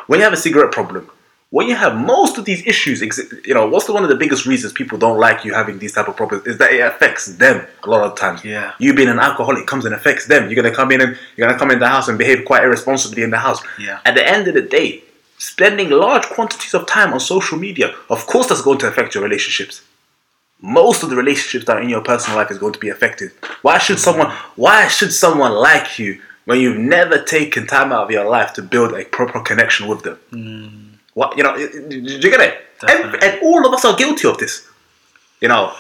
when 0.08 0.18
you 0.18 0.24
have 0.24 0.32
a 0.32 0.36
cigarette 0.36 0.72
problem, 0.72 1.08
when 1.52 1.68
you 1.68 1.76
have 1.76 1.94
most 1.94 2.38
of 2.38 2.46
these 2.46 2.66
issues, 2.66 3.02
you 3.44 3.52
know, 3.52 3.68
what's 3.68 3.84
the, 3.84 3.92
one 3.92 4.02
of 4.02 4.08
the 4.08 4.16
biggest 4.16 4.46
reasons 4.46 4.72
people 4.72 4.96
don't 4.96 5.18
like 5.18 5.44
you 5.44 5.52
having 5.52 5.78
these 5.78 5.92
type 5.92 6.08
of 6.08 6.16
problems 6.16 6.46
is 6.46 6.56
that 6.56 6.72
it 6.72 6.80
affects 6.80 7.26
them 7.36 7.66
a 7.84 7.90
lot 7.90 8.03
of 8.03 8.18
times. 8.18 8.42
Yeah. 8.42 8.72
You 8.78 8.94
being 8.94 9.11
an 9.11 9.18
alcoholic 9.18 9.66
comes 9.66 9.84
and 9.84 9.94
affects 9.94 10.26
them. 10.26 10.48
You're 10.48 10.61
gonna 10.62 10.74
come 10.74 10.90
in 10.92 11.03
and 11.03 11.18
you're 11.36 11.46
gonna 11.46 11.59
come 11.59 11.70
in 11.70 11.78
the 11.78 11.88
house 11.88 12.09
and 12.09 12.16
behave 12.16 12.46
quite 12.46 12.64
irresponsibly 12.64 13.22
in 13.22 13.28
the 13.28 13.36
house. 13.36 13.61
Yeah. 13.78 14.00
At 14.07 14.14
the 14.14 14.26
end 14.26 14.48
of 14.48 14.55
the 14.55 14.62
day, 14.62 15.05
spending 15.36 15.90
large 15.90 16.24
quantities 16.24 16.72
of 16.72 16.86
time 16.86 17.12
on 17.12 17.20
social 17.20 17.59
media, 17.59 17.94
of 18.09 18.26
course, 18.26 18.46
that's 18.46 18.62
going 18.62 18.78
to 18.78 18.88
affect 18.88 19.14
your 19.14 19.22
relationships. 19.22 19.82
Most 20.62 21.03
of 21.03 21.11
the 21.11 21.16
relationships 21.16 21.66
that 21.66 21.76
are 21.76 21.82
in 21.82 21.90
your 21.90 22.00
personal 22.00 22.38
life 22.38 22.50
is 22.50 22.57
going 22.57 22.72
to 22.72 22.78
be 22.78 22.88
affected. 22.88 23.30
Why 23.61 23.76
should 23.76 23.98
mm-hmm. 23.98 24.05
someone? 24.05 24.30
Why 24.57 24.88
should 24.88 25.12
someone 25.12 25.53
like 25.53 25.98
you 25.98 26.18
when 26.46 26.61
you've 26.61 26.78
never 26.78 27.22
taken 27.22 27.66
time 27.66 27.92
out 27.92 28.05
of 28.05 28.11
your 28.11 28.24
life 28.24 28.55
to 28.55 28.62
build 28.62 28.94
a 28.94 29.05
proper 29.05 29.40
connection 29.40 29.86
with 29.86 30.03
them? 30.03 30.18
Mm. 30.30 30.82
What 31.14 31.36
you 31.36 31.42
know? 31.42 31.56
Do 31.56 31.96
you 31.96 32.20
get 32.20 32.40
it? 32.40 32.66
And, 32.88 33.22
and 33.22 33.42
all 33.42 33.66
of 33.66 33.72
us 33.72 33.84
are 33.84 33.96
guilty 33.96 34.28
of 34.28 34.38
this. 34.38 34.66
You 35.40 35.48
know, 35.48 35.72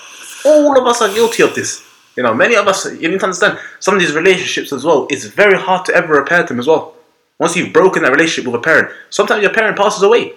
all 0.44 0.78
of 0.78 0.86
us 0.86 1.00
are 1.02 1.12
guilty 1.12 1.42
of 1.42 1.54
this. 1.54 1.84
You 2.16 2.22
know, 2.22 2.34
many 2.34 2.54
of 2.56 2.68
us. 2.68 2.84
You 2.84 3.08
need 3.08 3.20
to 3.20 3.24
understand 3.24 3.58
some 3.80 3.94
of 3.94 4.00
these 4.00 4.14
relationships 4.14 4.72
as 4.72 4.84
well. 4.84 5.06
It's 5.10 5.24
very 5.24 5.58
hard 5.58 5.84
to 5.86 5.94
ever 5.94 6.14
repair 6.14 6.42
them 6.44 6.58
as 6.60 6.66
well. 6.66 6.94
Once 7.38 7.56
you've 7.56 7.72
broken 7.72 8.02
that 8.02 8.12
relationship 8.12 8.50
with 8.50 8.60
a 8.60 8.62
parent, 8.62 8.92
sometimes 9.10 9.42
your 9.42 9.52
parent 9.52 9.76
passes 9.76 10.02
away. 10.02 10.34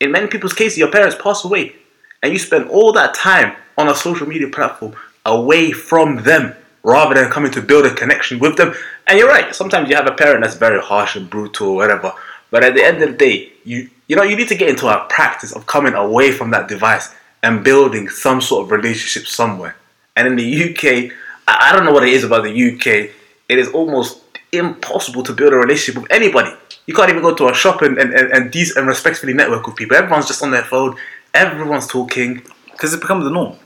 in 0.00 0.10
many 0.10 0.26
people's 0.26 0.54
cases, 0.54 0.78
your 0.78 0.90
parents 0.90 1.16
pass 1.22 1.44
away, 1.44 1.76
and 2.22 2.32
you 2.32 2.38
spend 2.38 2.68
all 2.70 2.92
that 2.92 3.14
time 3.14 3.54
on 3.76 3.88
a 3.88 3.94
social 3.94 4.26
media 4.26 4.48
platform 4.48 4.94
away 5.26 5.72
from 5.72 6.22
them 6.22 6.54
rather 6.82 7.14
than 7.14 7.30
coming 7.30 7.52
to 7.52 7.60
build 7.60 7.84
a 7.84 7.94
connection 7.94 8.38
with 8.38 8.56
them. 8.56 8.74
And 9.06 9.18
you're 9.18 9.28
right, 9.28 9.54
sometimes 9.54 9.90
you 9.90 9.96
have 9.96 10.06
a 10.06 10.12
parent 10.12 10.42
that's 10.42 10.56
very 10.56 10.80
harsh 10.80 11.16
and 11.16 11.28
brutal 11.28 11.68
or 11.68 11.76
whatever. 11.76 12.12
But 12.50 12.64
at 12.64 12.74
the 12.74 12.84
end 12.84 13.02
of 13.02 13.10
the 13.10 13.16
day, 13.16 13.52
you 13.64 13.88
you 14.08 14.16
know 14.16 14.22
you 14.22 14.36
need 14.36 14.48
to 14.48 14.56
get 14.56 14.68
into 14.68 14.88
a 14.88 15.06
practice 15.08 15.52
of 15.52 15.66
coming 15.66 15.94
away 15.94 16.32
from 16.32 16.50
that 16.50 16.68
device 16.68 17.14
and 17.42 17.64
building 17.64 18.08
some 18.08 18.40
sort 18.40 18.64
of 18.64 18.70
relationship 18.70 19.28
somewhere. 19.28 19.76
And 20.16 20.26
in 20.28 20.36
the 20.36 20.64
UK, 20.64 21.12
I 21.48 21.70
I 21.70 21.72
don't 21.72 21.84
know 21.84 21.92
what 21.92 22.02
it 22.02 22.12
is 22.12 22.24
about 22.24 22.44
the 22.44 22.72
UK. 22.72 23.10
It 23.48 23.58
is 23.58 23.68
almost 23.68 24.22
impossible 24.52 25.22
to 25.24 25.32
build 25.32 25.52
a 25.52 25.56
relationship 25.56 26.02
with 26.02 26.12
anybody. 26.12 26.52
You 26.86 26.94
can't 26.94 27.10
even 27.10 27.22
go 27.22 27.34
to 27.34 27.48
a 27.48 27.54
shop 27.54 27.82
and 27.82 27.98
and, 27.98 28.12
and, 28.12 28.32
and, 28.32 28.52
dec- 28.52 28.76
and 28.76 28.86
respectfully 28.86 29.34
network 29.34 29.66
with 29.66 29.76
people. 29.76 29.96
Everyone's 29.96 30.26
just 30.26 30.42
on 30.42 30.50
their 30.50 30.64
phone. 30.64 30.96
Everyone's 31.34 31.86
talking. 31.86 32.42
because 32.80 32.94
it 32.94 33.00
becomes 33.00 33.24
the 33.24 33.30
norm. 33.30 33.56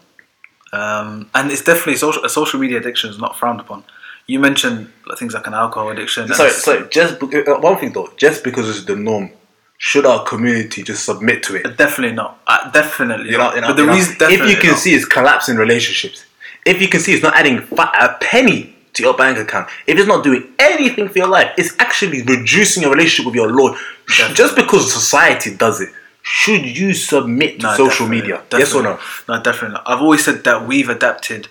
Um, 0.73 1.31
and 1.35 1.53
it's 1.53 1.63
definitely 1.63 1.97
social, 1.97 2.29
social 2.29 2.59
media 2.59 2.79
addiction 2.79 3.09
is 3.09 3.19
not 3.19 3.37
frowned 3.39 3.61
upon. 3.61 3.85
You 4.27 4.39
mentioned 4.41 4.91
things 5.19 5.35
like 5.35 5.47
an 5.47 5.55
alcohol 5.55 5.91
addiction. 5.91 6.33
Sorry, 6.33 6.51
sorry. 6.51 6.89
Just 6.91 7.23
uh, 7.23 7.59
one 7.61 7.77
thing 7.79 7.93
though. 7.93 8.11
Just 8.17 8.43
because 8.43 8.69
it's 8.69 8.85
the 8.87 8.97
norm, 8.97 9.31
should 9.77 10.07
our 10.07 10.25
community 10.25 10.83
just 10.83 11.05
submit 11.05 11.43
to 11.45 11.57
it? 11.57 11.77
Definitely 11.77 12.17
not. 12.17 12.41
Uh, 12.47 12.71
definitely 12.71 13.27
You 13.31 13.39
know, 13.39 13.45
not. 13.45 13.55
you 13.57 13.61
know, 13.61 13.67
but 13.69 13.77
the 13.77 13.87
reason, 13.87 14.17
if 14.21 14.49
you 14.49 14.57
can 14.57 14.71
not. 14.71 14.79
see 14.79 14.95
it's 14.95 15.05
collapsing 15.05 15.57
relationships, 15.57 16.25
if 16.65 16.81
you 16.81 16.89
can 16.89 17.01
see 17.01 17.13
it's 17.13 17.23
not 17.23 17.35
adding 17.35 17.59
a 17.79 18.17
penny 18.21 18.75
to 18.95 19.03
your 19.03 19.15
bank 19.15 19.37
account, 19.37 19.69
if 19.87 19.99
it's 19.99 20.09
not 20.09 20.25
doing 20.25 20.49
anything 20.59 21.09
for 21.09 21.19
your 21.19 21.29
life, 21.29 21.53
it's 21.59 21.75
actually 21.79 22.23
reducing 22.23 22.83
your 22.83 22.93
relationship 22.93 23.27
with 23.27 23.35
your 23.35 23.53
Lord. 23.53 23.75
Definitely. 24.09 24.35
Just 24.37 24.57
because 24.57 24.91
society 24.93 25.55
does 25.55 25.81
it, 25.83 25.91
should 26.23 26.65
you 26.65 26.95
submit 26.95 27.61
to 27.61 27.67
No, 27.67 27.75
social 27.77 28.07
definitely, 28.07 28.21
media? 28.21 28.43
Yes 28.53 28.75
or 28.75 28.83
no? 28.83 28.91
definitely. 28.97 29.35
No, 29.37 29.43
definitely. 29.43 29.75
Not. 29.75 29.83
I've 29.89 30.01
always 30.01 30.25
said 30.25 30.45
that 30.45 30.67
we've 30.67 30.89
adapted 30.89 31.49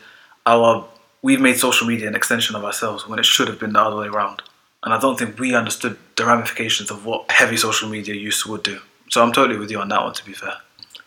our, 0.48 0.88
we've 1.24 1.42
made 1.42 1.58
social 1.58 1.88
media 1.88 2.08
an 2.08 2.16
extension 2.16 2.56
of 2.56 2.64
ourselves 2.64 3.08
when 3.08 3.18
it 3.18 3.26
should 3.26 3.48
have 3.48 3.60
been 3.60 3.74
the 3.74 3.82
other 3.82 3.96
way 3.96 4.08
around. 4.08 4.44
And 4.84 4.94
I 4.94 5.00
don't 5.00 5.18
think 5.18 5.40
we 5.40 5.56
understood 5.56 5.98
the 6.18 6.26
ramifications 6.26 6.92
of 6.92 7.06
what 7.06 7.32
heavy 7.32 7.58
social 7.58 7.90
media 7.90 8.14
use 8.14 8.46
would 8.46 8.62
do. 8.62 8.80
So 9.10 9.24
I'm 9.24 9.32
totally 9.32 9.58
with 9.58 9.72
you 9.72 9.80
on 9.80 9.90
that 9.90 10.04
one, 10.04 10.14
to 10.14 10.26
be 10.26 10.34
fair. 10.34 10.56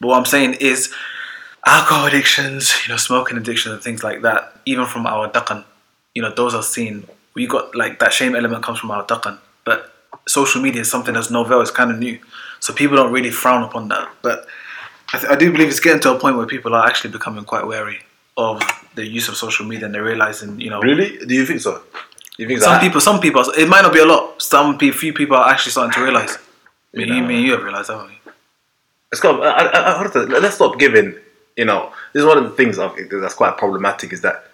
But 0.00 0.08
what 0.08 0.18
I'm 0.18 0.24
saying 0.24 0.54
is, 0.54 0.92
alcohol 1.66 2.06
addictions, 2.06 2.74
you 2.82 2.92
know, 2.92 2.96
smoking 2.96 3.36
addictions 3.36 3.74
and 3.74 3.82
things 3.82 4.02
like 4.02 4.22
that, 4.22 4.58
even 4.64 4.86
from 4.86 5.06
our 5.06 5.28
dhaqan, 5.28 5.64
you 6.14 6.22
know, 6.22 6.32
those 6.34 6.54
are 6.54 6.62
seen. 6.62 7.06
We 7.34 7.46
got 7.46 7.74
like 7.74 7.98
that 7.98 8.14
shame 8.14 8.34
element 8.34 8.64
comes 8.64 8.78
from 8.78 8.90
our 8.90 9.04
dhaqan, 9.04 9.38
but 9.64 9.92
social 10.26 10.62
media 10.62 10.80
is 10.80 10.90
something 10.90 11.12
that's 11.12 11.30
novel. 11.30 11.60
It's 11.60 11.70
kind 11.70 11.90
of 11.90 11.98
new, 11.98 12.18
so 12.60 12.72
people 12.72 12.96
don't 12.96 13.12
really 13.12 13.30
frown 13.30 13.62
upon 13.62 13.88
that. 13.88 14.08
But 14.22 14.46
I, 15.12 15.18
th- 15.18 15.30
I 15.30 15.36
do 15.36 15.52
believe 15.52 15.68
it's 15.68 15.80
getting 15.80 16.00
to 16.02 16.14
a 16.14 16.18
point 16.18 16.38
where 16.38 16.46
people 16.46 16.74
are 16.74 16.86
actually 16.86 17.10
becoming 17.10 17.44
quite 17.44 17.66
wary 17.66 17.98
of 18.38 18.62
the 18.96 19.06
use 19.06 19.28
of 19.28 19.36
social 19.36 19.64
media, 19.66 19.86
and 19.86 19.94
they're 19.94 20.02
realizing, 20.02 20.58
you 20.60 20.70
know, 20.70 20.80
Really? 20.80 21.18
Do 21.26 21.34
you 21.34 21.46
think 21.46 21.60
so? 21.60 21.82
You 22.38 22.46
think 22.48 22.60
some 22.60 22.72
that? 22.74 22.82
people, 22.82 23.00
some 23.00 23.20
people, 23.20 23.42
it 23.56 23.68
might 23.68 23.82
not 23.82 23.92
be 23.92 24.00
a 24.00 24.04
lot. 24.04 24.42
Some 24.42 24.76
pe- 24.78 24.90
few 24.90 25.12
people 25.12 25.36
are 25.36 25.48
actually 25.48 25.72
starting 25.72 25.92
to 25.92 26.02
realize. 26.02 26.36
Me, 26.92 27.04
You 27.04 27.14
you, 27.14 27.20
know. 27.22 27.28
me, 27.28 27.36
and 27.36 27.44
you 27.46 27.52
have 27.52 27.62
realized, 27.62 27.88
haven't 27.88 28.08
we? 28.08 28.16
I, 29.24 29.48
I, 29.48 30.02
I, 30.02 30.24
let's 30.40 30.56
stop 30.56 30.78
giving. 30.78 31.14
You 31.56 31.64
know, 31.64 31.92
this 32.12 32.20
is 32.20 32.26
one 32.26 32.36
of 32.36 32.44
the 32.44 32.50
things 32.50 32.78
I 32.78 32.88
think 32.88 33.10
that's 33.10 33.34
quite 33.34 33.56
problematic 33.56 34.12
is 34.12 34.20
that 34.22 34.50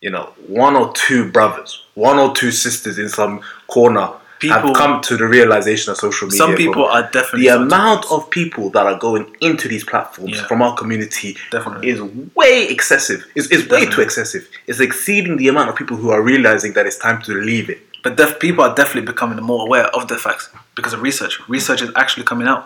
you 0.00 0.10
know 0.10 0.24
one 0.48 0.74
or 0.74 0.92
two 0.94 1.30
brothers, 1.30 1.84
one 1.94 2.18
or 2.18 2.34
two 2.34 2.50
sisters 2.50 2.98
in 2.98 3.08
some 3.08 3.40
corner 3.68 4.08
People- 4.40 4.68
have 4.68 4.76
come 4.76 5.00
to 5.02 5.16
the 5.16 5.26
realization 5.26 5.90
of 5.92 5.96
social 5.98 6.26
media. 6.26 6.38
Some 6.38 6.54
people 6.56 6.84
are 6.86 7.02
definitely 7.12 7.48
the 7.48 7.56
amount 7.56 8.06
of 8.10 8.28
people 8.30 8.70
that 8.70 8.84
are 8.86 8.98
going 8.98 9.26
into 9.40 9.68
these 9.68 9.84
platforms 9.84 10.32
Yeah. 10.38 10.46
from 10.48 10.62
our 10.62 10.74
community 10.74 11.36
Definitely. 11.50 11.90
is 11.90 12.00
way 12.34 12.66
excessive. 12.68 13.24
It's, 13.34 13.48
it's 13.50 13.68
way 13.68 13.84
too 13.86 14.00
excessive. 14.00 14.48
It's 14.66 14.80
exceeding 14.80 15.36
the 15.36 15.48
amount 15.48 15.68
of 15.70 15.76
people 15.76 15.96
who 15.98 16.10
are 16.10 16.22
realizing 16.22 16.72
that 16.72 16.86
it's 16.86 16.96
time 16.96 17.20
to 17.22 17.32
leave 17.34 17.68
it. 17.70 17.80
But 18.02 18.16
def- 18.16 18.38
people 18.40 18.64
are 18.64 18.74
definitely 18.74 19.06
becoming 19.12 19.38
more 19.44 19.62
aware 19.66 19.86
of 19.98 20.08
the 20.08 20.16
facts 20.16 20.48
because 20.74 20.94
of 20.94 21.02
research. 21.02 21.38
Research 21.48 21.82
is 21.82 21.90
actually 21.96 22.24
coming 22.24 22.48
out. 22.48 22.64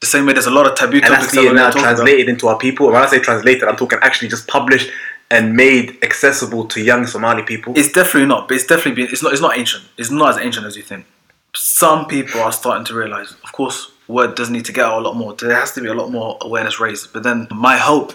The 0.00 0.06
same 0.06 0.26
way 0.26 0.32
there's 0.32 0.46
a 0.46 0.50
lot 0.52 0.66
of 0.68 0.76
taboo 0.76 0.98
and 0.98 1.06
topics 1.06 1.22
that's 1.22 1.34
that 1.34 1.40
being 1.40 1.52
we're 1.54 1.58
now 1.58 1.70
talking 1.70 1.82
about. 1.82 1.96
translated 1.96 2.28
into 2.28 2.46
our 2.46 2.56
people. 2.56 2.86
When 2.86 3.02
I 3.02 3.06
say 3.06 3.18
translated, 3.18 3.64
I'm 3.64 3.74
talking 3.76 3.98
actually 4.00 4.28
just 4.28 4.46
published 4.46 4.90
and 5.30 5.54
made 5.54 5.98
accessible 6.02 6.66
to 6.68 6.80
young 6.80 7.06
Somali 7.06 7.42
people. 7.42 7.74
It's 7.76 7.92
definitely 7.92 8.28
not, 8.28 8.48
but 8.48 8.54
it's 8.56 8.66
definitely 8.66 9.02
been. 9.02 9.12
It's 9.12 9.22
not. 9.22 9.32
It's 9.32 9.42
not 9.42 9.58
ancient. 9.58 9.84
It's 9.96 10.10
not 10.10 10.30
as 10.30 10.38
ancient 10.38 10.66
as 10.66 10.76
you 10.76 10.82
think. 10.82 11.06
Some 11.54 12.06
people 12.06 12.40
are 12.40 12.52
starting 12.52 12.84
to 12.86 12.94
realize. 12.94 13.32
Of 13.44 13.52
course, 13.52 13.90
word 14.06 14.34
does 14.34 14.50
need 14.50 14.64
to 14.66 14.72
get 14.72 14.84
out 14.84 14.98
a 14.98 15.02
lot 15.02 15.16
more. 15.16 15.34
There 15.34 15.54
has 15.54 15.72
to 15.72 15.80
be 15.80 15.88
a 15.88 15.94
lot 15.94 16.10
more 16.10 16.38
awareness 16.40 16.80
raised. 16.80 17.12
But 17.12 17.22
then 17.22 17.48
my 17.50 17.76
hope 17.76 18.12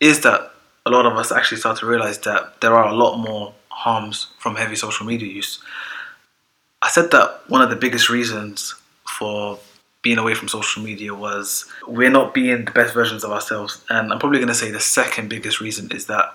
is 0.00 0.20
that 0.20 0.52
a 0.86 0.90
lot 0.90 1.06
of 1.06 1.16
us 1.16 1.32
actually 1.32 1.58
start 1.58 1.78
to 1.78 1.86
realize 1.86 2.18
that 2.20 2.60
there 2.60 2.74
are 2.74 2.88
a 2.88 2.94
lot 2.94 3.18
more 3.18 3.54
harms 3.68 4.28
from 4.38 4.56
heavy 4.56 4.76
social 4.76 5.06
media 5.06 5.28
use. 5.28 5.62
I 6.82 6.88
said 6.88 7.10
that 7.10 7.42
one 7.48 7.62
of 7.62 7.70
the 7.70 7.76
biggest 7.76 8.08
reasons 8.08 8.74
for 9.06 9.58
being 10.02 10.18
away 10.18 10.34
from 10.34 10.48
social 10.48 10.82
media 10.82 11.14
was 11.14 11.66
we're 11.86 12.10
not 12.10 12.32
being 12.32 12.64
the 12.64 12.70
best 12.70 12.94
versions 12.94 13.22
of 13.22 13.30
ourselves. 13.30 13.84
And 13.90 14.12
I'm 14.12 14.18
probably 14.18 14.38
going 14.38 14.48
to 14.48 14.54
say 14.54 14.70
the 14.70 14.80
second 14.80 15.28
biggest 15.28 15.60
reason 15.60 15.90
is 15.92 16.06
that 16.06 16.34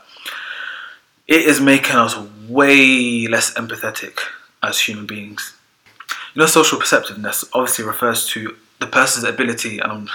it 1.27 1.41
is 1.41 1.59
making 1.59 1.95
us 1.95 2.15
way 2.47 3.27
less 3.27 3.53
empathetic 3.53 4.19
as 4.61 4.79
human 4.79 5.05
beings. 5.05 5.55
You 6.33 6.41
know, 6.41 6.45
social 6.45 6.79
perceptiveness 6.79 7.45
obviously 7.53 7.85
refers 7.85 8.27
to 8.27 8.55
the 8.79 8.87
person's 8.87 9.25
ability, 9.25 9.81
um, 9.81 10.09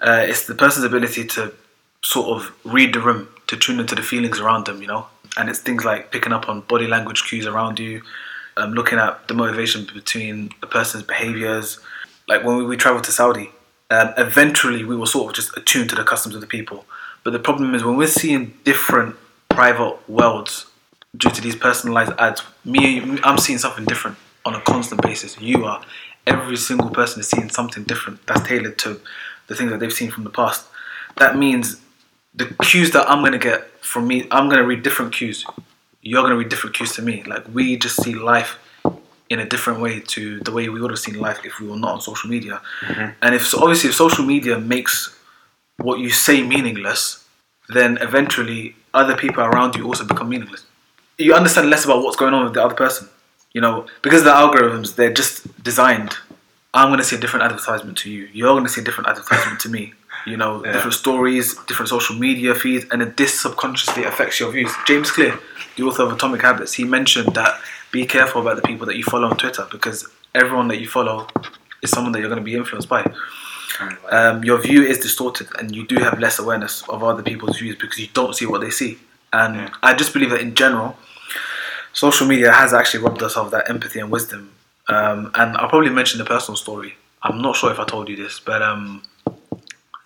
uh, 0.00 0.24
it's 0.28 0.46
the 0.46 0.54
person's 0.54 0.84
ability 0.84 1.24
to 1.26 1.52
sort 2.02 2.36
of 2.36 2.54
read 2.64 2.94
the 2.94 3.00
room, 3.00 3.28
to 3.46 3.56
tune 3.56 3.80
into 3.80 3.94
the 3.94 4.02
feelings 4.02 4.40
around 4.40 4.66
them, 4.66 4.80
you 4.80 4.88
know? 4.88 5.06
And 5.36 5.48
it's 5.48 5.60
things 5.60 5.84
like 5.84 6.10
picking 6.10 6.32
up 6.32 6.48
on 6.48 6.62
body 6.62 6.86
language 6.86 7.24
cues 7.24 7.46
around 7.46 7.78
you, 7.78 8.02
um, 8.56 8.72
looking 8.72 8.98
at 8.98 9.28
the 9.28 9.34
motivation 9.34 9.86
between 9.94 10.50
a 10.62 10.66
person's 10.66 11.04
behaviors. 11.04 11.78
Like 12.26 12.44
when 12.44 12.56
we, 12.56 12.64
we 12.64 12.76
traveled 12.76 13.04
to 13.04 13.12
Saudi, 13.12 13.50
um, 13.90 14.12
eventually 14.16 14.84
we 14.84 14.96
were 14.96 15.06
sort 15.06 15.30
of 15.30 15.36
just 15.36 15.56
attuned 15.56 15.90
to 15.90 15.96
the 15.96 16.04
customs 16.04 16.34
of 16.34 16.40
the 16.40 16.46
people. 16.46 16.84
But 17.22 17.32
the 17.32 17.38
problem 17.38 17.74
is 17.74 17.84
when 17.84 17.96
we're 17.96 18.08
seeing 18.08 18.54
different 18.64 19.16
private 19.50 19.98
worlds 20.08 20.66
due 21.16 21.30
to 21.30 21.40
these 21.40 21.56
personalized 21.56 22.12
ads, 22.18 22.42
me, 22.64 23.18
I'm 23.22 23.38
seeing 23.38 23.58
something 23.58 23.84
different 23.84 24.16
on 24.44 24.54
a 24.54 24.60
constant 24.62 25.02
basis. 25.02 25.38
You 25.40 25.64
are. 25.64 25.84
Every 26.26 26.56
single 26.56 26.90
person 26.90 27.20
is 27.20 27.28
seeing 27.28 27.50
something 27.50 27.84
different 27.84 28.26
that's 28.26 28.46
tailored 28.46 28.78
to 28.78 29.00
the 29.48 29.54
things 29.54 29.70
that 29.70 29.80
they've 29.80 29.92
seen 29.92 30.10
from 30.10 30.24
the 30.24 30.30
past. 30.30 30.66
That 31.16 31.36
means 31.36 31.80
the 32.34 32.46
cues 32.62 32.92
that 32.92 33.10
I'm 33.10 33.22
gonna 33.24 33.38
get 33.38 33.68
from 33.84 34.06
me, 34.06 34.26
I'm 34.30 34.48
gonna 34.48 34.64
read 34.64 34.82
different 34.82 35.12
cues. 35.12 35.44
You're 36.02 36.22
gonna 36.22 36.36
read 36.36 36.48
different 36.48 36.76
cues 36.76 36.92
to 36.94 37.02
me. 37.02 37.24
Like 37.24 37.44
we 37.52 37.76
just 37.76 38.02
see 38.02 38.14
life 38.14 38.58
in 39.28 39.40
a 39.40 39.46
different 39.46 39.80
way 39.80 40.00
to 40.00 40.40
the 40.40 40.52
way 40.52 40.68
we 40.68 40.80
would 40.80 40.90
have 40.90 41.00
seen 41.00 41.18
life 41.18 41.40
if 41.44 41.60
we 41.60 41.66
were 41.66 41.76
not 41.76 41.92
on 41.94 42.00
social 42.00 42.30
media. 42.30 42.60
Mm-hmm. 42.82 43.10
And 43.22 43.34
if 43.34 43.46
so 43.46 43.60
obviously 43.60 43.90
if 43.90 43.96
social 43.96 44.24
media 44.24 44.58
makes 44.58 45.16
what 45.78 45.98
you 45.98 46.10
say 46.10 46.42
meaningless, 46.42 47.24
then 47.68 47.98
eventually 47.98 48.76
other 48.94 49.16
people 49.16 49.42
around 49.44 49.76
you 49.76 49.84
also 49.86 50.04
become 50.04 50.28
meaningless. 50.28 50.64
You 51.18 51.34
understand 51.34 51.70
less 51.70 51.84
about 51.84 52.02
what's 52.02 52.16
going 52.16 52.34
on 52.34 52.44
with 52.44 52.54
the 52.54 52.62
other 52.64 52.74
person. 52.74 53.08
You 53.52 53.60
know, 53.60 53.86
because 54.02 54.22
the 54.22 54.30
algorithms 54.30 54.94
they're 54.94 55.12
just 55.12 55.62
designed. 55.62 56.16
I'm 56.72 56.88
gonna 56.90 57.02
see 57.02 57.16
a 57.16 57.18
different 57.18 57.44
advertisement 57.46 57.98
to 57.98 58.10
you. 58.10 58.28
You're 58.32 58.54
gonna 58.56 58.68
see 58.68 58.80
a 58.80 58.84
different 58.84 59.08
advertisement 59.10 59.58
to 59.60 59.68
me. 59.68 59.92
You 60.26 60.36
know, 60.36 60.64
Yeah. 60.64 60.72
different 60.72 60.94
stories, 60.94 61.54
different 61.66 61.88
social 61.88 62.14
media 62.14 62.54
feeds, 62.54 62.84
and 62.90 63.00
then 63.00 63.14
this 63.16 63.40
subconsciously 63.40 64.04
affects 64.04 64.38
your 64.38 64.50
views. 64.52 64.72
James 64.86 65.10
Clear, 65.10 65.38
the 65.76 65.82
author 65.82 66.04
of 66.04 66.12
Atomic 66.12 66.42
Habits, 66.42 66.74
he 66.74 66.84
mentioned 66.84 67.34
that 67.34 67.60
be 67.90 68.06
careful 68.06 68.40
about 68.42 68.56
the 68.56 68.62
people 68.62 68.86
that 68.86 68.96
you 68.96 69.02
follow 69.02 69.28
on 69.28 69.36
Twitter 69.36 69.66
because 69.70 70.06
everyone 70.34 70.68
that 70.68 70.78
you 70.80 70.86
follow 70.86 71.26
is 71.82 71.90
someone 71.90 72.12
that 72.12 72.20
you're 72.20 72.28
going 72.28 72.38
to 72.40 72.44
be 72.44 72.54
influenced 72.54 72.88
by. 72.88 73.02
Um, 74.10 74.42
your 74.44 74.58
view 74.58 74.82
is 74.82 74.98
distorted, 74.98 75.48
and 75.58 75.74
you 75.74 75.86
do 75.86 75.96
have 75.96 76.18
less 76.18 76.38
awareness 76.38 76.82
of 76.88 77.02
other 77.02 77.22
people's 77.22 77.58
views 77.58 77.76
because 77.76 77.98
you 77.98 78.08
don't 78.12 78.34
see 78.34 78.46
what 78.46 78.60
they 78.60 78.70
see. 78.70 78.98
And 79.32 79.70
I 79.82 79.94
just 79.94 80.12
believe 80.12 80.30
that 80.30 80.40
in 80.40 80.54
general, 80.54 80.96
social 81.92 82.26
media 82.26 82.52
has 82.52 82.74
actually 82.74 83.02
robbed 83.04 83.22
us 83.22 83.36
of 83.36 83.50
that 83.52 83.70
empathy 83.70 84.00
and 84.00 84.10
wisdom. 84.10 84.52
Um, 84.88 85.30
and 85.34 85.56
I'll 85.56 85.68
probably 85.68 85.90
mention 85.90 86.20
a 86.20 86.24
personal 86.24 86.56
story. 86.56 86.94
I'm 87.22 87.40
not 87.40 87.54
sure 87.56 87.70
if 87.70 87.78
I 87.78 87.84
told 87.84 88.08
you 88.08 88.16
this, 88.16 88.40
but 88.40 88.60
um, 88.62 89.02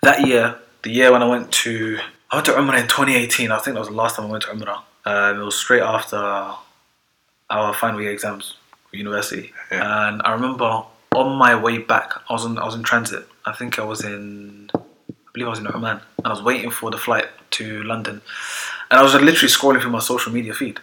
that 0.03 0.27
year, 0.27 0.57
the 0.83 0.91
year 0.91 1.13
when 1.13 1.23
I 1.23 1.29
went 1.29 1.51
to 1.53 1.99
I 2.31 2.37
went 2.37 2.47
to 2.47 2.53
Umrah 2.53 2.81
in 2.81 2.89
2018. 2.89 3.51
I 3.51 3.59
think 3.59 3.75
that 3.75 3.81
was 3.81 3.89
the 3.89 3.95
last 3.95 4.17
time 4.17 4.27
I 4.27 4.31
went 4.31 4.43
to 4.45 4.51
Umrah. 4.51 4.81
Um, 5.07 5.41
it 5.41 5.45
was 5.45 5.55
straight 5.57 5.83
after 5.83 6.17
our 7.51 7.75
final 7.75 8.01
year 8.03 8.11
exams 8.11 8.57
for 8.91 8.97
university, 8.97 9.53
Yeah. 9.71 10.09
and 10.09 10.21
I 10.25 10.33
remember 10.33 10.83
on 11.15 11.37
my 11.39 11.55
way 11.55 11.79
back, 11.79 12.13
I 12.29 12.33
was 12.33 12.45
in 12.45 12.59
I 12.59 12.65
was 12.65 12.75
in 12.75 12.83
transit. 12.83 13.27
I 13.47 13.53
think 13.53 13.79
I 13.79 13.85
was 13.85 14.05
in 14.05 14.71
I 14.75 14.79
believe 15.33 15.47
I 15.47 15.51
was 15.51 15.59
in 15.59 15.67
Oman, 15.67 16.01
and 16.19 16.27
I 16.27 16.31
was 16.31 16.43
waiting 16.43 16.71
for 16.71 16.91
the 16.91 16.99
flight 16.99 17.27
to 17.53 17.83
London, 17.83 18.23
and 18.91 19.01
I 19.01 19.03
was 19.03 19.15
literally 19.15 19.53
scrolling 19.53 19.81
through 19.81 19.91
my 19.91 19.99
social 19.99 20.33
media 20.33 20.55
feed, 20.55 20.81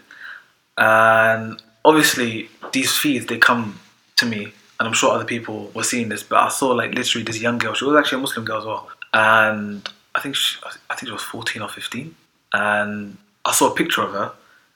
and 0.78 1.62
obviously 1.86 2.50
these 2.74 2.96
feeds 2.98 3.26
they 3.26 3.38
come 3.38 3.80
to 4.18 4.26
me. 4.26 4.54
And 4.80 4.88
I'm 4.88 4.96
sure 4.96 5.12
other 5.12 5.26
people 5.26 5.70
were 5.76 5.84
seeing 5.84 6.10
this, 6.10 6.24
but 6.24 6.40
I 6.40 6.50
saw 6.50 6.70
like 6.72 6.96
literally 6.96 7.24
this 7.24 7.40
young 7.40 7.60
girl. 7.60 7.76
She 7.76 7.86
was 7.86 7.96
actually 7.96 8.18
a 8.18 8.22
Muslim 8.22 8.46
girl 8.46 8.58
as 8.58 8.66
well, 8.66 8.90
and 9.14 9.88
I 10.16 10.20
think 10.22 10.36
she, 10.36 10.60
I 10.90 10.96
think 10.96 11.08
she 11.08 11.14
was 11.14 11.22
14 11.22 11.62
or 11.62 11.70
15, 11.70 12.16
and 12.54 13.18
I 13.46 13.52
saw 13.52 13.72
a 13.72 13.76
picture 13.76 14.02
of 14.02 14.12
her, 14.12 14.32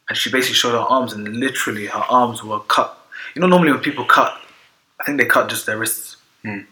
and 0.07 0.15
she 0.15 0.29
basically 0.31 0.55
showed 0.55 0.73
her 0.73 0.77
arms, 0.77 1.13
and 1.13 1.27
literally 1.37 1.87
her 1.87 2.05
arms 2.07 2.43
were 2.43 2.59
cut. 2.59 2.95
You 3.33 3.41
know, 3.41 3.47
normally 3.47 3.71
when 3.71 3.81
people 3.81 4.05
cut, 4.05 4.39
I 5.01 5.03
think 5.03 5.19
they 5.19 5.25
cut 5.25 5.49
just 5.49 5.65
their 5.65 5.77
wrists 5.77 6.14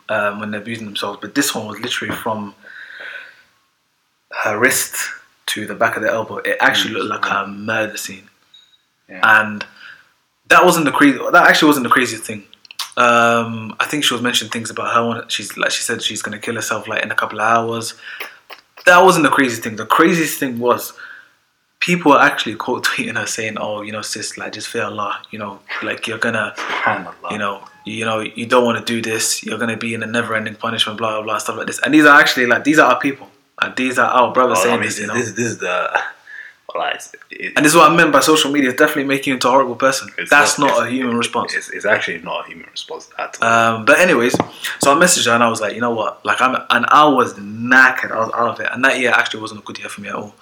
um, 0.10 0.40
when 0.40 0.52
they're 0.52 0.62
abusing 0.62 0.86
themselves, 0.86 1.20
but 1.22 1.36
this 1.36 1.54
one 1.56 1.68
was 1.68 1.80
literally 1.80 2.16
from 2.16 2.54
her 4.44 4.58
wrist 4.58 4.96
to 5.48 5.66
the 5.66 5.76
back 5.76 5.96
of 5.96 6.04
the 6.04 6.10
elbow. 6.10 6.38
It 6.38 6.58
actually 6.60 6.94
looked 6.96 7.10
like 7.24 7.32
a 7.32 7.48
murder 7.48 7.98
scene, 7.98 8.30
Yeah. 9.10 9.22
and 9.42 9.66
that 10.48 10.66
wasn't 10.66 10.86
the 10.86 10.92
crazy. 10.92 11.18
That 11.32 11.48
actually 11.48 11.68
wasn't 11.68 11.86
the 11.86 11.90
craziest 11.94 12.24
thing. 12.24 12.44
Um, 12.98 13.76
I 13.80 13.86
think 13.86 14.04
she 14.04 14.14
was 14.14 14.22
mentioning 14.22 14.52
things 14.52 14.70
about 14.70 14.94
her. 14.94 15.08
when 15.08 15.28
She's 15.30 15.58
like 15.58 15.72
she 15.72 15.82
said 15.82 16.02
she's 16.02 16.22
gonna 16.22 16.40
kill 16.40 16.56
herself 16.56 16.88
like 16.88 17.04
in 17.04 17.12
a 17.12 17.16
couple 17.16 17.40
of 17.42 17.46
hours. 17.48 17.96
That 18.86 19.00
wasn't 19.04 19.24
the 19.24 19.32
craziest 19.32 19.64
thing. 19.64 19.76
The 19.78 19.86
craziest 19.86 20.40
thing 20.40 20.60
was 20.60 20.94
people 21.80 22.12
were 22.12 22.20
actually 22.20 22.56
quote 22.56 22.84
tweeting 22.90 23.18
her 23.18 23.26
saying, 23.26 23.58
"Oh, 23.60 23.82
you 23.82 23.92
know, 23.92 24.02
sis, 24.02 24.38
like 24.38 24.54
just 24.54 24.68
fear 24.68 24.84
Allah. 24.84 25.22
You 25.32 25.40
know, 25.40 25.60
like 25.82 26.08
you're 26.08 26.18
gonna." 26.20 26.54
You 27.32 27.38
know, 27.40 27.64
you 27.86 28.06
know, 28.06 28.20
you 28.22 28.46
don't 28.46 28.66
want 28.66 28.78
to 28.86 28.94
do 28.94 29.02
this. 29.02 29.44
You're 29.44 29.58
gonna 29.60 29.78
be 29.78 29.94
in 29.94 30.04
a 30.04 30.08
never-ending 30.08 30.56
punishment, 30.56 30.98
blah 30.98 31.12
blah 31.18 31.24
blah, 31.24 31.38
stuff 31.38 31.58
like 31.58 31.68
this. 31.68 31.80
And 31.80 31.94
these 31.94 32.06
are 32.06 32.20
actually 32.20 32.46
like 32.48 32.64
these 32.64 32.80
are 32.80 32.92
our 32.94 33.00
people. 33.00 33.30
Like 33.62 33.76
these 33.76 34.00
are 34.00 34.10
our 34.10 34.34
brothers 34.34 34.56
Well, 34.58 34.64
saying 34.64 34.76
I 34.76 34.78
mean, 34.80 34.88
this, 34.90 35.00
you 35.00 35.08
know. 35.08 35.14
this, 35.14 35.32
this 35.34 35.46
is 35.46 35.58
the 35.60 36.00
like, 36.76 37.00
it- 37.30 37.54
and 37.56 37.64
this 37.64 37.74
is 37.74 37.78
what 37.78 37.92
I 37.92 37.96
meant 37.96 38.12
by 38.12 38.20
social 38.20 38.52
media. 38.52 38.72
It's 38.72 38.80
definitely 38.80 39.04
making 39.04 39.30
you 39.32 39.36
into 39.36 39.48
a 39.48 39.52
horrible 39.52 39.76
person. 39.76 40.10
That's 40.28 40.58
not, 40.58 40.72
it's- 40.72 40.88
a 40.88 40.90
human 40.90 41.18
response. 41.18 41.54
It's, 41.54 41.70
it's 41.70 41.86
actually 41.86 42.20
not 42.24 42.46
a 42.46 42.48
human 42.50 42.66
response 42.72 43.10
at 43.20 43.38
all. 43.42 43.48
Um, 43.76 43.86
but 43.86 44.00
anyways, 44.00 44.34
so 44.82 44.92
I 44.92 44.96
messaged 44.96 45.28
her 45.28 45.34
and 45.34 45.44
I 45.44 45.50
was 45.50 45.62
like, 45.62 45.76
you 45.76 45.82
know 45.82 45.92
what? 45.94 46.26
Like 46.26 46.42
I'm, 46.42 46.56
and 46.72 46.86
I 46.88 47.06
was 47.08 47.36
knackered. 47.36 48.12
I 48.12 48.20
was 48.20 48.32
out 48.34 48.50
of 48.50 48.60
it. 48.60 48.70
And 48.72 48.84
that 48.86 48.98
year 49.00 49.12
actually 49.12 49.42
wasn't 49.42 49.60
a 49.62 49.64
good 49.64 49.78
year 49.78 49.88
for 49.90 50.02
me 50.02 50.10
at 50.10 50.16
all. 50.16 50.34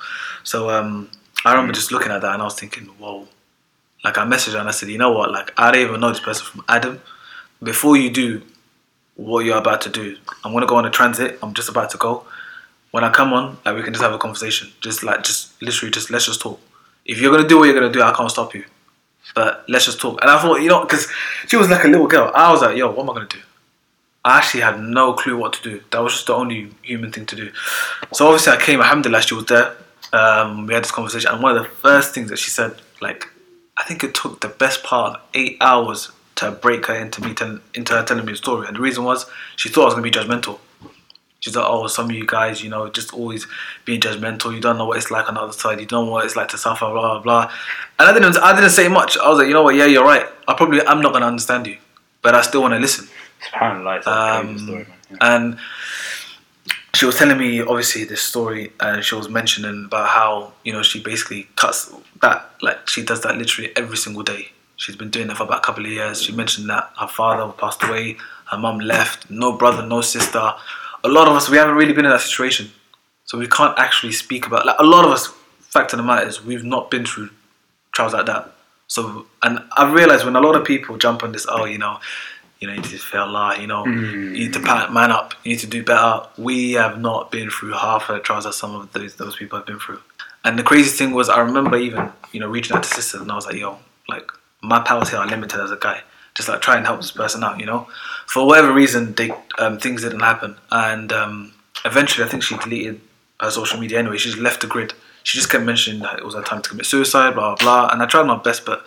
So 0.43 0.69
um, 0.69 1.09
I 1.43 1.51
remember 1.51 1.73
just 1.73 1.91
looking 1.91 2.13
at 2.13 2.21
that 2.21 2.31
and 2.33 2.41
I 2.41 2.45
was 2.45 2.57
thinking, 2.57 2.85
whoa. 2.97 3.27
Like 4.05 4.17
I 4.17 4.23
messaged 4.23 4.53
her 4.53 4.59
and 4.59 4.69
I 4.69 4.71
said, 4.71 4.87
you 4.87 4.97
know 4.97 5.11
what? 5.11 5.31
Like 5.31 5.51
I 5.57 5.69
don't 5.69 5.81
even 5.81 5.99
know 5.99 6.09
this 6.09 6.21
person 6.21 6.45
from 6.45 6.63
Adam. 6.69 7.01
Before 7.63 7.95
you 7.95 8.09
do 8.09 8.41
what 9.15 9.45
you're 9.45 9.57
about 9.57 9.81
to 9.81 9.89
do, 9.89 10.17
I'm 10.43 10.53
gonna 10.53 10.65
go 10.65 10.77
on 10.77 10.85
a 10.85 10.89
transit. 10.89 11.37
I'm 11.43 11.53
just 11.53 11.69
about 11.69 11.89
to 11.91 11.97
go. 11.97 12.25
When 12.91 13.03
I 13.03 13.11
come 13.11 13.33
on, 13.33 13.57
like 13.63 13.75
we 13.75 13.83
can 13.83 13.93
just 13.93 14.03
have 14.03 14.13
a 14.13 14.17
conversation. 14.17 14.71
Just 14.81 15.03
like, 15.03 15.23
just 15.23 15.61
literally, 15.61 15.91
just 15.91 16.09
let's 16.09 16.25
just 16.25 16.41
talk. 16.41 16.59
If 17.05 17.21
you're 17.21 17.31
gonna 17.31 17.47
do 17.47 17.59
what 17.59 17.65
you're 17.65 17.79
gonna 17.79 17.93
do, 17.93 18.01
I 18.01 18.13
can't 18.13 18.31
stop 18.31 18.55
you. 18.55 18.65
But 19.35 19.63
let's 19.69 19.85
just 19.85 19.99
talk. 20.01 20.19
And 20.21 20.29
I 20.29 20.41
thought, 20.41 20.61
you 20.61 20.69
know, 20.69 20.81
because 20.81 21.07
she 21.47 21.55
was 21.55 21.69
like 21.69 21.83
a 21.83 21.87
little 21.87 22.07
girl. 22.07 22.31
I 22.33 22.51
was 22.51 22.61
like, 22.61 22.75
yo, 22.77 22.89
what 22.89 23.03
am 23.03 23.11
I 23.11 23.13
gonna 23.13 23.27
do? 23.27 23.39
I 24.23 24.37
actually 24.37 24.61
had 24.61 24.79
no 24.79 25.13
clue 25.13 25.37
what 25.37 25.53
to 25.53 25.63
do. 25.63 25.81
That 25.91 25.99
was 25.99 26.13
just 26.13 26.27
the 26.27 26.33
only 26.33 26.69
human 26.83 27.11
thing 27.11 27.25
to 27.27 27.35
do. 27.35 27.51
So 28.13 28.27
obviously 28.27 28.53
I 28.53 28.57
came, 28.57 28.79
alhamdulillah, 28.79 29.21
she 29.21 29.33
was 29.33 29.45
there. 29.45 29.75
Um, 30.13 30.67
we 30.67 30.73
had 30.73 30.83
this 30.83 30.91
conversation, 30.91 31.31
and 31.31 31.41
one 31.41 31.55
of 31.55 31.63
the 31.63 31.69
first 31.69 32.13
things 32.13 32.29
that 32.29 32.37
she 32.37 32.49
said, 32.49 32.75
like, 33.01 33.27
I 33.77 33.83
think 33.83 34.03
it 34.03 34.13
took 34.13 34.41
the 34.41 34.49
best 34.49 34.83
part 34.83 35.15
of 35.15 35.21
eight 35.33 35.57
hours 35.61 36.11
to 36.35 36.51
break 36.51 36.85
her 36.87 36.95
into 36.95 37.21
me, 37.21 37.33
tell, 37.33 37.59
into 37.73 37.93
her 37.93 38.03
telling 38.03 38.25
me 38.25 38.33
a 38.33 38.35
story. 38.35 38.67
And 38.67 38.75
the 38.75 38.81
reason 38.81 39.03
was 39.03 39.25
she 39.55 39.69
thought 39.69 39.83
I 39.83 39.85
was 39.85 39.93
gonna 39.93 40.03
be 40.03 40.11
judgmental. 40.11 40.59
She's 41.39 41.55
like, 41.55 41.65
oh, 41.67 41.87
some 41.87 42.05
of 42.05 42.15
you 42.15 42.25
guys, 42.25 42.63
you 42.63 42.69
know, 42.69 42.87
just 42.89 43.13
always 43.13 43.47
being 43.83 43.99
judgmental. 43.99 44.53
You 44.53 44.61
don't 44.61 44.77
know 44.77 44.85
what 44.85 44.97
it's 44.97 45.09
like 45.09 45.27
on 45.27 45.33
the 45.33 45.41
other 45.41 45.53
side. 45.53 45.79
You 45.79 45.87
don't 45.87 46.05
know 46.05 46.11
what 46.11 46.25
it's 46.25 46.35
like 46.35 46.49
to 46.49 46.57
suffer, 46.57 46.85
blah 46.85 47.19
blah 47.19 47.19
blah. 47.19 47.51
And 47.97 48.09
I 48.09 48.13
didn't, 48.13 48.37
I 48.37 48.55
didn't 48.55 48.69
say 48.69 48.87
much. 48.87 49.17
I 49.17 49.27
was 49.27 49.39
like, 49.39 49.47
you 49.47 49.53
know 49.53 49.63
what? 49.63 49.75
Yeah, 49.75 49.85
you're 49.85 50.05
right. 50.05 50.25
I 50.47 50.53
probably, 50.53 50.85
I'm 50.85 51.01
not 51.01 51.13
gonna 51.13 51.25
understand 51.25 51.65
you, 51.65 51.77
but 52.21 52.35
I 52.35 52.41
still 52.41 52.61
want 52.61 52.75
to 52.75 52.79
listen. 52.79 53.07
Subhanallah, 53.51 53.97
it's 53.97 54.07
um, 54.07 54.57
story, 54.59 54.77
man. 54.77 54.87
Yeah. 55.09 55.17
And 55.35 55.59
she 56.93 57.05
was 57.05 57.17
telling 57.17 57.37
me 57.37 57.61
obviously 57.61 58.03
this 58.03 58.21
story, 58.21 58.71
and 58.79 59.03
she 59.03 59.15
was 59.15 59.27
mentioning 59.27 59.85
about 59.85 60.09
how 60.09 60.53
you 60.63 60.71
know 60.71 60.83
she 60.83 61.01
basically 61.01 61.47
cuts 61.55 61.91
that 62.21 62.51
like 62.61 62.87
she 62.87 63.03
does 63.03 63.21
that 63.21 63.37
literally 63.37 63.71
every 63.75 63.97
single 63.97 64.23
day. 64.23 64.51
She's 64.81 64.95
been 64.95 65.11
doing 65.11 65.27
that 65.27 65.37
for 65.37 65.43
about 65.43 65.59
a 65.59 65.61
couple 65.61 65.85
of 65.85 65.91
years. 65.91 66.23
She 66.23 66.31
mentioned 66.31 66.67
that 66.71 66.91
her 66.99 67.05
father 67.05 67.53
passed 67.53 67.83
away, 67.83 68.17
her 68.49 68.57
mum 68.57 68.79
left, 68.79 69.29
no 69.29 69.51
brother, 69.55 69.85
no 69.85 70.01
sister. 70.01 70.55
A 71.03 71.07
lot 71.07 71.27
of 71.27 71.35
us 71.35 71.51
we 71.51 71.57
haven't 71.57 71.75
really 71.75 71.93
been 71.93 72.05
in 72.05 72.09
that 72.09 72.21
situation, 72.21 72.71
so 73.25 73.37
we 73.37 73.47
can't 73.47 73.77
actually 73.77 74.11
speak 74.11 74.47
about. 74.47 74.65
Like 74.65 74.77
a 74.79 74.83
lot 74.83 75.05
of 75.05 75.11
us, 75.11 75.27
fact 75.59 75.93
of 75.93 75.97
the 75.97 76.03
matter 76.03 76.27
is 76.27 76.43
we've 76.43 76.63
not 76.63 76.89
been 76.89 77.05
through 77.05 77.29
trials 77.91 78.13
like 78.13 78.25
that. 78.25 78.55
So, 78.87 79.27
and 79.43 79.59
I've 79.77 79.93
realized 79.93 80.25
when 80.25 80.35
a 80.35 80.41
lot 80.41 80.55
of 80.55 80.65
people 80.65 80.97
jump 80.97 81.21
on 81.21 81.31
this, 81.31 81.45
oh, 81.47 81.65
you 81.65 81.77
know, 81.77 81.99
you 82.59 82.67
know, 82.67 82.73
you 82.73 82.81
need 82.81 82.89
to 82.89 82.97
fear 82.97 83.21
Allah, 83.21 83.57
you 83.59 83.67
know, 83.67 83.85
you 83.85 84.31
need 84.31 84.53
to 84.53 84.59
mm. 84.59 84.65
pat 84.65 84.91
man 84.91 85.11
up, 85.11 85.35
you 85.43 85.51
need 85.51 85.59
to 85.59 85.67
do 85.67 85.83
better. 85.83 86.27
We 86.39 86.71
have 86.71 86.99
not 86.99 87.31
been 87.31 87.51
through 87.51 87.73
half 87.73 88.09
of 88.09 88.15
the 88.15 88.21
trials 88.23 88.45
that 88.45 88.53
some 88.55 88.73
of 88.73 88.91
those 88.93 89.15
those 89.15 89.35
people 89.35 89.59
have 89.59 89.67
been 89.67 89.77
through. 89.77 89.99
And 90.43 90.57
the 90.57 90.63
crazy 90.63 90.89
thing 90.89 91.13
was, 91.13 91.29
I 91.29 91.39
remember 91.41 91.77
even, 91.77 92.11
you 92.31 92.39
know, 92.39 92.49
reaching 92.49 92.75
out 92.75 92.81
to 92.81 92.89
sisters, 92.89 93.21
and 93.21 93.31
I 93.31 93.35
was 93.35 93.45
like, 93.45 93.57
yo, 93.57 93.77
like 94.09 94.27
my 94.61 94.79
powers 94.79 95.09
here 95.09 95.19
are 95.19 95.27
limited 95.27 95.59
as 95.59 95.71
a 95.71 95.77
guy. 95.77 96.01
Just 96.33 96.47
like 96.47 96.61
try 96.61 96.77
and 96.77 96.85
help 96.85 97.01
this 97.01 97.11
person 97.11 97.43
out, 97.43 97.59
you 97.59 97.65
know. 97.65 97.87
For 98.25 98.47
whatever 98.47 98.71
reason, 98.71 99.13
they 99.15 99.31
um, 99.59 99.79
things 99.79 100.01
didn't 100.01 100.21
happen, 100.21 100.55
and 100.71 101.11
um, 101.11 101.53
eventually, 101.83 102.25
I 102.25 102.29
think 102.29 102.43
she 102.43 102.57
deleted 102.57 103.01
her 103.41 103.51
social 103.51 103.79
media 103.79 103.99
anyway. 103.99 104.17
She 104.17 104.29
just 104.29 104.41
left 104.41 104.61
the 104.61 104.67
grid. 104.67 104.93
She 105.23 105.37
just 105.37 105.49
kept 105.49 105.65
mentioning 105.65 106.01
that 106.01 106.19
it 106.19 106.25
was 106.25 106.35
her 106.35 106.41
time 106.41 106.61
to 106.61 106.69
commit 106.69 106.85
suicide, 106.85 107.33
blah 107.33 107.55
blah 107.55 107.63
blah. 107.63 107.89
And 107.91 108.01
I 108.01 108.05
tried 108.05 108.27
my 108.27 108.37
best, 108.37 108.65
but 108.65 108.85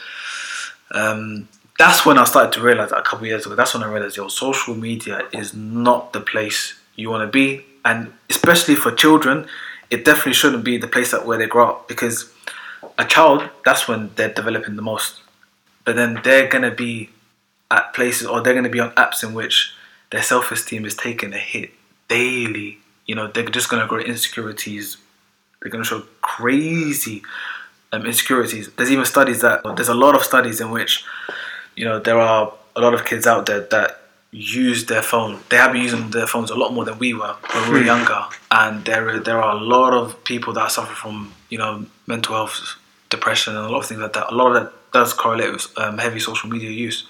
um, 0.93 1.49
that's 1.79 2.07
when 2.07 2.19
I 2.19 2.25
started 2.25 2.53
to 2.53 2.61
realize 2.63 2.91
that 2.91 3.01
a 3.01 3.03
couple 3.03 3.27
years 3.27 3.45
ago. 3.45 3.55
That's 3.55 3.75
when 3.75 3.83
I 3.83 3.93
realized, 3.93 4.17
your 4.17 4.31
social 4.31 4.75
media 4.75 5.29
is 5.33 5.53
not 5.53 6.15
the 6.15 6.21
place 6.21 6.75
you 6.97 7.11
want 7.11 7.29
to 7.29 7.31
be, 7.31 7.65
and 7.85 8.13
especially 8.31 8.75
for 8.75 8.91
children, 8.91 9.47
it 9.91 10.05
definitely 10.05 10.35
shouldn't 10.35 10.65
be 10.65 10.79
the 10.79 10.89
place 10.89 11.11
that 11.11 11.27
where 11.27 11.37
they 11.37 11.47
grow 11.47 11.69
up 11.69 11.89
because 11.89 12.33
a 12.99 13.05
child, 13.05 13.51
that's 13.65 13.87
when 13.87 14.11
they're 14.17 14.33
developing 14.33 14.77
the 14.77 14.83
most. 14.83 15.21
But 15.85 15.97
then 15.97 16.21
they're 16.25 16.49
gonna 16.49 16.71
be 16.71 17.11
at 17.71 17.95
places 17.95 18.27
or 18.27 18.41
they're 18.41 18.55
gonna 18.55 18.69
be 18.69 18.81
on 18.81 18.91
apps 18.93 19.23
in 19.23 19.35
which 19.35 19.75
their 20.11 20.23
self 20.23 20.51
esteem 20.53 20.85
is 20.85 20.95
taking 20.95 21.33
a 21.33 21.39
hit 21.39 21.71
daily. 22.09 22.79
You 23.07 23.15
know, 23.15 23.27
they're 23.27 23.45
just 23.45 23.69
gonna 23.69 23.87
grow 23.87 24.01
insecurities. 24.01 24.97
They're 25.61 25.71
gonna 25.71 25.85
show 25.85 26.05
crazy 26.23 27.23
um, 27.95 28.07
insecurities. 28.07 28.71
There's 28.73 28.91
even 28.91 29.05
studies 29.05 29.41
that 29.41 29.63
there's 29.77 29.89
a 29.89 29.95
lot 29.95 30.15
of 30.15 30.23
studies 30.23 30.61
in 30.61 30.71
which 30.71 31.05
you 31.77 31.85
know 31.85 31.99
there 31.99 32.19
are 32.19 32.53
a 32.77 32.81
lot 32.81 32.95
of 32.95 33.05
kids 33.05 33.27
out 33.27 33.47
there 33.47 33.61
that 33.61 34.01
use 34.31 34.87
their 34.87 35.03
phone. 35.03 35.41
They 35.49 35.57
have 35.57 35.73
been 35.73 35.83
using 35.83 36.11
their 36.11 36.27
phones 36.27 36.51
a 36.51 36.57
lot 36.57 36.73
more 36.73 36.85
than 36.85 36.99
we 36.99 37.15
were 37.15 37.37
when 37.53 37.73
we 37.73 37.79
were 37.79 37.85
younger, 37.85 38.25
and 38.51 38.85
there 38.85 39.21
there 39.21 39.41
are 39.41 39.57
a 39.57 39.61
lot 39.61 39.95
of 39.95 40.23
people 40.25 40.53
that 40.55 40.71
suffer 40.73 40.95
from 40.95 41.33
you 41.51 41.59
know 41.59 41.87
mental 42.07 42.35
health, 42.35 42.77
depression, 43.11 43.57
and 43.57 43.65
a 43.65 43.69
lot 43.69 43.81
of 43.81 43.87
things 43.87 44.01
like 44.01 44.13
that. 44.13 44.33
A 44.33 44.35
lot 44.35 44.55
of 44.55 44.55
that 44.55 44.73
does 44.95 45.13
correlate 45.13 45.53
with 45.53 45.67
um, 45.77 45.99
heavy 45.99 46.21
social 46.21 46.49
media 46.49 46.71
use. 46.71 47.07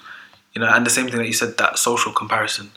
You 0.53 0.61
know, 0.61 0.69
and 0.73 0.85
the 0.85 0.89
same 0.89 1.07
thing 1.07 1.19
that 1.19 1.27
you 1.27 1.33
said 1.33 1.57
that 1.57 1.77
social 1.77 2.11
comparison 2.11 2.71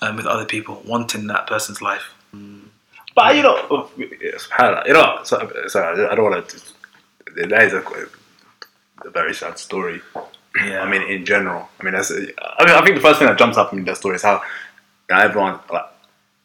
um, 0.00 0.16
with 0.16 0.26
other 0.26 0.44
people, 0.44 0.82
wanting 0.84 1.26
that 1.28 1.46
person's 1.46 1.80
life. 1.80 2.12
But 3.14 3.36
you 3.36 3.42
know, 3.42 3.56
subhanallah, 3.96 4.86
you 4.86 4.92
know, 4.92 5.20
so, 5.22 5.34
sorry, 5.68 6.06
I 6.06 6.14
don't 6.14 6.30
want 6.30 6.48
to. 6.48 6.60
That 7.48 7.62
is 7.62 7.72
a, 7.72 7.82
a 9.06 9.10
very 9.10 9.34
sad 9.34 9.58
story. 9.58 10.00
Yeah, 10.56 10.82
I 10.82 10.90
mean, 10.90 11.02
in 11.02 11.24
general, 11.24 11.68
I 11.78 11.84
mean, 11.84 11.94
that's. 11.94 12.10
I 12.10 12.64
mean, 12.64 12.74
I 12.74 12.82
think 12.84 12.96
the 12.96 13.02
first 13.02 13.18
thing 13.18 13.28
that 13.28 13.38
jumps 13.38 13.56
up 13.56 13.72
in 13.72 13.84
that 13.84 13.96
story 13.96 14.16
is 14.16 14.22
how 14.22 14.42
everyone, 15.10 15.58
like, 15.72 15.86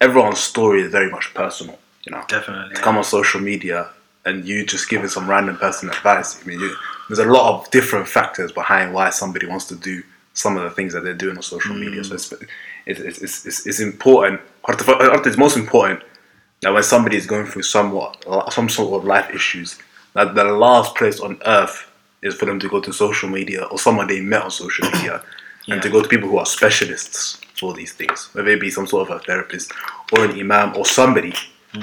everyone's 0.01 0.39
story 0.39 0.81
is 0.81 0.91
very 0.91 1.09
much 1.09 1.33
personal. 1.33 1.77
You 2.05 2.11
know, 2.13 2.23
definitely. 2.27 2.75
to 2.75 2.81
come 2.81 2.97
on 2.97 3.03
social 3.03 3.41
media 3.41 3.89
and 4.25 4.47
you 4.47 4.65
just 4.65 4.89
giving 4.89 5.09
some 5.09 5.29
random 5.29 5.57
person 5.57 5.89
advice. 5.89 6.41
I 6.41 6.47
mean, 6.47 6.59
you, 6.59 6.75
there's 7.09 7.19
a 7.19 7.25
lot 7.25 7.53
of 7.53 7.69
different 7.71 8.07
factors 8.07 8.51
behind 8.51 8.93
why 8.93 9.09
somebody 9.09 9.47
wants 9.47 9.65
to 9.65 9.75
do 9.75 10.03
some 10.33 10.55
of 10.55 10.63
the 10.63 10.69
things 10.69 10.93
that 10.93 11.03
they're 11.03 11.13
doing 11.13 11.35
on 11.35 11.43
social 11.43 11.75
media. 11.75 12.03
So 12.03 12.15
mm. 12.15 12.15
it's 12.15 12.33
it's, 12.85 12.99
it's, 12.99 13.21
it's, 13.21 13.45
it's, 13.45 13.67
it's 13.67 13.79
important. 13.79 14.39
It's 14.67 15.37
most 15.37 15.57
important 15.57 16.03
that 16.61 16.73
when 16.73 16.83
somebody 16.83 17.17
is 17.17 17.25
going 17.25 17.45
through 17.45 17.63
somewhat 17.63 18.23
some 18.51 18.69
sort 18.69 19.01
of 19.01 19.07
life 19.07 19.33
issues, 19.33 19.77
that 20.13 20.35
the 20.35 20.43
last 20.43 20.95
place 20.95 21.19
on 21.19 21.39
earth 21.45 21.89
is 22.21 22.35
for 22.35 22.45
them 22.45 22.59
to 22.59 22.69
go 22.69 22.79
to 22.79 22.93
social 22.93 23.29
media 23.29 23.63
or 23.65 23.79
someone 23.79 24.07
they 24.07 24.21
met 24.21 24.43
on 24.43 24.51
social 24.51 24.89
media, 24.91 25.23
and 25.67 25.81
to 25.81 25.89
go 25.89 26.01
to 26.01 26.09
people 26.09 26.29
who 26.29 26.37
are 26.37 26.45
specialists 26.45 27.39
for 27.59 27.73
these 27.73 27.93
things, 27.93 28.29
whether 28.33 28.49
it 28.49 28.61
be 28.61 28.71
some 28.71 28.87
sort 28.87 29.09
of 29.09 29.15
a 29.15 29.19
therapist 29.23 29.71
or 30.13 30.25
an 30.25 30.39
imam 30.39 30.75
or 30.75 30.85
somebody 30.85 31.33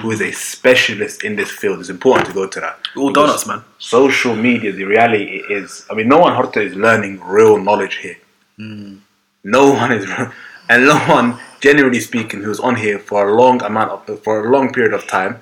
who 0.00 0.10
is 0.10 0.20
a 0.20 0.32
specialist 0.32 1.24
in 1.24 1.36
this 1.36 1.50
field. 1.50 1.78
It's 1.80 1.88
important 1.90 2.26
to 2.28 2.32
go 2.34 2.46
to 2.46 2.60
that. 2.60 2.78
All 2.96 3.12
donuts, 3.12 3.46
man. 3.46 3.62
Social 3.78 4.34
media, 4.34 4.72
the 4.72 4.84
reality 4.84 5.42
is, 5.48 5.86
I 5.90 5.94
mean, 5.94 6.08
no 6.08 6.18
one 6.18 6.34
Horta 6.34 6.60
is 6.60 6.74
learning 6.74 7.20
real 7.24 7.56
knowledge 7.58 7.96
here. 7.96 8.16
Hmm. 8.56 8.96
No 9.44 9.70
one 9.72 9.92
is, 9.92 10.04
and 10.68 10.86
no 10.86 10.98
one, 11.16 11.38
generally 11.60 12.00
speaking, 12.00 12.42
who's 12.42 12.58
on 12.60 12.74
here 12.76 12.98
for 12.98 13.28
a 13.28 13.34
long 13.40 13.62
amount 13.62 13.90
of, 14.08 14.22
for 14.24 14.44
a 14.46 14.50
long 14.50 14.72
period 14.72 14.92
of 14.92 15.06
time, 15.06 15.40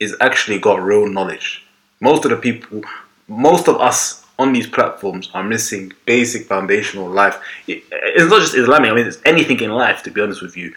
is 0.00 0.16
actually 0.20 0.58
got 0.58 0.82
real 0.82 1.06
knowledge. 1.06 1.64
Most 2.00 2.24
of 2.24 2.30
the 2.30 2.36
people, 2.38 2.82
most 3.28 3.68
of 3.68 3.80
us 3.80 4.24
on 4.38 4.52
these 4.54 4.66
platforms 4.66 5.30
are 5.34 5.44
missing 5.44 5.92
basic 6.06 6.46
foundational 6.46 7.08
life. 7.08 7.36
It- 7.66 7.84
It's 7.90 8.30
not 8.30 8.40
just 8.40 8.54
Islamic. 8.56 8.90
I 8.90 8.94
mean, 8.94 9.06
it's 9.06 9.20
anything 9.26 9.60
in 9.60 9.70
life. 9.70 10.02
To 10.04 10.10
be 10.10 10.20
honest 10.22 10.40
with 10.42 10.56
you, 10.56 10.74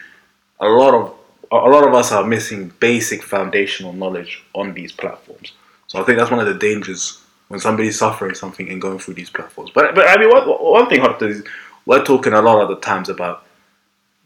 a 0.60 0.66
lot 0.68 0.92
of 0.94 1.14
a 1.52 1.56
lot 1.56 1.86
of 1.86 1.94
us 1.94 2.12
are 2.12 2.24
missing 2.24 2.72
basic 2.80 3.22
foundational 3.22 3.92
knowledge 3.92 4.42
on 4.54 4.74
these 4.74 4.92
platforms. 4.92 5.52
So 5.86 6.00
I 6.00 6.04
think 6.04 6.18
that's 6.18 6.30
one 6.30 6.40
of 6.40 6.46
the 6.46 6.54
dangers 6.54 7.22
when 7.48 7.60
somebody's 7.60 7.98
suffering 7.98 8.34
something 8.34 8.68
and 8.70 8.80
going 8.80 8.98
through 8.98 9.14
these 9.14 9.30
platforms. 9.30 9.70
But 9.74 9.94
but 9.94 10.08
I 10.08 10.18
mean, 10.18 10.30
one, 10.30 10.48
one 10.48 10.88
thing 10.88 11.04
is 11.22 11.44
we're 11.84 12.04
talking 12.04 12.32
a 12.32 12.42
lot 12.42 12.60
of 12.60 12.68
the 12.68 12.76
times 12.76 13.08
about 13.08 13.44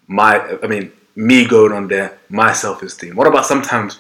my. 0.07 0.59
I 0.63 0.67
mean, 0.67 0.93
me 1.17 1.47
going 1.47 1.73
on 1.73 1.89
there, 1.89 2.19
my 2.29 2.53
self 2.53 2.83
esteem. 2.83 3.17
What 3.17 3.27
about 3.27 3.47
sometimes, 3.47 3.99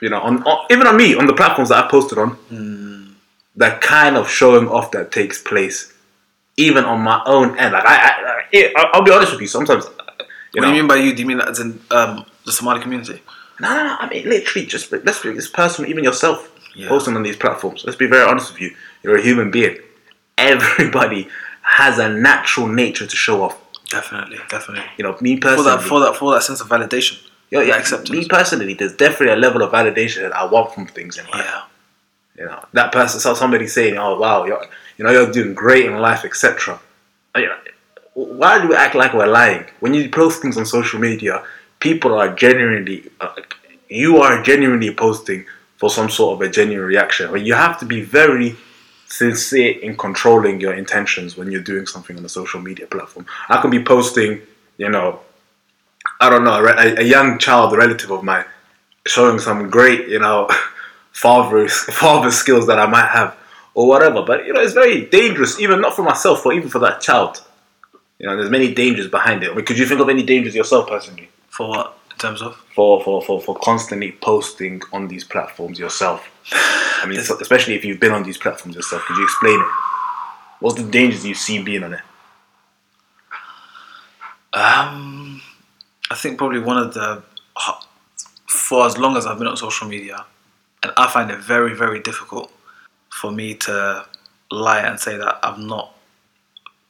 you 0.00 0.10
know, 0.10 0.20
on, 0.20 0.42
on 0.42 0.66
even 0.70 0.86
on 0.86 0.96
me 0.96 1.14
on 1.14 1.26
the 1.26 1.32
platforms 1.32 1.70
that 1.70 1.84
I 1.84 1.88
posted 1.88 2.18
on, 2.18 2.30
hmm. 2.30 3.12
that 3.56 3.80
kind 3.80 4.16
of 4.16 4.28
showing 4.28 4.68
off 4.68 4.90
that 4.92 5.12
takes 5.12 5.40
place, 5.40 5.92
even 6.56 6.84
on 6.84 7.00
my 7.00 7.22
own 7.26 7.58
end. 7.58 7.72
Like 7.72 7.84
I, 7.86 7.96
I, 8.52 8.72
I 8.76 8.90
I'll 8.92 9.02
be 9.02 9.12
honest 9.12 9.32
with 9.32 9.40
you. 9.40 9.46
Sometimes, 9.46 9.86
you 10.56 10.62
What 10.62 10.68
know, 10.68 10.72
do 10.72 10.76
you 10.76 10.82
mean 10.82 10.88
by 10.88 10.96
you? 10.96 11.14
Do 11.14 11.20
you 11.22 11.28
mean 11.28 11.38
that 11.38 11.48
as 11.48 11.60
in 11.60 11.78
um, 11.90 12.24
the 12.44 12.52
Somali 12.52 12.80
community? 12.80 13.20
No, 13.60 13.68
no, 13.74 13.84
no. 13.84 13.96
I 14.00 14.08
mean, 14.08 14.28
literally, 14.28 14.66
just 14.66 14.90
let's 14.92 15.22
be 15.22 15.28
it's 15.30 15.48
personal. 15.48 15.90
Even 15.90 16.02
yourself 16.04 16.50
Yeah. 16.74 16.88
posting 16.88 17.14
on 17.16 17.22
these 17.22 17.36
platforms. 17.36 17.84
Let's 17.84 17.96
be 17.96 18.06
very 18.06 18.24
honest 18.28 18.52
with 18.52 18.60
you. 18.62 18.70
You're 19.02 19.16
a 19.18 19.22
human 19.22 19.50
being. 19.50 19.76
Everybody 20.38 21.28
has 21.62 21.98
a 21.98 22.08
natural 22.08 22.66
nature 22.68 23.06
to 23.06 23.16
show 23.16 23.42
off. 23.42 23.56
Definitely, 23.90 24.38
definitely. 24.48 24.84
You 24.98 25.04
know, 25.04 25.16
me 25.20 25.36
personally, 25.38 25.64
For 25.64 25.76
that, 25.78 25.88
for 25.88 26.00
that, 26.00 26.16
for 26.16 26.34
that 26.34 26.42
sense 26.42 26.60
of 26.60 26.68
validation. 26.68 27.16
yeah, 27.50 27.62
yeah, 27.62 27.76
acceptance. 27.76 28.10
Me 28.10 28.26
personally, 28.28 28.74
there's 28.74 28.94
definitely 28.96 29.34
a 29.34 29.36
level 29.46 29.62
of 29.62 29.70
validation 29.72 30.20
that 30.22 30.34
I 30.36 30.44
want 30.44 30.72
from 30.74 30.86
things 30.86 31.16
in 31.18 31.24
life. 31.26 31.44
Yeah. 31.44 31.62
You 32.38 32.44
know, 32.46 32.64
that 32.72 32.92
person 32.92 33.18
saw 33.20 33.32
somebody 33.34 33.66
saying, 33.66 33.96
"Oh 33.96 34.18
wow, 34.18 34.44
you're, 34.44 34.62
you 34.98 35.04
know, 35.04 35.10
you're 35.10 35.30
doing 35.32 35.54
great 35.54 35.86
in 35.86 35.96
life, 36.08 36.22
etc." 36.24 36.78
You 37.36 37.46
know, 37.46 37.56
Why 38.16 38.62
do 38.62 38.68
we 38.68 38.74
act 38.74 38.94
like 38.94 39.12
we're 39.12 39.26
lying 39.26 39.66
when 39.80 39.92
you 39.92 40.08
post 40.08 40.40
things 40.40 40.56
on 40.56 40.64
social 40.64 40.98
media? 40.98 41.44
People 41.80 42.14
are 42.14 42.34
genuinely, 42.34 43.10
uh, 43.20 43.34
you 43.90 44.16
are 44.22 44.42
genuinely 44.42 44.94
posting 44.94 45.44
for 45.76 45.90
some 45.90 46.08
sort 46.08 46.36
of 46.40 46.48
a 46.48 46.50
genuine 46.50 46.88
reaction. 46.88 47.30
But 47.30 47.42
you 47.42 47.52
have 47.52 47.78
to 47.80 47.84
be 47.84 48.00
very 48.00 48.56
sincere 49.06 49.78
in 49.80 49.98
controlling 49.98 50.62
your 50.62 50.72
intentions 50.72 51.36
when 51.36 51.50
you're 51.50 51.60
doing 51.60 51.86
something 51.86 52.16
on 52.16 52.24
a 52.24 52.28
social 52.30 52.58
media 52.58 52.86
platform. 52.86 53.26
I 53.50 53.60
can 53.60 53.70
be 53.70 53.84
posting, 53.84 54.40
you 54.78 54.88
know, 54.88 55.20
I 56.18 56.30
don't 56.30 56.44
know, 56.44 56.64
a, 56.64 57.00
a 57.00 57.02
young 57.02 57.38
child, 57.38 57.74
a 57.74 57.76
relative 57.76 58.10
of 58.10 58.24
mine, 58.24 58.46
showing 59.06 59.38
some 59.38 59.68
great, 59.68 60.08
you 60.08 60.20
know, 60.20 60.48
father 61.12 61.68
father 61.68 62.30
skills 62.30 62.66
that 62.68 62.78
I 62.78 62.86
might 62.86 63.08
have 63.08 63.36
or 63.74 63.86
whatever. 63.86 64.22
But 64.22 64.46
you 64.46 64.54
know, 64.54 64.60
it's 64.60 64.72
very 64.72 65.04
dangerous, 65.04 65.60
even 65.60 65.82
not 65.82 65.94
for 65.94 66.02
myself, 66.02 66.44
but 66.44 66.54
even 66.54 66.70
for 66.70 66.78
that 66.78 67.02
child. 67.02 67.42
You 68.18 68.26
know, 68.26 68.36
there's 68.36 68.50
many 68.50 68.72
dangers 68.72 69.08
behind 69.08 69.42
it. 69.42 69.50
I 69.50 69.54
mean, 69.54 69.64
could 69.64 69.78
you 69.78 69.86
think 69.86 70.00
of 70.00 70.08
any 70.08 70.22
dangers 70.22 70.54
yourself 70.54 70.88
personally 70.88 71.28
For 71.48 71.68
what? 71.68 71.98
In 72.10 72.16
terms 72.18 72.40
of? 72.40 72.56
for 72.74 73.02
for, 73.02 73.22
for, 73.22 73.40
for 73.40 73.54
constantly 73.56 74.12
posting 74.12 74.80
on 74.92 75.08
these 75.08 75.24
platforms 75.24 75.78
yourself? 75.78 76.28
I 77.02 77.06
mean, 77.06 77.18
especially 77.18 77.74
if 77.74 77.84
you've 77.84 78.00
been 78.00 78.12
on 78.12 78.22
these 78.22 78.38
platforms 78.38 78.76
yourself, 78.76 79.02
could 79.06 79.16
you 79.16 79.24
explain 79.24 79.60
it? 79.60 79.66
What's 80.60 80.76
the 80.80 80.88
dangers 80.88 81.26
you 81.26 81.34
see 81.34 81.62
being 81.62 81.84
on 81.84 81.94
it? 81.94 82.00
Um, 84.52 85.42
I 86.10 86.14
think 86.14 86.38
probably 86.38 86.60
one 86.60 86.78
of 86.78 86.94
the 86.94 87.22
for 88.46 88.86
as 88.86 88.96
long 88.96 89.16
as 89.16 89.26
I've 89.26 89.38
been 89.38 89.46
on 89.46 89.56
social 89.56 89.86
media, 89.86 90.24
and 90.82 90.92
I 90.96 91.10
find 91.10 91.30
it 91.30 91.38
very 91.38 91.74
very 91.74 92.00
difficult 92.00 92.50
for 93.10 93.30
me 93.30 93.54
to 93.54 94.06
lie 94.50 94.80
and 94.80 94.98
say 94.98 95.16
that 95.16 95.38
I've 95.42 95.58
not 95.58 95.94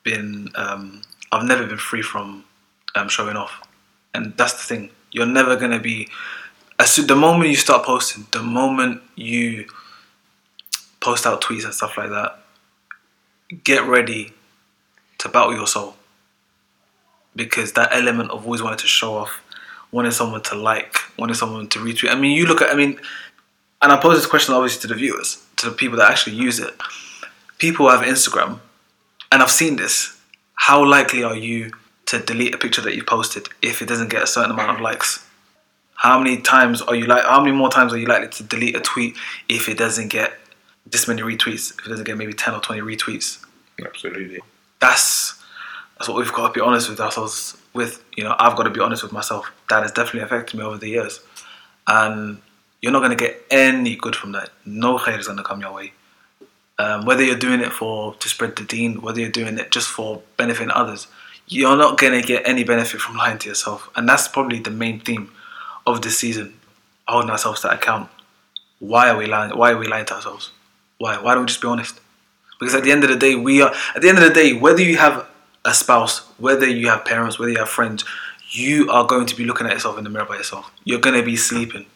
been 0.05 0.49
um, 0.55 1.03
I've 1.33 1.45
never 1.45 1.67
been 1.67 1.79
free 1.79 2.03
from 2.03 2.45
um, 2.95 3.09
showing 3.09 3.37
off, 3.37 3.67
and 4.15 4.37
that's 4.37 4.55
the 4.55 4.75
thing. 4.75 4.91
You're 5.13 5.27
never 5.27 5.57
gonna 5.57 5.81
be 5.81 6.09
as 6.79 6.97
the 6.97 7.17
moment 7.17 7.51
you 7.51 7.57
start 7.57 7.85
posting, 7.85 8.27
the 8.33 8.43
moment 8.43 9.03
you 9.15 9.67
post 11.01 11.27
out 11.27 11.41
tweets 11.41 11.65
and 11.65 11.73
stuff 11.73 11.97
like 11.97 12.11
that, 12.11 12.39
get 13.65 13.85
ready 13.87 14.33
to 15.19 15.29
battle 15.29 15.55
your 15.55 15.67
soul 15.67 15.97
because 17.35 17.73
that 17.73 17.91
element 17.93 18.31
of 18.31 18.45
always 18.45 18.63
wanting 18.63 18.79
to 18.79 18.87
show 18.87 19.15
off, 19.15 19.41
wanting 19.93 20.13
someone 20.13 20.43
to 20.43 20.55
like, 20.55 20.97
wanting 21.19 21.35
someone 21.35 21.69
to 21.69 21.79
retweet. 21.79 22.11
I 22.11 22.15
mean, 22.15 22.37
you 22.37 22.47
look 22.47 22.61
at, 22.61 22.71
I 22.71 22.77
mean, 22.77 22.99
and 23.81 23.93
I 23.93 24.01
pose 24.01 24.17
this 24.17 24.27
question 24.27 24.55
obviously 24.55 24.83
to 24.83 24.89
the 24.89 24.95
viewers, 24.95 25.43
to 25.57 25.71
the 25.71 25.77
people 25.77 25.99
that 25.99 26.11
actually 26.11 26.37
use 26.37 26.59
it. 26.59 26.75
People 27.59 27.89
have 27.89 28.01
Instagram, 28.01 28.61
and 29.33 29.43
I've 29.43 29.51
seen 29.51 29.77
this. 29.77 30.16
How 30.57 30.85
likely 30.85 31.23
are 31.23 31.37
you 31.37 31.73
to 32.07 32.19
delete 32.19 32.55
a 32.55 32.59
picture 32.59 32.81
that 32.83 32.95
you 32.95 33.05
posted 33.05 33.49
if 33.63 33.83
it 33.83 33.87
doesn't 33.87 34.11
get 34.11 34.23
a 34.23 34.27
certain 34.27 34.51
amount 34.51 34.71
of 34.71 34.81
likes? 34.81 35.25
How 35.95 36.19
many 36.19 36.39
times 36.39 36.83
are 36.83 36.95
you 36.95 37.07
like? 37.07 37.25
How 37.25 37.41
many 37.41 37.57
more 37.57 37.71
times 37.71 37.93
are 37.93 37.99
you 37.99 38.07
likely 38.07 38.29
to 38.29 38.43
delete 38.43 38.77
a 38.77 38.81
tweet 38.81 39.17
if 39.49 39.69
it 39.69 39.79
doesn't 39.79 40.09
get 40.09 40.33
this 40.85 41.09
many 41.09 41.23
retweets? 41.23 41.79
If 41.79 41.87
it 41.87 41.89
doesn't 41.89 42.05
get 42.05 42.19
maybe 42.19 42.33
ten 42.33 42.55
or 42.55 42.61
twenty 42.61 42.83
retweets? 42.83 43.45
Absolutely. 43.83 44.41
that's 44.81 45.43
that's 45.97 46.09
what 46.09 46.19
we've 46.19 46.33
got 46.33 46.49
to 46.49 46.53
be 46.53 46.61
honest 46.61 46.89
with 46.89 47.01
ourselves 47.01 47.57
with. 47.73 48.05
You 48.17 48.25
know, 48.25 48.37
I've 48.39 48.57
got 48.57 48.65
to 48.65 48.71
be 48.71 48.81
honest 48.81 49.03
with 49.03 49.13
myself. 49.13 49.51
That 49.71 49.83
has 49.83 49.93
definitely 49.93 50.23
affected 50.23 50.59
me 50.59 50.65
over 50.65 50.77
the 50.79 50.89
years, 50.89 51.21
and 51.87 52.41
you're 52.83 52.93
not 52.93 53.01
going 53.01 53.17
to 53.17 53.17
get 53.17 53.43
any 53.51 53.97
good 53.97 54.15
from 54.15 54.33
that. 54.33 54.51
No 54.65 54.99
khair 54.99 55.19
is 55.19 55.27
going 55.27 55.39
to 55.39 55.45
come 55.45 55.61
your 55.61 55.73
way. 55.73 55.93
Um, 56.79 57.07
whether 57.07 57.25
you're 57.25 57.37
doing 57.39 57.61
it 57.61 57.73
for 57.73 58.15
to 58.15 58.29
spread 58.29 58.57
the 58.57 58.65
deen, 58.65 59.01
whether 59.01 59.21
you're 59.21 59.31
doing 59.31 59.59
it 59.59 59.71
just 59.71 59.89
for 59.89 60.23
benefiting 60.37 60.71
others, 60.71 61.07
you're 61.49 61.77
not 61.77 61.97
to 61.99 62.23
get 62.23 62.47
any 62.47 62.65
benefit 62.65 63.01
from 63.01 63.17
lying 63.17 63.39
to 63.39 63.49
yourself, 63.49 63.89
and 63.97 64.09
that's 64.09 64.29
probably 64.29 64.59
the 64.59 64.71
main 64.71 65.01
theme 65.01 65.31
of 65.87 66.03
this 66.03 66.19
season. 66.19 66.55
Holding 67.09 67.31
ourselves 67.31 67.61
to 67.61 67.73
account. 67.73 68.11
Why 68.81 69.09
are 69.09 69.17
we 69.17 69.27
lying? 69.27 69.57
Why 69.57 69.71
are 69.71 69.79
we 69.79 69.87
lying 69.87 70.07
to 70.07 70.15
ourselves? 70.15 70.51
Why? 70.99 71.23
Why 71.23 71.35
don't 71.35 71.45
we 71.45 71.47
just 71.47 71.63
be 71.63 71.69
honest? 71.69 72.01
Because 72.59 72.75
at 72.75 72.83
the 72.83 72.91
end 72.91 73.05
of 73.05 73.11
the 73.11 73.17
day, 73.17 73.37
we 73.37 73.63
are. 73.63 73.73
At 73.95 74.03
the 74.03 74.09
end 74.09 74.19
of 74.19 74.25
the 74.25 74.35
day, 74.35 74.53
whether 74.53 74.83
you 74.83 74.97
have 74.97 75.27
a 75.65 75.73
spouse, 75.73 76.27
whether 76.39 76.67
you 76.67 76.89
have 76.89 77.05
parents, 77.05 77.39
whether 77.39 77.53
you 77.53 77.59
have 77.59 77.69
friends, 77.69 78.05
you 78.51 78.91
are 78.91 79.07
going 79.07 79.27
to 79.27 79.37
be 79.37 79.45
looking 79.45 79.67
at 79.67 79.73
yourself 79.73 79.99
in 79.99 80.05
the 80.05 80.11
mirror 80.11 80.25
by 80.25 80.37
yourself. 80.37 80.71
You're 80.85 81.01
going 81.01 81.17
to 81.17 81.23
be 81.25 81.37
sleeping. 81.37 81.87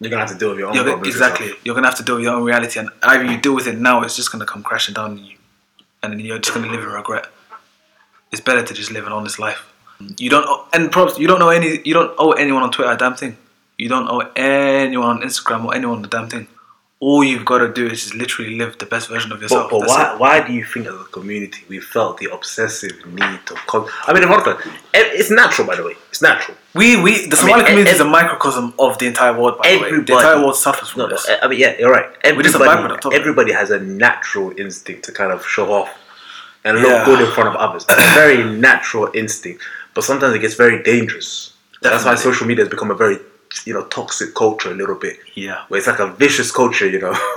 You're 0.00 0.10
gonna 0.10 0.26
have 0.26 0.32
to 0.32 0.38
deal 0.38 0.50
with 0.50 0.58
your 0.58 0.68
own 0.68 0.74
You're, 0.74 1.04
exactly. 1.04 1.46
yourself. 1.46 1.66
You're 1.66 1.74
to 1.74 1.88
have 1.88 1.96
to 1.96 2.02
deal 2.02 2.16
with 2.16 2.24
your 2.24 2.34
own 2.34 2.44
reality, 2.44 2.78
and 2.78 2.90
either 3.02 3.24
you 3.24 3.38
deal 3.38 3.54
with 3.54 3.66
it 3.66 3.78
now, 3.78 4.02
it's 4.02 4.14
just 4.14 4.30
to 4.30 4.44
come 4.44 4.62
crashing 4.62 4.94
down 4.94 5.12
on 5.12 5.24
you, 5.24 5.36
and 6.02 6.12
then 6.12 6.20
you're 6.20 6.38
just 6.38 6.54
to 6.54 6.60
live 6.60 6.82
in 6.82 6.88
regret. 6.88 7.26
It's 8.30 8.40
better 8.40 8.62
to 8.62 8.74
just 8.74 8.90
live 8.90 9.06
an 9.06 9.12
honest 9.12 9.38
life. 9.38 9.72
You 10.18 10.28
don't, 10.28 10.46
and 10.74 10.92
probably 10.92 11.22
you 11.22 11.26
don't 11.26 11.38
know 11.38 11.48
any. 11.48 11.80
You 11.84 11.94
don't 11.94 12.14
owe 12.18 12.32
anyone 12.32 12.62
on 12.62 12.70
Twitter 12.70 12.90
a 12.90 12.96
damn 12.96 13.14
thing. 13.14 13.38
You 13.78 13.88
don't 13.88 14.08
owe 14.08 14.30
anyone 14.36 15.08
on 15.08 15.22
Instagram 15.22 15.64
or 15.64 15.74
anyone 15.74 16.04
a 16.04 16.08
damn 16.08 16.28
thing. 16.28 16.46
All 16.98 17.22
you've 17.22 17.44
got 17.44 17.58
to 17.58 17.70
do 17.70 17.86
is 17.86 18.00
just 18.04 18.14
literally 18.14 18.56
live 18.56 18.78
the 18.78 18.86
best 18.86 19.08
version 19.10 19.30
of 19.30 19.42
yourself. 19.42 19.70
But, 19.70 19.80
but 19.80 19.88
why, 19.88 20.12
it. 20.14 20.18
why 20.18 20.46
do 20.46 20.54
you 20.54 20.64
think 20.64 20.86
as 20.86 20.94
a 20.94 21.04
community 21.04 21.62
we 21.68 21.78
felt 21.78 22.16
the 22.16 22.30
obsessive 22.32 23.04
need 23.06 23.40
of 23.50 23.58
con- 23.66 23.86
I 24.06 24.14
mean, 24.14 24.22
it's 24.94 25.30
natural, 25.30 25.66
by 25.66 25.76
the 25.76 25.84
way. 25.84 25.92
It's 26.08 26.22
natural. 26.22 26.56
We 26.74 27.00
we 27.02 27.26
the 27.26 27.36
Somali 27.36 27.58
mean, 27.58 27.66
community 27.66 27.90
is 27.96 28.00
a 28.00 28.04
microcosm 28.06 28.72
of 28.78 28.96
the 28.98 29.06
entire 29.06 29.38
world. 29.38 29.58
By 29.62 29.72
the 29.72 29.80
way, 29.82 29.90
the 29.90 30.12
entire 30.14 30.38
world 30.38 30.56
suffers 30.56 30.88
from 30.88 31.00
No, 31.00 31.06
no, 31.08 31.12
this. 31.16 31.28
I 31.42 31.46
mean, 31.48 31.60
yeah, 31.60 31.76
you're 31.78 31.90
right. 31.92 32.06
We're 32.24 32.42
just 32.42 32.54
a 32.54 32.58
Everybody, 32.60 32.94
byproduct 32.94 33.04
of 33.06 33.12
it. 33.12 33.20
everybody 33.20 33.52
has 33.52 33.70
a 33.70 33.78
natural 33.80 34.52
instinct 34.58 35.04
to 35.04 35.12
kind 35.12 35.32
of 35.32 35.44
show 35.46 35.70
off 35.72 35.90
and 36.64 36.78
look 36.78 36.88
Yeah. 36.90 37.04
good 37.04 37.20
in 37.20 37.30
front 37.32 37.50
of 37.50 37.56
others. 37.56 37.84
It's 37.90 38.02
a 38.02 38.14
very 38.14 38.42
natural 38.68 39.10
instinct, 39.14 39.62
but 39.94 40.02
sometimes 40.04 40.34
it 40.34 40.38
gets 40.38 40.54
very 40.54 40.82
dangerous. 40.82 41.52
That's 41.82 42.06
why 42.06 42.14
social 42.14 42.46
media 42.46 42.64
has 42.64 42.70
become 42.70 42.90
a 42.90 42.94
very, 42.94 43.18
you 43.64 43.72
know, 43.72 43.84
toxic 43.84 44.34
culture 44.34 44.70
a 44.70 44.74
little 44.74 44.96
bit. 44.96 45.18
Yeah. 45.34 45.64
Where 45.68 45.78
it's 45.78 45.86
like 45.86 46.00
a 46.00 46.08
vicious 46.08 46.50
culture, 46.50 46.88
you 46.88 47.00
know. 47.00 47.12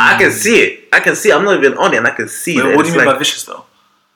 I 0.00 0.16
can 0.18 0.30
mm. 0.30 0.32
see 0.32 0.58
it. 0.60 0.88
I 0.92 1.00
can 1.00 1.14
see. 1.16 1.32
I'm 1.32 1.44
not 1.44 1.56
even 1.56 1.78
on 1.78 1.94
it, 1.94 1.98
and 1.98 2.06
I 2.06 2.10
can 2.10 2.28
see. 2.28 2.60
Wait, 2.60 2.76
what 2.76 2.84
do 2.84 2.90
you 2.90 2.96
mean 2.96 3.06
like, 3.06 3.14
by 3.14 3.18
vicious 3.18 3.44
though? 3.44 3.64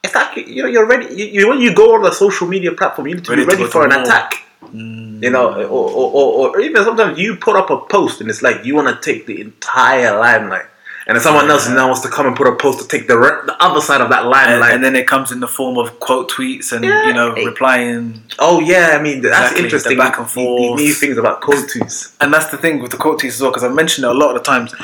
It's 0.03 0.15
like 0.15 0.37
you 0.37 0.63
know 0.63 0.69
you're 0.69 0.87
ready. 0.87 1.15
You, 1.15 1.27
you, 1.27 1.49
when 1.49 1.61
you 1.61 1.75
go 1.75 1.95
on 1.95 2.07
a 2.07 2.13
social 2.13 2.47
media 2.47 2.73
platform, 2.73 3.09
you 3.09 3.15
need 3.17 3.25
to 3.25 3.31
Ready 3.31 3.45
be 3.45 3.49
ready 3.49 3.63
to 3.65 3.69
for 3.69 3.85
an 3.85 3.91
war. 3.91 4.03
attack. 4.03 4.45
Mm. 4.65 5.23
You 5.23 5.31
know, 5.31 5.53
or, 5.55 5.65
or, 5.65 6.11
or, 6.13 6.49
or 6.51 6.61
even 6.61 6.85
sometimes 6.85 7.19
you 7.19 7.37
put 7.37 7.57
up 7.57 7.71
a 7.71 7.79
post 7.79 8.21
and 8.21 8.31
it's 8.31 8.43
like 8.43 8.65
you 8.65 8.75
want 8.75 8.89
to 8.89 9.13
take 9.13 9.27
the 9.27 9.41
entire 9.41 10.19
limelight, 10.19 10.67
and 11.07 11.17
then 11.17 11.23
someone 11.23 11.51
else 11.51 11.69
now 11.69 11.87
wants 11.87 12.03
to 12.03 12.09
come 12.09 12.27
and 12.27 12.37
put 12.37 12.47
a 12.47 12.55
post 12.55 12.79
to 12.81 12.87
take 12.87 13.09
the 13.09 13.19
re- 13.19 13.41
the 13.47 13.57
other 13.63 13.81
side 13.81 14.01
of 14.01 14.11
that 14.11 14.21
And, 14.23 14.31
limelight. 14.31 14.75
and 14.75 14.85
then 14.85 14.95
it 14.95 15.07
comes 15.07 15.33
in 15.33 15.41
the 15.41 15.49
form 15.49 15.79
of 15.79 15.99
quote 16.01 16.31
tweets 16.31 16.73
and 16.73 16.85
Yeah. 16.85 17.07
you 17.07 17.15
know 17.15 17.33
replying. 17.35 18.23
oh 18.39 18.61
yeah, 18.61 18.97
I 18.99 19.03
mean 19.03 19.23
that's 19.23 19.35
Exactly, 19.37 19.61
the 19.61 19.65
interesting. 19.67 19.99
back 19.99 20.19
and 20.19 20.29
forth. 20.31 20.79
new 20.79 20.93
things 20.93 21.17
about 21.19 21.41
quote 21.41 21.69
tweets. 21.71 22.15
And 22.21 22.33
that's 22.33 22.51
the 22.51 22.57
thing 22.59 22.81
with 22.81 22.91
the 22.91 22.97
quote 22.99 23.21
tweets 23.21 23.29
as 23.37 23.41
well, 23.41 23.51
because 23.51 23.65
I've 23.65 23.75
mentioned 23.75 24.05
it 24.05 24.11
a 24.11 24.15
lot 24.15 24.37
of 24.37 24.43
the 24.43 24.51
times. 24.51 24.75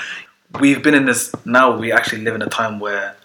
We've 0.61 0.83
been 0.83 0.95
in 0.95 1.05
this 1.05 1.35
now. 1.45 1.77
We 1.77 1.93
actually 1.93 2.23
live 2.23 2.35
in 2.35 2.43
a 2.43 2.49
time 2.49 2.81
where 2.81 3.17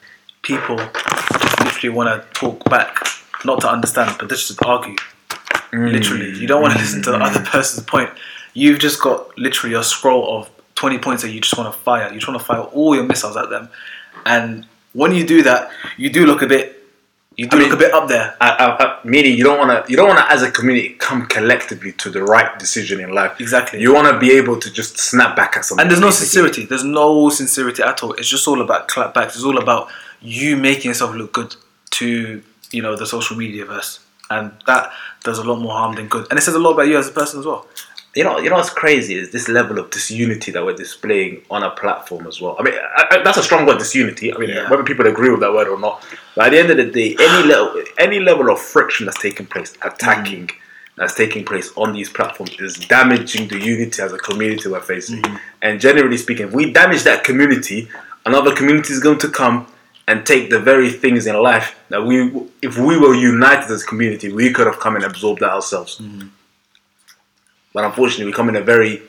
people 0.41 0.75
just 0.77 1.59
literally 1.63 1.95
want 1.95 2.09
to 2.09 2.27
talk 2.33 2.63
back, 2.69 2.97
not 3.45 3.61
to 3.61 3.69
understand, 3.69 4.15
but 4.19 4.27
just 4.29 4.57
to 4.57 4.65
argue. 4.65 4.95
Literally, 5.71 6.31
you 6.37 6.47
don't 6.47 6.61
want 6.61 6.73
to 6.73 6.79
listen 6.79 7.01
to 7.03 7.11
the 7.11 7.17
other 7.17 7.39
mm. 7.39 7.45
person's 7.45 7.85
point. 7.85 8.09
You've 8.53 8.79
just 8.79 9.01
got 9.01 9.37
literally 9.37 9.75
a 9.75 9.83
scroll 9.83 10.37
of 10.37 10.49
twenty 10.81 10.97
points 11.05 11.21
that 11.23 11.31
you 11.31 11.39
just 11.47 11.57
want 11.57 11.71
to 11.73 11.79
fire. 11.89 12.07
You 12.13 12.19
just 12.19 12.27
want 12.29 12.39
to 12.41 12.45
fire 12.51 12.63
all 12.77 12.91
your 12.97 13.05
missiles 13.11 13.37
at 13.37 13.49
them, 13.53 13.69
And 14.25 14.65
when 15.01 15.11
you 15.17 15.23
do 15.35 15.39
that, 15.49 15.61
you 15.97 16.09
do 16.17 16.25
look 16.25 16.41
a 16.41 16.47
bit. 16.55 16.65
You 17.37 17.47
do 17.47 17.55
I 17.57 17.59
look 17.61 17.69
mean- 17.69 17.77
a 17.79 17.83
bit 17.85 17.93
up 17.99 18.07
there. 18.13 18.27
I, 18.45 18.49
I, 18.63 18.65
I, 18.83 18.85
meaning 19.13 19.37
you 19.37 19.43
don't 19.49 19.57
want 19.63 19.71
to 19.73 19.79
you 19.91 19.95
don't 19.99 20.09
want 20.13 20.19
to 20.23 20.27
as 20.35 20.41
a 20.43 20.51
community 20.57 20.89
come 21.07 21.21
collectively 21.35 21.91
to 22.03 22.07
the 22.15 22.21
right 22.35 22.51
decision 22.63 22.99
in 23.05 23.09
life 23.21 23.33
Exactly. 23.45 23.79
you 23.85 23.93
want 23.97 24.07
to 24.13 24.19
be 24.25 24.29
able 24.41 24.57
to 24.65 24.69
just 24.79 24.91
snap 25.09 25.31
back 25.41 25.51
at 25.57 25.63
something 25.65 25.81
And 25.81 25.89
there's 25.89 26.01
no 26.01 26.07
basically. 26.07 26.27
sincerity. 26.27 26.63
There's 26.71 26.83
no 27.03 27.29
sincerity 27.41 27.81
at 27.91 27.97
all. 28.03 28.11
It's 28.19 28.27
just 28.35 28.45
all 28.49 28.61
about 28.67 28.81
clapbacks. 28.93 29.33
It's 29.37 29.45
all 29.49 29.59
about 29.65 29.83
you 30.37 30.49
making 30.69 30.89
yourself 30.91 31.11
look 31.15 31.31
good 31.39 31.51
to 31.99 32.07
you 32.75 32.81
know 32.85 32.93
the 33.01 33.07
social 33.15 33.35
media 33.43 33.63
verse, 33.73 33.91
and 34.29 34.45
that 34.69 34.83
does 35.27 35.37
a 35.43 35.43
lot 35.49 35.57
more 35.65 35.75
harm 35.79 35.93
than 35.97 36.07
good. 36.15 36.25
And 36.29 36.35
it 36.39 36.41
says 36.47 36.55
a 36.61 36.63
lot 36.65 36.71
about 36.75 36.87
you 36.91 36.97
as 36.97 37.07
a 37.07 37.15
person 37.21 37.39
as 37.41 37.45
well. 37.45 37.61
You 38.15 38.23
know 38.23 38.39
you 38.39 38.49
know 38.49 38.57
what's 38.57 38.69
crazy 38.69 39.15
is 39.15 39.31
this 39.31 39.47
level 39.47 39.79
of 39.79 39.89
disunity 39.89 40.51
that 40.51 40.63
we're 40.63 40.75
displaying 40.75 41.41
on 41.49 41.63
a 41.63 41.71
platform 41.71 42.27
as 42.27 42.41
well. 42.41 42.55
I 42.59 42.63
mean 42.63 42.73
I, 42.73 43.07
I, 43.11 43.23
that's 43.23 43.37
a 43.37 43.43
strong 43.43 43.65
word 43.65 43.79
disunity. 43.79 44.33
I 44.33 44.37
mean 44.37 44.49
Yeah. 44.49 44.69
whether 44.69 44.83
people 44.83 45.07
agree 45.07 45.29
with 45.29 45.39
that 45.41 45.53
word 45.53 45.67
or 45.67 45.79
not. 45.79 46.05
But 46.35 46.47
at 46.47 46.49
the 46.51 46.59
end 46.59 46.71
of 46.71 46.77
the 46.77 46.85
day 46.85 47.15
any 47.19 47.47
level 47.53 47.83
any 47.97 48.19
level 48.19 48.49
of 48.49 48.59
friction 48.59 49.05
that's 49.05 49.21
taking 49.21 49.45
place 49.45 49.73
attacking 49.81 50.47
mm. 50.47 50.55
that's 50.97 51.15
taking 51.15 51.45
place 51.45 51.71
on 51.77 51.93
these 51.93 52.09
platforms 52.09 52.59
is 52.59 52.75
damaging 52.75 53.47
the 53.47 53.59
unity 53.59 54.01
as 54.01 54.11
a 54.11 54.17
community 54.17 54.67
we're 54.67 54.81
facing. 54.81 55.21
Mm. 55.21 55.39
And 55.61 55.79
generally 55.79 56.17
speaking 56.17 56.47
if 56.47 56.53
we 56.53 56.71
damage 56.71 57.03
that 57.03 57.23
community 57.23 57.87
another 58.25 58.53
community 58.53 58.93
is 58.93 58.99
going 58.99 59.19
to 59.19 59.29
come 59.29 59.67
and 60.07 60.25
take 60.25 60.49
the 60.49 60.59
very 60.59 60.89
things 60.89 61.27
in 61.27 61.35
life 61.41 61.79
that 61.87 62.03
we 62.05 62.29
if 62.61 62.77
we 62.77 62.97
were 62.97 63.15
united 63.15 63.71
as 63.71 63.83
a 63.83 63.85
community 63.85 64.33
we 64.33 64.51
could 64.51 64.67
have 64.67 64.79
come 64.79 64.95
and 64.97 65.05
absorbed 65.05 65.39
that 65.39 65.51
ourselves 65.51 65.99
mm. 65.99 66.29
But 67.73 67.85
unfortunately, 67.85 68.25
we 68.25 68.33
come 68.33 68.49
in 68.49 68.55
a 68.55 68.61
very 68.61 69.01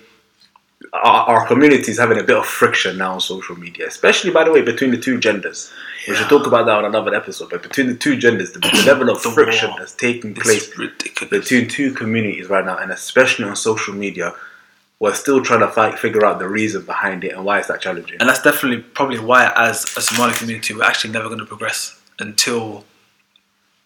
our, 0.93 1.29
our 1.29 1.47
community 1.47 1.91
is 1.91 1.99
having 1.99 2.19
a 2.19 2.23
bit 2.23 2.37
of 2.37 2.47
friction 2.47 2.99
now 2.99 3.15
on 3.15 3.21
social 3.21 3.57
media, 3.57 3.87
especially 3.87 4.31
by 4.31 4.45
the 4.45 4.53
way 4.53 4.63
between 4.63 4.91
the 4.91 4.99
two 4.99 5.19
genders. 5.19 5.73
We 6.07 6.15
should 6.17 6.29
talk 6.29 6.47
about 6.47 6.67
that 6.67 6.77
on 6.77 6.85
another 6.85 7.15
episode. 7.15 7.51
But 7.51 7.63
between 7.63 7.87
the 7.87 7.95
two 7.95 8.17
genders, 8.17 8.53
the, 8.53 8.59
the 8.59 8.83
level 8.87 9.09
of 9.09 9.23
The 9.23 9.31
friction 9.31 9.71
war. 9.71 9.79
that's 9.79 9.95
taking 9.95 10.35
place 10.35 10.69
between 11.31 11.69
two 11.69 11.95
communities 11.95 12.49
right 12.49 12.65
now, 12.65 12.77
and 12.77 12.91
especially 12.91 13.45
on 13.45 13.55
social 13.55 13.95
media, 13.95 14.35
we're 14.99 15.15
still 15.15 15.43
trying 15.43 15.61
to 15.61 15.69
fight, 15.69 15.99
figure 15.99 16.25
out 16.27 16.39
the 16.39 16.49
reason 16.49 16.85
behind 16.85 17.25
it 17.25 17.33
and 17.33 17.45
why 17.45 17.61
is 17.61 17.69
that 17.69 17.81
challenging. 17.81 18.17
And 18.21 18.29
that's 18.29 18.43
definitely 18.43 18.83
probably 18.83 19.19
why, 19.19 19.53
as 19.57 19.85
a 19.97 20.01
Somali 20.01 20.35
community, 20.35 20.75
we're 20.75 20.85
actually 20.85 21.13
never 21.13 21.29
going 21.29 21.41
to 21.41 21.47
progress 21.47 22.01
until 22.19 22.85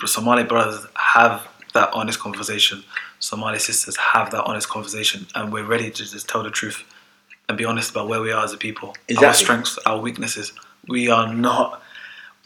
the 0.00 0.08
Somali 0.08 0.44
brothers 0.44 0.86
have 0.94 1.46
that 1.76 1.90
honest 1.92 2.18
conversation. 2.18 2.82
Somali 3.20 3.58
sisters 3.58 3.96
have 3.96 4.30
that 4.32 4.44
honest 4.44 4.68
conversation, 4.68 5.26
and 5.34 5.52
we're 5.52 5.64
ready 5.64 5.90
to 5.90 6.04
just 6.04 6.28
tell 6.28 6.42
the 6.42 6.50
truth 6.50 6.84
and 7.48 7.56
be 7.56 7.64
honest 7.64 7.90
about 7.92 8.08
where 8.08 8.20
we 8.20 8.32
are 8.32 8.44
as 8.44 8.52
a 8.52 8.56
people, 8.56 8.94
our 9.22 9.32
strengths, 9.32 9.78
our 9.86 10.00
weaknesses. 10.00 10.52
We 10.88 11.08
are 11.10 11.32
not. 11.32 11.82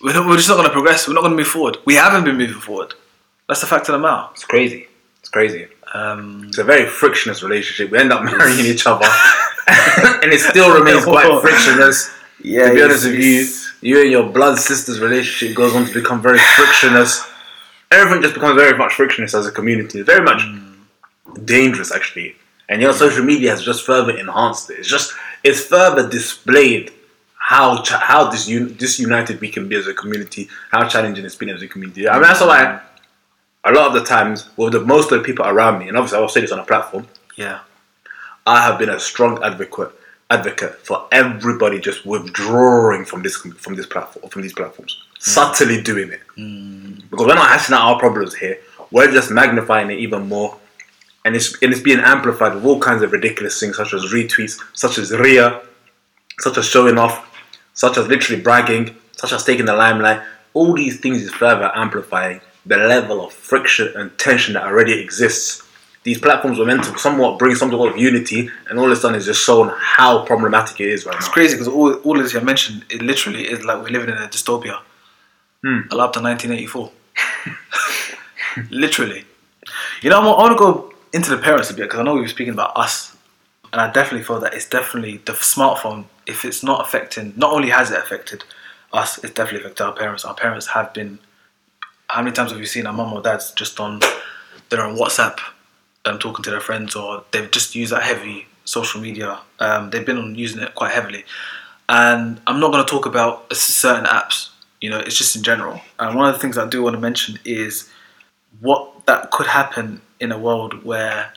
We're, 0.02 0.14
not, 0.14 0.26
we're 0.26 0.36
just 0.36 0.48
not 0.48 0.56
going 0.56 0.68
to 0.68 0.72
progress. 0.72 1.06
We're 1.08 1.14
not 1.14 1.22
going 1.22 1.32
to 1.32 1.36
move 1.36 1.46
forward. 1.46 1.76
We 1.84 1.94
haven't 1.94 2.24
been 2.24 2.36
moving 2.36 2.60
forward. 2.60 2.94
That's 3.48 3.60
the 3.60 3.66
fact 3.66 3.88
of 3.88 3.92
the 3.94 3.98
matter. 3.98 4.28
It's 4.32 4.44
crazy. 4.44 4.88
It's 5.20 5.28
crazy. 5.28 5.68
Um, 5.94 6.44
It's 6.48 6.58
a 6.58 6.64
very 6.64 6.86
frictionless 6.86 7.42
relationship. 7.42 7.90
We 7.90 7.98
end 7.98 8.12
up 8.12 8.22
marrying 8.24 8.66
each 8.66 8.86
other, 8.86 9.06
and 10.22 10.32
it 10.32 10.40
still 10.40 10.70
remains 10.78 11.04
quite 11.04 11.40
frictionless. 11.42 12.10
yeah, 12.42 12.68
to 12.68 12.74
be 12.74 12.82
honest 12.82 13.06
with 13.06 13.20
you, 13.20 13.46
you 13.82 14.02
and 14.02 14.10
your 14.10 14.26
blood 14.30 14.58
sister's 14.58 15.00
relationship 15.00 15.56
goes 15.56 15.74
on 15.74 15.86
to 15.86 15.92
become 15.94 16.20
very 16.22 16.38
frictionless. 16.56 17.26
Everything 17.90 18.22
just 18.22 18.34
becomes 18.34 18.54
very 18.54 18.76
much 18.78 18.94
frictionless 18.94 19.34
as 19.34 19.46
a 19.46 19.52
community. 19.52 19.98
It's 19.98 20.06
very 20.06 20.24
much 20.24 20.42
dangerous, 21.44 21.92
actually. 21.92 22.36
And 22.68 22.80
you 22.80 22.86
know, 22.86 22.92
social 22.92 23.24
media 23.24 23.50
has 23.50 23.62
just 23.62 23.84
further 23.84 24.16
enhanced 24.16 24.70
it. 24.70 24.78
It's 24.78 24.88
just 24.88 25.12
it's 25.42 25.64
further 25.64 26.08
displayed 26.08 26.92
how 27.36 27.82
ch- 27.82 27.90
how 27.90 28.30
disun- 28.30 28.78
disunited 28.78 29.40
we 29.40 29.48
can 29.48 29.68
be 29.68 29.74
as 29.74 29.88
a 29.88 29.94
community, 29.94 30.48
how 30.70 30.86
challenging 30.86 31.24
it's 31.24 31.34
been 31.34 31.48
as 31.48 31.62
a 31.62 31.68
community. 31.68 32.08
I 32.08 32.14
mean, 32.14 32.22
that's 32.22 32.40
why 32.40 32.80
a 33.64 33.72
lot 33.72 33.88
of 33.88 33.94
the 33.94 34.04
times, 34.04 34.48
with 34.56 34.72
the 34.72 34.80
most 34.80 35.10
of 35.10 35.18
the 35.18 35.24
people 35.24 35.44
around 35.44 35.80
me, 35.80 35.88
and 35.88 35.96
obviously 35.96 36.18
I'll 36.18 36.28
say 36.28 36.42
this 36.42 36.52
on 36.52 36.60
a 36.60 36.64
platform, 36.64 37.08
yeah, 37.36 37.60
I 38.46 38.62
have 38.62 38.78
been 38.78 38.88
a 38.88 39.00
strong 39.00 39.42
advocate 39.42 39.90
advocate 40.30 40.76
for 40.86 41.08
everybody 41.10 41.80
just 41.80 42.06
withdrawing 42.06 43.04
from 43.04 43.24
this 43.24 43.36
from 43.36 43.74
this 43.74 43.86
platform 43.86 44.28
from 44.30 44.42
these 44.42 44.52
platforms, 44.52 45.02
subtly 45.20 45.80
doing 45.82 46.10
it. 46.10 46.20
Mm. 46.36 47.08
Because 47.08 47.26
we're 47.26 47.34
not 47.34 47.48
hashing 47.48 47.74
out 47.74 47.82
our 47.82 47.98
problems 47.98 48.34
here. 48.34 48.58
We're 48.90 49.12
just 49.12 49.30
magnifying 49.30 49.90
it 49.90 50.00
even 50.00 50.28
more, 50.28 50.56
and 51.24 51.36
it's 51.36 51.54
and 51.62 51.72
it's 51.72 51.80
being 51.80 52.00
amplified 52.00 52.54
with 52.56 52.64
all 52.64 52.80
kinds 52.80 53.02
of 53.02 53.12
ridiculous 53.12 53.60
things, 53.60 53.76
such 53.76 53.94
as 53.94 54.12
retweets, 54.12 54.58
such 54.72 54.98
as 54.98 55.12
riya, 55.12 55.60
such 56.40 56.58
as 56.58 56.66
showing 56.66 56.98
off, 56.98 57.28
such 57.74 57.98
as 57.98 58.08
literally 58.08 58.42
bragging, 58.42 58.96
such 59.16 59.32
as 59.32 59.44
taking 59.44 59.66
the 59.66 59.74
limelight. 59.74 60.20
All 60.54 60.74
these 60.74 60.98
things 60.98 61.22
is 61.22 61.30
further 61.30 61.70
amplifying 61.76 62.40
the 62.66 62.76
level 62.76 63.24
of 63.24 63.32
friction 63.32 63.92
and 63.94 64.16
tension 64.18 64.54
that 64.54 64.64
already 64.64 65.00
exists. 65.00 65.62
These 66.02 66.18
platforms 66.18 66.58
were 66.58 66.64
meant 66.64 66.82
to 66.84 66.98
somewhat 66.98 67.38
bring 67.38 67.54
some 67.54 67.70
sort 67.70 67.92
of 67.92 67.98
unity, 67.98 68.50
and 68.68 68.78
all 68.78 68.90
it's 68.90 69.02
done 69.02 69.14
is 69.14 69.26
just 69.26 69.44
shown 69.44 69.70
how 69.78 70.24
problematic 70.24 70.80
it 70.80 70.88
is 70.88 71.06
right 71.06 71.14
it's 71.16 71.26
now. 71.26 71.32
crazy 71.32 71.54
because 71.54 71.68
all, 71.68 71.92
all 71.92 72.16
of 72.16 72.24
this 72.24 72.34
I 72.34 72.40
mentioned, 72.40 72.86
it 72.90 73.02
literally 73.02 73.44
is 73.46 73.64
like 73.64 73.82
we're 73.82 73.90
living 73.90 74.08
in 74.08 74.16
a 74.16 74.26
dystopia. 74.26 74.80
Hmm. 75.62 75.80
A 75.90 75.96
lot 75.96 76.14
to 76.14 76.20
1984. 76.22 76.90
literally. 78.70 79.24
You 80.02 80.10
know, 80.10 80.20
I 80.20 80.24
want 80.24 80.52
to 80.52 80.58
go 80.58 80.92
into 81.12 81.30
the 81.30 81.42
parents 81.42 81.70
a 81.70 81.74
bit 81.74 81.82
because 81.82 82.00
I 82.00 82.02
know 82.02 82.14
we 82.14 82.22
were 82.22 82.28
speaking 82.28 82.54
about 82.54 82.76
us, 82.76 83.16
and 83.72 83.80
I 83.80 83.90
definitely 83.92 84.24
feel 84.24 84.40
that 84.40 84.54
it's 84.54 84.68
definitely 84.68 85.18
the 85.18 85.32
smartphone. 85.32 86.06
If 86.26 86.44
it's 86.44 86.62
not 86.62 86.80
affecting, 86.86 87.34
not 87.36 87.52
only 87.52 87.70
has 87.70 87.90
it 87.90 87.98
affected 87.98 88.44
us, 88.92 89.22
it's 89.22 89.34
definitely 89.34 89.60
affected 89.60 89.84
our 89.84 89.92
parents. 89.92 90.24
Our 90.24 90.34
parents 90.34 90.66
have 90.68 90.92
been. 90.94 91.18
How 92.08 92.22
many 92.22 92.34
times 92.34 92.50
have 92.50 92.58
you 92.58 92.66
seen 92.66 92.86
our 92.86 92.92
mum 92.92 93.12
or 93.12 93.22
dad's 93.22 93.52
just 93.52 93.78
on? 93.78 94.00
They're 94.68 94.84
on 94.84 94.96
WhatsApp, 94.96 95.38
um, 96.04 96.18
talking 96.18 96.42
to 96.44 96.50
their 96.50 96.60
friends, 96.60 96.96
or 96.96 97.24
they've 97.30 97.50
just 97.50 97.74
used 97.74 97.92
that 97.92 98.02
heavy 98.02 98.46
social 98.64 99.00
media. 99.00 99.40
Um, 99.58 99.90
they've 99.90 100.06
been 100.06 100.18
on 100.18 100.34
using 100.34 100.62
it 100.62 100.74
quite 100.74 100.92
heavily, 100.92 101.24
and 101.88 102.40
I'm 102.46 102.60
not 102.60 102.72
going 102.72 102.84
to 102.84 102.90
talk 102.90 103.06
about 103.06 103.52
certain 103.54 104.06
apps. 104.06 104.50
You 104.80 104.90
know, 104.90 104.98
it's 104.98 105.16
just 105.18 105.36
in 105.36 105.42
general. 105.42 105.80
And 105.98 106.16
one 106.16 106.28
of 106.28 106.34
the 106.34 106.40
things 106.40 106.56
I 106.56 106.68
do 106.68 106.82
want 106.82 106.94
to 106.94 107.00
mention 107.00 107.38
is 107.44 107.90
what 108.60 109.06
that 109.06 109.30
could 109.30 109.46
happen 109.46 110.00
in 110.18 110.32
a 110.32 110.38
world 110.38 110.84
where 110.84 111.32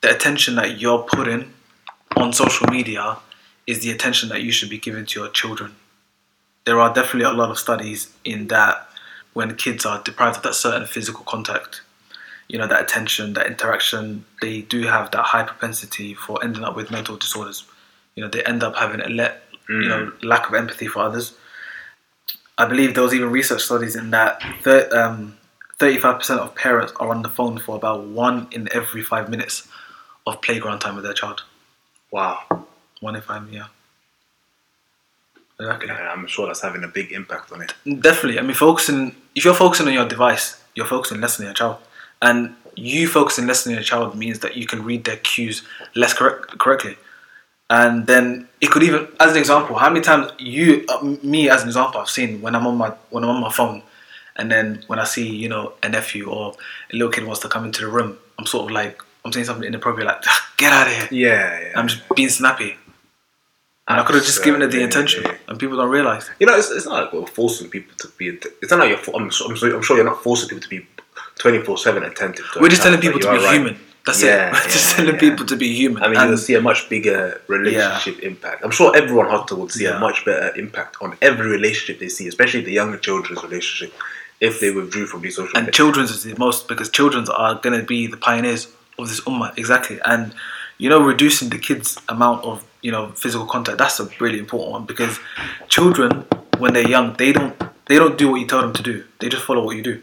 the 0.00 0.14
attention 0.14 0.56
that 0.56 0.80
you're 0.80 1.02
putting 1.02 1.52
on 2.16 2.32
social 2.32 2.66
media 2.68 3.18
is 3.66 3.82
the 3.82 3.90
attention 3.90 4.28
that 4.28 4.42
you 4.42 4.52
should 4.52 4.70
be 4.70 4.78
giving 4.78 5.04
to 5.06 5.20
your 5.20 5.28
children. 5.30 5.74
There 6.64 6.80
are 6.80 6.92
definitely 6.92 7.24
a 7.24 7.32
lot 7.32 7.50
of 7.50 7.58
studies 7.58 8.12
in 8.24 8.48
that 8.48 8.88
when 9.32 9.54
kids 9.56 9.84
are 9.84 10.02
deprived 10.02 10.38
of 10.38 10.42
that 10.44 10.54
certain 10.54 10.86
physical 10.86 11.24
contact, 11.24 11.82
you 12.48 12.58
know, 12.58 12.66
that 12.66 12.82
attention, 12.82 13.34
that 13.34 13.46
interaction, 13.46 14.24
they 14.40 14.62
do 14.62 14.82
have 14.84 15.10
that 15.10 15.22
high 15.24 15.42
propensity 15.42 16.14
for 16.14 16.42
ending 16.42 16.64
up 16.64 16.76
with 16.76 16.90
mental 16.90 17.16
disorders. 17.16 17.64
You 18.14 18.22
know, 18.22 18.30
they 18.30 18.42
end 18.44 18.62
up 18.62 18.76
having 18.76 19.00
a 19.00 19.08
let, 19.08 19.42
you 19.68 19.88
know, 19.88 20.06
mm. 20.06 20.24
lack 20.24 20.48
of 20.48 20.54
empathy 20.54 20.86
for 20.86 21.00
others. 21.00 21.34
I 22.58 22.66
believe 22.66 22.94
there 22.94 23.02
was 23.02 23.14
even 23.14 23.30
research 23.30 23.62
studies 23.62 23.96
in 23.96 24.10
that 24.10 24.42
thir- 24.62 24.88
um, 24.92 25.36
35% 25.78 26.38
of 26.38 26.54
parents 26.54 26.92
are 26.96 27.10
on 27.10 27.22
the 27.22 27.28
phone 27.28 27.58
for 27.58 27.76
about 27.76 28.04
one 28.04 28.48
in 28.50 28.68
every 28.72 29.02
five 29.02 29.28
minutes 29.28 29.68
of 30.26 30.40
playground 30.40 30.78
time 30.80 30.94
with 30.96 31.04
their 31.04 31.12
child. 31.12 31.42
Wow, 32.10 32.66
One 33.00 33.14
in 33.16 33.22
five, 33.22 33.52
yeah. 33.52 33.66
Exactly. 35.58 35.88
Yeah, 35.88 36.12
I'm 36.12 36.26
sure 36.26 36.46
that's 36.46 36.62
having 36.62 36.84
a 36.84 36.88
big 36.88 37.12
impact 37.12 37.52
on 37.52 37.62
it. 37.62 37.74
Definitely. 38.00 38.38
I 38.38 38.42
mean, 38.42 38.54
focusing. 38.54 39.14
If 39.34 39.44
you're 39.44 39.54
focusing 39.54 39.86
on 39.86 39.92
your 39.94 40.06
device, 40.06 40.62
you're 40.74 40.86
focusing 40.86 41.20
less 41.20 41.38
on 41.40 41.46
your 41.46 41.54
child, 41.54 41.78
and 42.20 42.54
you 42.74 43.08
focusing 43.08 43.46
less 43.46 43.66
on 43.66 43.72
your 43.72 43.82
child 43.82 44.14
means 44.14 44.40
that 44.40 44.56
you 44.56 44.66
can 44.66 44.84
read 44.84 45.04
their 45.04 45.16
cues 45.16 45.62
less 45.94 46.12
correct, 46.12 46.58
correctly. 46.58 46.96
And 47.68 48.06
then 48.06 48.48
it 48.60 48.70
could 48.70 48.84
even, 48.84 49.08
as 49.18 49.32
an 49.32 49.38
example, 49.38 49.76
how 49.76 49.88
many 49.90 50.00
times 50.00 50.30
you, 50.38 50.84
uh, 50.88 51.02
me 51.22 51.50
as 51.50 51.62
an 51.62 51.68
example, 51.68 52.00
I've 52.00 52.08
seen 52.08 52.40
when 52.40 52.54
I'm 52.54 52.66
on 52.66 52.76
my 52.76 52.90
when 53.10 53.24
I'm 53.24 53.30
on 53.30 53.40
my 53.40 53.50
phone, 53.50 53.82
and 54.36 54.50
then 54.50 54.84
when 54.86 55.00
I 55.00 55.04
see 55.04 55.28
you 55.28 55.48
know 55.48 55.72
a 55.82 55.88
nephew 55.88 56.28
or 56.30 56.54
a 56.92 56.96
little 56.96 57.10
kid 57.10 57.24
wants 57.24 57.40
to 57.40 57.48
come 57.48 57.64
into 57.64 57.80
the 57.80 57.88
room, 57.88 58.18
I'm 58.38 58.46
sort 58.46 58.66
of 58.66 58.70
like 58.70 59.02
I'm 59.24 59.32
saying 59.32 59.46
something 59.46 59.66
inappropriate, 59.66 60.06
like 60.06 60.22
get 60.56 60.72
out 60.72 60.86
of 60.86 60.92
here. 60.92 61.08
Yeah, 61.10 61.60
yeah. 61.60 61.72
I'm 61.74 61.88
just 61.88 62.02
being 62.14 62.28
snappy, 62.28 62.76
and 63.88 64.00
I 64.00 64.04
could 64.04 64.14
have 64.14 64.24
just 64.24 64.44
given 64.44 64.62
it 64.62 64.68
the 64.68 64.80
intention, 64.80 65.24
and 65.48 65.58
people 65.58 65.76
don't 65.76 65.90
realize. 65.90 66.30
You 66.38 66.46
know, 66.46 66.56
it's, 66.56 66.70
it's 66.70 66.86
not 66.86 67.04
like 67.04 67.12
we're 67.12 67.26
forcing 67.26 67.68
people 67.68 67.96
to 67.98 68.08
be. 68.16 68.28
It's 68.62 68.70
not 68.70 68.78
like 68.78 68.90
you're. 68.90 69.16
I'm, 69.16 69.24
I'm, 69.24 69.30
so, 69.32 69.46
I'm 69.48 69.82
sure 69.82 69.96
you're 69.96 70.06
not 70.06 70.22
forcing 70.22 70.48
people 70.48 70.62
to 70.62 70.68
be 70.68 70.86
twenty 71.34 71.58
four 71.64 71.78
seven 71.78 72.04
attentive. 72.04 72.46
We're 72.60 72.68
just 72.68 72.82
telling 72.82 73.00
people 73.00 73.18
to 73.18 73.32
be 73.32 73.38
right. 73.38 73.54
human. 73.54 73.76
That's 74.06 74.22
Yeah, 74.22 74.48
it. 74.48 74.52
We're 74.64 74.70
just 74.70 74.90
yeah, 74.90 74.96
telling 74.96 75.14
yeah. 75.14 75.20
people 75.20 75.46
to 75.46 75.56
be 75.56 75.74
human. 75.74 76.02
I 76.02 76.08
mean, 76.08 76.16
And 76.18 76.28
you'll 76.30 76.38
see 76.38 76.54
a 76.54 76.60
much 76.60 76.88
bigger 76.88 77.40
relationship 77.48 78.20
impact. 78.20 78.64
I'm 78.64 78.70
sure 78.70 78.96
everyone 78.96 79.26
Hotter 79.28 79.56
would 79.56 79.72
see 79.72 79.84
Yeah. 79.84 79.96
a 79.96 80.00
much 80.00 80.24
better 80.24 80.54
impact 80.56 80.96
on 81.00 81.16
every 81.20 81.48
relationship 81.48 81.98
they 82.00 82.08
see, 82.08 82.28
especially 82.28 82.62
the 82.62 82.72
younger 82.72 82.98
children's 82.98 83.42
relationship, 83.42 83.92
if 84.40 84.60
they 84.60 84.70
withdrew 84.70 85.06
from 85.06 85.22
these 85.22 85.36
social 85.36 85.56
and 85.58 85.72
children's 85.72 86.10
is 86.10 86.22
the 86.22 86.34
most 86.38 86.68
because 86.68 86.90
children's 86.90 87.30
are 87.30 87.54
going 87.54 87.78
to 87.80 87.86
be 87.86 88.06
the 88.06 88.18
pioneers 88.18 88.68
of 88.98 89.08
this 89.08 89.20
ummah 89.22 89.50
exactly 89.56 89.98
and 90.04 90.34
you 90.76 90.90
know 90.90 91.00
reducing 91.02 91.48
the 91.48 91.56
kids 91.56 91.96
amount 92.10 92.44
of 92.44 92.62
you 92.82 92.92
know 92.92 93.08
physical 93.12 93.46
contact 93.46 93.78
that's 93.78 93.98
a 93.98 94.06
really 94.20 94.38
important 94.38 94.72
one 94.72 94.84
because 94.84 95.18
children 95.68 96.10
when 96.58 96.72
they're 96.74 96.88
young, 96.88 97.14
they 97.14 97.32
don't 97.32 97.54
they 97.86 97.96
don't 97.96 98.18
do 98.18 98.30
what 98.30 98.40
you 98.40 98.46
tell 98.46 98.60
them 98.60 98.72
to 98.72 98.82
do. 98.82 99.04
They 99.20 99.28
just 99.28 99.44
follow 99.44 99.64
what 99.64 99.76
you 99.76 99.82
do. 99.82 100.02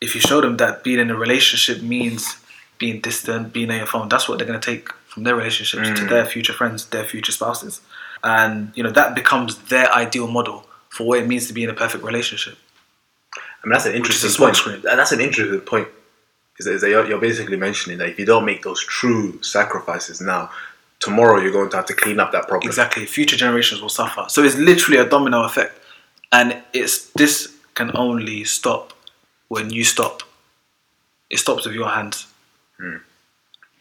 If 0.00 0.14
you 0.14 0.20
show 0.20 0.40
them 0.40 0.56
that 0.58 0.84
being 0.84 0.98
in 0.98 1.10
a 1.10 1.16
relationship 1.16 1.82
means 1.82 2.36
being 2.78 3.00
distant, 3.00 3.52
being 3.52 3.70
on 3.70 3.78
your 3.78 3.86
phone, 3.86 4.08
that's 4.08 4.28
what 4.28 4.38
they're 4.38 4.46
going 4.46 4.60
to 4.60 4.70
take 4.72 4.92
from 5.06 5.24
their 5.24 5.34
relationships 5.34 5.88
to 5.88 6.04
mm. 6.04 6.08
their 6.08 6.26
future 6.26 6.52
friends, 6.52 6.86
their 6.86 7.04
future 7.04 7.32
spouses, 7.32 7.80
and 8.22 8.72
you 8.74 8.82
know 8.82 8.90
that 8.90 9.14
becomes 9.14 9.56
their 9.64 9.90
ideal 9.92 10.26
model 10.26 10.66
for 10.90 11.06
what 11.06 11.18
it 11.18 11.26
means 11.26 11.46
to 11.48 11.52
be 11.52 11.64
in 11.64 11.70
a 11.70 11.74
perfect 11.74 12.04
relationship. 12.04 12.56
I 13.34 13.66
mean, 13.66 13.72
that's 13.72 13.86
an 13.86 13.94
interesting 13.94 14.30
point. 14.32 14.56
screen. 14.56 14.80
That's 14.82 15.12
an 15.12 15.20
interesting 15.20 15.60
point. 15.60 15.88
Is 16.58 16.66
that, 16.66 16.72
is 16.72 16.80
that 16.80 16.88
you're, 16.88 17.06
you're 17.06 17.20
basically 17.20 17.56
mentioning 17.56 17.98
that 17.98 18.08
if 18.08 18.18
you 18.18 18.24
don't 18.24 18.44
make 18.44 18.62
those 18.62 18.82
true 18.82 19.42
sacrifices 19.42 20.20
now, 20.20 20.50
tomorrow 21.00 21.40
you're 21.40 21.52
going 21.52 21.68
to 21.70 21.76
have 21.76 21.86
to 21.86 21.94
clean 21.94 22.18
up 22.20 22.32
that 22.32 22.48
problem. 22.48 22.68
Exactly, 22.68 23.04
future 23.06 23.36
generations 23.36 23.80
will 23.82 23.88
suffer. 23.88 24.24
So 24.28 24.42
it's 24.42 24.56
literally 24.56 24.98
a 24.98 25.08
domino 25.08 25.42
effect, 25.44 25.78
and 26.32 26.62
it's 26.72 27.10
this 27.10 27.56
can 27.74 27.90
only 27.94 28.44
stop 28.44 28.92
when 29.48 29.70
you 29.70 29.84
stop. 29.84 30.22
It 31.28 31.38
stops 31.38 31.66
with 31.66 31.74
your 31.74 31.88
hands. 31.88 32.26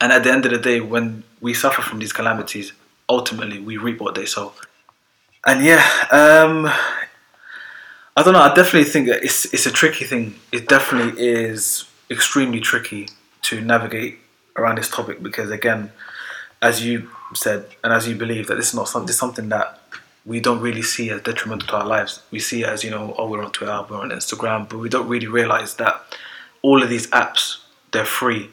And 0.01 0.11
at 0.11 0.23
the 0.23 0.31
end 0.31 0.45
of 0.45 0.51
the 0.51 0.57
day, 0.57 0.81
when 0.81 1.23
we 1.41 1.53
suffer 1.53 1.81
from 1.81 1.99
these 1.99 2.13
calamities, 2.13 2.73
ultimately 3.07 3.59
we 3.59 3.77
reap 3.77 3.99
what 3.99 4.15
they 4.15 4.25
sow. 4.25 4.53
And 5.45 5.63
yeah, 5.63 5.83
um, 6.11 6.67
I 8.17 8.23
don't 8.23 8.33
know. 8.33 8.39
I 8.39 8.53
definitely 8.53 8.89
think 8.89 9.07
it's 9.07 9.45
it's 9.53 9.65
a 9.65 9.71
tricky 9.71 10.05
thing. 10.05 10.35
It 10.51 10.67
definitely 10.67 11.21
is 11.23 11.85
extremely 12.09 12.59
tricky 12.59 13.09
to 13.43 13.61
navigate 13.61 14.19
around 14.55 14.77
this 14.77 14.89
topic 14.89 15.21
because 15.21 15.51
again, 15.51 15.91
as 16.61 16.85
you 16.85 17.09
said 17.33 17.67
and 17.83 17.93
as 17.93 18.07
you 18.07 18.15
believe 18.15 18.47
that 18.47 18.55
this 18.55 18.69
is 18.69 18.73
not 18.73 18.87
something, 18.87 19.07
this 19.07 19.15
is 19.15 19.19
something 19.19 19.49
that 19.49 19.81
we 20.25 20.39
don't 20.39 20.61
really 20.61 20.81
see 20.81 21.11
as 21.11 21.21
detrimental 21.21 21.67
to 21.67 21.75
our 21.75 21.85
lives. 21.85 22.23
We 22.31 22.39
see 22.39 22.63
it 22.63 22.69
as 22.69 22.83
you 22.83 22.89
know, 22.89 23.13
oh, 23.17 23.29
we're 23.29 23.43
on 23.43 23.51
Twitter, 23.51 23.85
we're 23.87 24.01
on 24.01 24.09
Instagram, 24.09 24.67
but 24.67 24.79
we 24.79 24.89
don't 24.89 25.07
really 25.07 25.27
realize 25.27 25.75
that 25.75 26.01
all 26.63 26.81
of 26.81 26.89
these 26.89 27.07
apps 27.07 27.57
they're 27.91 28.05
free, 28.05 28.49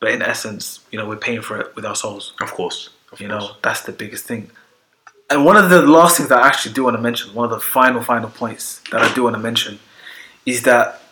but 0.00 0.10
in 0.10 0.22
essence, 0.22 0.80
you 0.90 0.98
know, 0.98 1.06
we're 1.08 1.16
paying 1.16 1.42
for 1.42 1.60
it 1.60 1.74
with 1.76 1.84
our 1.84 1.94
souls. 1.94 2.34
Of 2.40 2.52
course. 2.52 2.90
Of 3.12 3.20
You 3.20 3.28
course. 3.28 3.42
know, 3.42 3.56
that's 3.62 3.82
the 3.82 3.92
biggest 3.92 4.26
thing. 4.26 4.50
And 5.28 5.44
one 5.44 5.56
of 5.56 5.70
the 5.70 5.82
last 5.82 6.16
things 6.16 6.28
that 6.28 6.38
I 6.38 6.46
actually 6.46 6.74
do 6.74 6.84
want 6.84 6.96
to 6.96 7.02
mention, 7.02 7.34
one 7.34 7.44
of 7.44 7.50
the 7.50 7.60
final, 7.60 8.02
final 8.02 8.30
points 8.30 8.80
that 8.92 9.00
I 9.02 9.12
do 9.14 9.24
want 9.24 9.34
to 9.34 9.40
mention, 9.40 9.80
is 10.44 10.62
that 10.62 11.02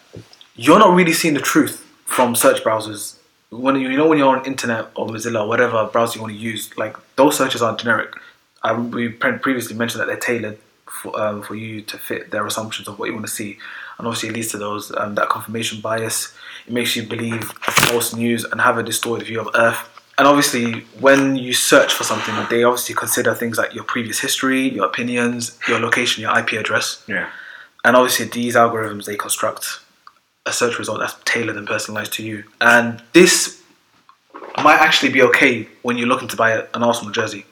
you're 0.55 0.79
not 0.79 0.95
really 0.95 1.13
seeing 1.13 1.35
the 1.35 1.41
truth 1.41 1.85
from 2.05 2.37
search 2.37 2.63
browsers. 2.63 3.19
When 3.51 3.75
you, 3.77 3.89
you 3.89 3.97
know 3.97 4.09
when 4.09 4.19
you're 4.19 4.37
on 4.37 4.45
internet 4.47 4.91
or 4.95 5.09
Mozilla 5.09 5.43
or 5.43 5.49
whatever 5.49 5.87
browser 5.87 6.19
you 6.19 6.23
want 6.23 6.33
to 6.35 6.39
use, 6.39 6.77
like 6.77 6.97
those 7.17 7.37
searches 7.37 7.63
aren't 7.63 7.81
generic. 7.81 8.15
I, 8.63 8.73
we 8.73 9.09
previously 9.09 9.77
mentioned 9.77 10.01
that 10.01 10.07
they're 10.07 10.17
tailored 10.17 10.59
for, 11.05 11.21
um, 11.21 11.43
for 11.43 11.55
you 11.55 11.83
to 11.83 11.99
fit 11.99 12.31
their 12.31 12.47
assumptions 12.47 12.89
of 12.89 12.99
what 12.99 13.07
you 13.07 13.15
want 13.15 13.27
to 13.27 13.33
see, 13.33 13.59
and 13.99 14.07
obviously 14.07 14.31
it 14.31 14.35
leads 14.35 14.49
to 14.49 14.59
those 14.59 14.93
um, 14.97 15.15
that 15.15 15.29
confirmation 15.29 15.81
bias. 15.81 16.35
It 16.67 16.73
makes 16.73 16.97
you 16.97 17.03
believe 17.03 17.45
false 17.45 18.15
news 18.15 18.45
and 18.45 18.61
have 18.61 18.79
a 18.79 18.83
distorted 18.83 19.27
view 19.27 19.41
of 19.41 19.49
Earth. 19.55 19.91
And 20.17 20.27
obviously, 20.27 20.81
when 21.01 21.37
you 21.37 21.53
search 21.53 21.93
for 21.93 22.05
something, 22.05 22.35
they 22.49 22.65
obviously 22.65 22.95
consider 22.95 23.35
things 23.35 23.59
like 23.59 23.75
your 23.75 23.85
previous 23.85 24.19
history, 24.19 24.69
your 24.69 24.87
opinions, 24.87 25.59
your 25.69 25.79
location, 25.81 26.23
your 26.23 26.37
IP 26.39 26.53
address. 26.53 27.05
Yeah. 27.07 27.29
And 27.85 27.97
obviously, 27.97 28.27
these 28.27 28.55
algorithms 28.55 29.05
they 29.05 29.17
construct 29.17 29.81
a 30.47 30.53
search 30.53 30.79
result 30.79 31.01
that's 31.01 31.17
tailored 31.25 31.57
and 31.57 31.67
personalized 31.67 32.13
to 32.15 32.23
you. 32.23 32.45
And 32.61 33.03
this 33.13 33.63
might 34.63 34.79
actually 34.79 35.13
be 35.13 35.23
okay 35.23 35.69
when 35.83 35.99
you're 35.99 36.09
looking 36.09 36.29
to 36.29 36.37
buy 36.37 36.65
an 36.75 36.83
Arsenal 36.83 37.13
jersey. 37.13 37.45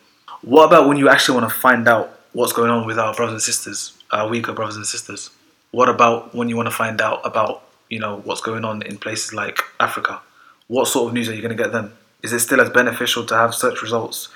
What 0.43 0.67
about 0.67 0.89
when 0.89 0.97
you 0.97 1.09
actually 1.09 1.39
want 1.39 1.53
to 1.53 1.59
find 1.59 1.89
out 1.89 2.21
what's 2.33 2.53
going 2.53 2.71
on 2.71 2.87
with 2.87 2.99
our 2.99 3.15
brothers 3.15 3.35
and 3.35 3.43
sisters, 3.43 3.97
our 4.11 4.29
weaker 4.29 4.53
brothers 4.53 4.77
and 4.77 4.87
sisters? 4.87 5.31
What 5.71 5.89
about 5.89 6.35
when 6.35 6.49
you 6.49 6.57
want 6.57 6.69
to 6.69 6.75
find 6.75 7.01
out 7.01 7.21
about 7.25 7.63
you 7.89 7.99
know 7.99 8.21
what's 8.25 8.41
going 8.41 8.65
on 8.65 8.83
in 8.83 8.99
places 8.99 9.33
like 9.33 9.59
Africa? 9.81 10.21
What 10.69 10.87
sort 10.89 11.09
of 11.09 11.15
news 11.15 11.29
are 11.29 11.35
you 11.35 11.43
going 11.43 11.57
to 11.57 11.63
get 11.63 11.73
then? 11.73 11.93
Is 12.23 12.33
it 12.33 12.41
still 12.41 12.61
as 12.61 12.71
beneficial 12.71 13.27
to 13.27 13.35
have 13.35 13.55
search 13.55 13.83
results 13.83 14.29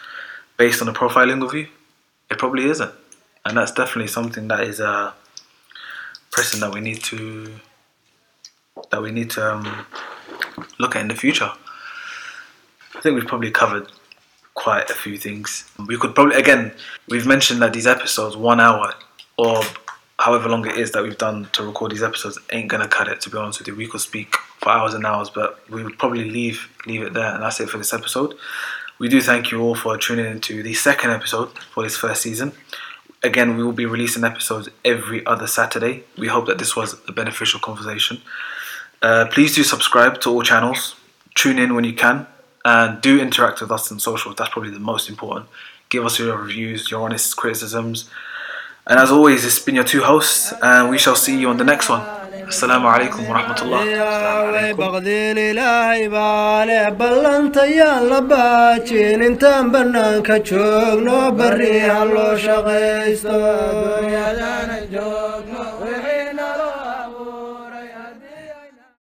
based 0.57 0.83
on 0.83 0.89
a 0.89 0.93
profiling 0.93 1.45
of 1.45 1.55
you? 1.55 1.69
It 2.31 2.39
probably 2.39 2.65
isn't, 2.65 2.93
and 3.45 3.57
that's 3.57 3.73
definitely 3.73 4.09
something 4.09 4.49
that 4.49 4.61
is 4.61 4.81
a 4.81 5.15
pressing 6.33 6.61
that 6.61 6.75
we 6.75 6.81
need 6.81 7.03
to 7.05 7.53
that 8.91 9.01
we 9.01 9.11
need 9.11 9.31
to 9.31 9.55
um, 9.55 9.87
look 10.79 10.97
at 10.97 11.03
in 11.03 11.09
the 11.09 11.15
future. 11.15 11.51
I 12.95 13.01
think 13.01 13.15
we've 13.15 13.27
probably 13.27 13.51
covered 13.51 13.91
quite 14.57 14.91
a 14.91 14.95
few 14.95 15.17
things. 15.17 15.71
We 15.87 15.97
could 15.97 16.15
probably 16.15 16.35
again 16.35 16.73
we've 17.09 17.27
mentioned 17.27 17.63
that 17.63 17.73
these 17.73 17.87
episodes 17.87 18.37
one 18.37 18.59
hour 18.59 18.95
or 19.39 19.63
however 20.19 20.49
long 20.49 20.67
it 20.67 20.77
is 20.77 20.91
that 20.93 21.03
we've 21.03 21.19
done 21.19 21.49
to 21.53 21.63
record 21.63 21.93
these 21.93 22.03
episodes 22.03 22.39
ain't 22.51 22.69
gonna 22.69 22.89
cut 22.89 23.07
it 23.07 23.21
to 23.21 23.31
be 23.31 23.39
honest 23.39 23.61
with 23.61 23.69
you. 23.69 23.77
We 23.77 23.87
could 23.87 24.01
speak 24.01 24.35
for 24.59 24.71
hours 24.71 24.95
and 24.95 25.07
hours, 25.07 25.31
but 25.31 25.61
we 25.71 25.85
would 25.85 25.99
probably 25.99 26.29
leave 26.29 26.69
leave 26.87 27.03
it 27.03 27.13
there 27.13 27.35
and 27.35 27.43
that's 27.43 27.61
it 27.61 27.69
for 27.69 27.79
this 27.79 27.93
episode. 27.93 28.35
We 28.99 29.09
do 29.09 29.21
thank 29.21 29.51
you 29.51 29.61
all 29.61 29.75
for 29.75 29.97
tuning 29.99 30.27
into 30.27 30.63
the 30.63 30.73
second 30.75 31.11
episode 31.11 31.51
for 31.75 31.85
this 31.85 31.97
first 31.97 32.23
season. 32.23 32.53
Again, 33.23 33.57
we 33.57 33.63
will 33.63 33.73
be 33.73 33.87
releasing 33.87 34.25
episodes 34.25 34.71
every 34.85 35.25
other 35.27 35.47
Saturday. 35.47 36.05
We 36.17 36.29
hope 36.29 36.47
that 36.47 36.59
this 36.59 36.75
was 36.75 36.97
a 37.07 37.13
beneficial 37.13 37.61
conversation. 37.61 38.23
Uh, 39.03 39.27
please 39.31 39.55
do 39.55 39.63
subscribe 39.63 40.21
to 40.23 40.31
all 40.31 40.43
channels. 40.43 40.95
Tune 41.35 41.59
in 41.59 41.75
when 41.75 41.85
you 41.85 41.93
can, 41.93 42.27
and 42.71 43.01
do 43.01 43.13
interact 43.27 43.61
with 43.61 43.71
us 43.71 43.91
on 43.93 43.99
social. 44.01 44.35
That's 44.35 44.51
probably 44.51 44.73
the 44.73 44.87
most 44.93 45.09
important. 45.09 45.47
Give 45.89 46.05
us 46.05 46.19
your 46.19 46.37
reviews, 46.37 46.91
your 46.91 47.03
honest 47.03 47.37
criticisms, 47.37 48.11
and 48.89 49.01
as 49.01 49.11
always, 49.11 49.45
it's 49.45 49.59
been 49.59 49.75
your 49.75 49.85
two 49.85 50.03
hosts, 50.03 50.53
and 50.63 50.91
we 50.91 50.99
shall 50.99 51.17
see 51.17 51.37
you 51.41 51.49
on 51.49 51.57
the 51.57 51.65
next 51.65 51.89
one. 51.89 52.03
Assalamu 52.47 52.87
alaikum 52.87 53.27